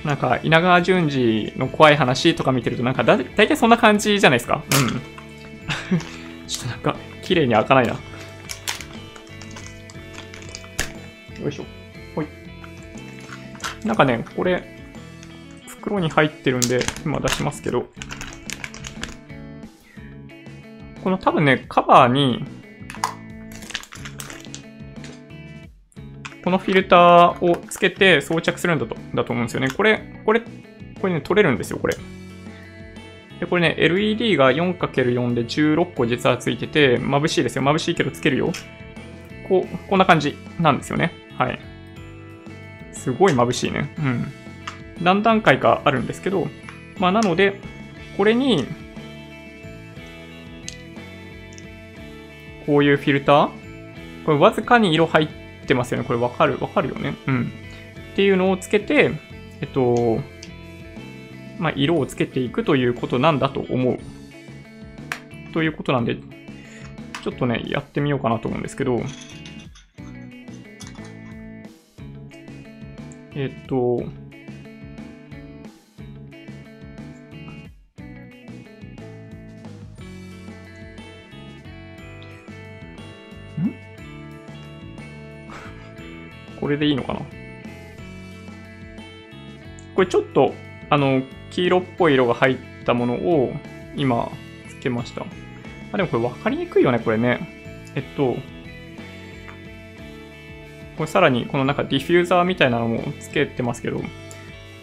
[0.07, 4.63] なんか、稲川淳二の怖い話とか見てると、なんかだ、だいたいそんな感じじゃないですか？
[4.63, 5.01] うん。
[6.47, 7.93] ちょっとなんか、綺麗に開かないな。
[7.93, 7.99] よ
[11.49, 11.65] いしょ。
[12.15, 12.27] ほい。
[13.84, 14.63] なんかね、これ、
[15.67, 17.89] 袋に入ってるんで、今出しますけど、
[21.03, 22.45] この多分ね、カバーに、
[26.48, 29.68] このフィルターをつけて装着するんだとだと思うんですよね。
[29.68, 30.40] これ、これ、
[31.02, 31.95] これね、取れるんですよ、これ。
[33.41, 37.64] で、これね、LED が 4×4 で16個実はついてて、眩しいですよ。
[37.64, 38.53] 眩しいけどつけるよ。
[39.49, 41.11] こう、こんな感じなんですよね。
[41.38, 41.60] はい。
[42.94, 43.94] すごい眩しいね。
[43.99, 44.32] うん。
[45.02, 46.48] 何段階かあるんですけど、
[46.98, 47.60] まあ、なので、
[48.15, 48.65] これに、
[52.65, 53.49] こういうフィルター？
[54.24, 56.06] これわずかに色入ってってますよね。
[56.06, 56.57] これわかる？
[56.60, 57.15] わかるよね。
[57.27, 57.52] うん。
[58.14, 59.11] っていうのをつけて、
[59.61, 60.22] えっと、
[61.60, 63.99] まあ、色をつけていくということなんだと思う。
[65.53, 69.02] ということなんで、ちょっとね、やってみようかなと思うんですけど、
[73.35, 74.03] えっと、
[86.59, 87.21] これでいいのかな？
[89.95, 90.53] これちょっと、
[90.89, 93.53] あの、黄色っぽい色が入ったものを
[93.95, 94.29] 今
[94.69, 95.25] つけました。
[95.91, 97.84] あ、でもこれ分かりにくいよね、これね。
[97.95, 98.35] えっと、
[100.97, 104.01] これさらにこのなんかディフューザーみたいなのもつけてますけど、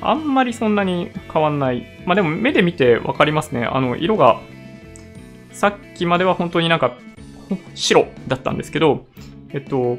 [0.00, 1.86] あんまりそんなに変わんない。
[2.06, 3.64] まあでも目で見て分かりますね。
[3.64, 4.40] あの、色が、
[5.52, 6.96] さっきまでは本当になんか
[7.76, 9.06] 白だったんですけど、
[9.50, 9.98] えっと、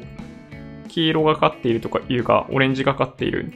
[0.96, 3.52] 黄色がかっているとかいうか、オレンジがかっている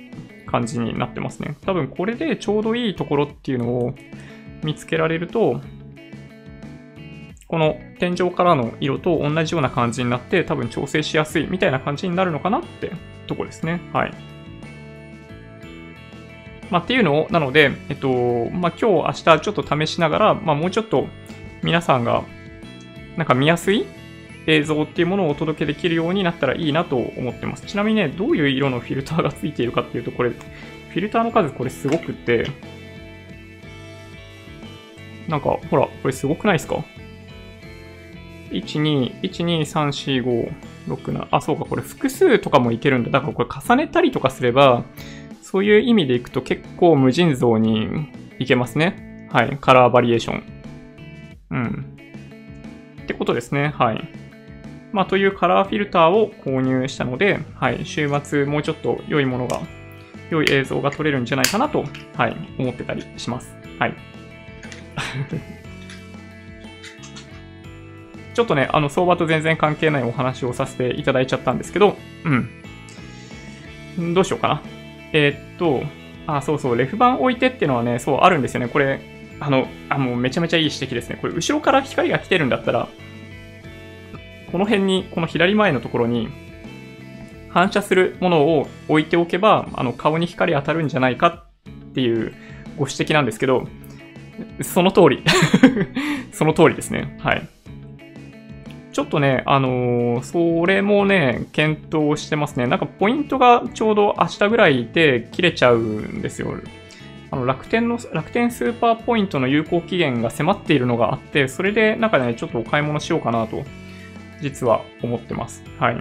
[0.46, 1.56] 感じになってますね。
[1.64, 3.94] 多分これでちょうどいいところっていうのを
[4.62, 5.62] 見つけられると、
[7.48, 12.92] この天井からの色と同じような感じになって多分調整しやすいみたいな感じになるのかなって
[13.26, 13.80] とこですね。
[13.94, 14.12] はい。
[16.70, 21.08] まあ、っていうのを、なので、えっと、まあ、今日、明日ちょっと試しながら、まあ、もうちょっと
[21.62, 22.22] 皆さんが
[23.16, 23.86] なんか見やすい
[24.46, 27.66] 映像っていうものをお届けできるようになったらいいなと思ってます。
[27.66, 32.50] ちなみにね、どういう色のフィルターがついているかっていうと、これ、フィルターの数これすごくって、
[35.28, 36.84] なんか、ほら、これすごくないですか
[38.50, 40.52] ?1、2、1、2、3、4、5、
[40.88, 43.10] 6、7、あ、そうか、これ複数とかもいけるんだ。
[43.10, 44.84] だからこれ重ねたりとかすれば、
[45.42, 48.08] そういう意味でいくと結構無尽蔵に
[48.38, 49.28] いけますね。
[49.32, 49.58] はい。
[49.60, 50.42] カラーバリエーション。
[51.50, 51.86] うん。
[53.02, 53.72] ってことですね。
[53.76, 54.19] はい。
[54.92, 59.60] まあ、というカラーフィルターを購入したので、はい、週末もうちょっと良いものが、
[60.30, 61.84] 良い映像が撮れるんじゃないかなと、
[62.16, 63.54] はい、思ってたりします。
[63.78, 63.94] はい。
[68.34, 74.14] ちょっとね、あの、相場と全然関係ないお話をさせていただいちゃったんですけど、うん。
[74.14, 74.62] どうしようかな。
[75.12, 75.82] えー、っと、
[76.26, 78.68] あ、そうそう、レフ板置いてっていうのはね、そう、あるんですよね。
[78.68, 79.00] これ、
[79.40, 81.18] あの、あ、もうめちゃめちゃいい指摘ですね。
[81.20, 82.88] これ、後ろから光が来てるんだったら、
[84.51, 86.28] この辺に、この左前のところに、
[87.51, 92.32] 反射するものを置いておけば、あの、顔に光当たるんじゃないかっていう
[92.77, 93.66] ご指摘なんですけど、
[94.62, 95.22] その通り
[96.32, 97.16] その通りですね。
[97.20, 97.47] はい。
[98.93, 102.66] ちょっとね、あのー、それもね、検討してますね。
[102.66, 106.55] なんかポイントがちょうど明日ぐらいで切れちゃうんですよ。
[107.31, 113.62] あの楽天の、楽天スーパーポイントの有効期限が迫っているのがあって、それでなんかね、ちょっとお買い物しようかなと
[114.40, 115.62] 実は思ってます。
[115.78, 115.96] はい。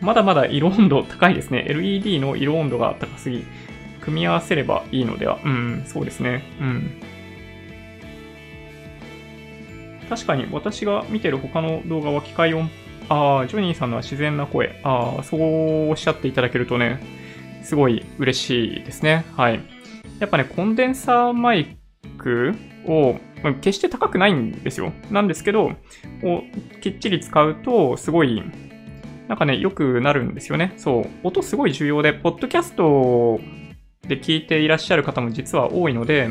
[0.00, 1.64] まだまだ色温度高いですね。
[1.68, 3.44] LED の色温度が高すぎ。
[4.00, 5.40] 組み合わせればいいのでは。
[5.44, 6.44] うん、そうですね。
[6.60, 7.02] うん。
[10.08, 12.70] 確かに私が見てる他の動画は機械音、
[13.08, 14.80] ああ、ジョニーさんのは自然な声。
[14.84, 17.00] ああ、そうおっしゃっていただけるとね、
[17.62, 19.24] すごい嬉しいですね。
[19.36, 19.60] はい。
[20.20, 21.76] やっぱね、コンデンサーマイ
[22.18, 22.54] ク
[22.86, 23.16] を
[23.46, 24.92] まあ、決して高くないんですよ。
[25.10, 25.72] なんですけど、
[26.22, 26.42] を
[26.80, 28.42] きっちり使うと、すごい、
[29.28, 30.72] なんかね、良くなるんですよね。
[30.76, 31.06] そう。
[31.22, 33.40] 音すごい重要で、ポッドキャスト
[34.02, 36.30] で聞いていらっしゃる方も実は多いので、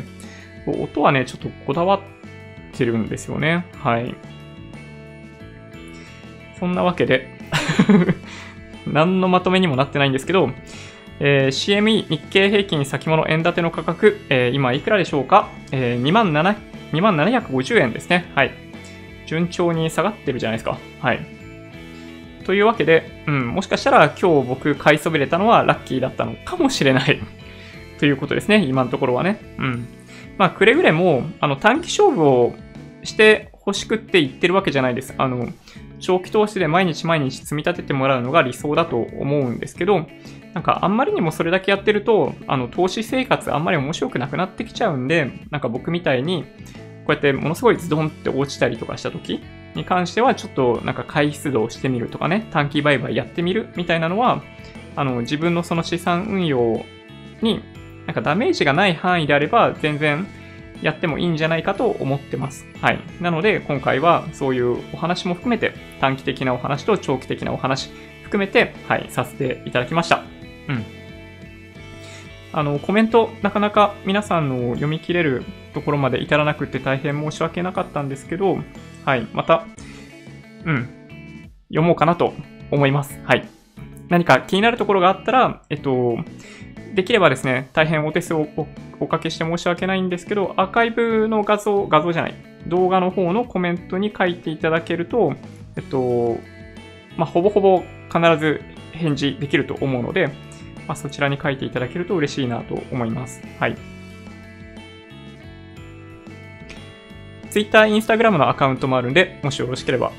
[0.66, 3.64] 音はね、ちょっとこだわってるんですよね。
[3.78, 4.14] はい。
[6.58, 7.28] そんなわけで
[8.86, 10.50] 何のまとめにもなってないんですけど、
[11.20, 18.30] えー、CME 日経平均先物円建ての価格、えー、今いくらでしょうか、えー、27,000 2750円ですね。
[18.34, 18.52] はい。
[19.26, 20.78] 順調に下がってるじゃないですか。
[21.00, 21.20] はい。
[22.44, 27.20] というわけで、うん、もしかしたら今日僕買いそびれたのはラッキーだったのかもしれない
[27.98, 28.64] ということですね。
[28.64, 29.40] 今のところはね。
[29.58, 29.88] うん。
[30.38, 32.54] まあ、くれぐれも、あの、短期勝負を
[33.02, 35.14] して欲しくって言ってるわけじゃないです。
[35.18, 35.48] あの、
[35.98, 40.06] 長期投資で毎日毎日積み立ててもらうのが理想だと思うんですけど、
[40.54, 46.44] なんかあんまりにもそれだけやってると、あの、投資生活あんまり面白くなくなってきちゃうんで、なんか僕みたいに、
[47.06, 49.40] こうやってものすごいズドンって落ちたりとかした時
[49.74, 54.42] に関しては、ちょっとなんか回出動してみるとかね、短期売買やってみるみたいなのは、
[54.96, 56.84] あの、自分のその資産運用
[57.42, 57.62] に、
[58.06, 60.26] なんかダメージがない範囲であれば、全然
[60.82, 62.66] やってもいいんじゃないかと思ってます。
[62.80, 63.00] はい。
[63.20, 67.90] なので、今回はそういうお話も含めて、短期的なお話と長期的なお話
[68.24, 70.24] 含めて、はい、させていただきました。
[70.68, 70.84] うん。
[72.56, 78.56] あの、コメント、なかなか皆さんの読み切れるところまで至らなくて大変申し訳なかったんですけど、
[79.04, 79.66] はい、また、
[80.64, 80.88] うん、
[81.68, 82.32] 読もうかなと
[82.70, 83.20] 思います。
[83.24, 83.46] はい。
[84.08, 86.16] 何か気になるところがあったら、えっと、
[86.94, 88.48] できればですね、大変お手数を
[89.00, 92.34] おかけして申し訳ないんですけど、アーカイブの画像、画像じゃない、
[92.68, 95.34] 動画の方のコメントに書いていただけると、
[95.76, 96.38] えっと、
[97.18, 98.62] まあ、ほぼほぼ必ず
[98.92, 100.45] 返事できると思うので、
[100.86, 103.42] まあ、そちらに書いていただけると嬉しいなと思います。
[103.58, 103.76] はい。
[107.50, 110.12] Twitter、Instagram のアカウントもあるんで、もしよろしければ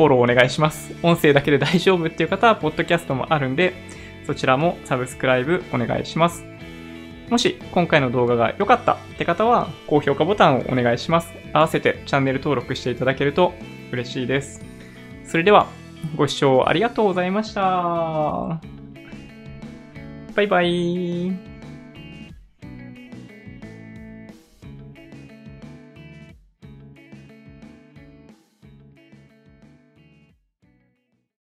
[0.00, 0.94] フォローお願いします。
[1.02, 3.74] 音声だけで大丈夫っていう方は、ポッドキャストもあるんで、
[4.26, 6.42] そちらもサブスクライブお願いします。
[7.28, 11.34] もし今回の動画が良かったって方は、高評価ボタンをお願いします。
[11.52, 13.52] 合わせてチャンネル登録していただけると
[13.92, 14.64] 嬉しいです。
[15.24, 15.66] それでは、
[16.16, 18.79] ご視聴ありがとうございました。
[20.34, 21.49] バイバイ。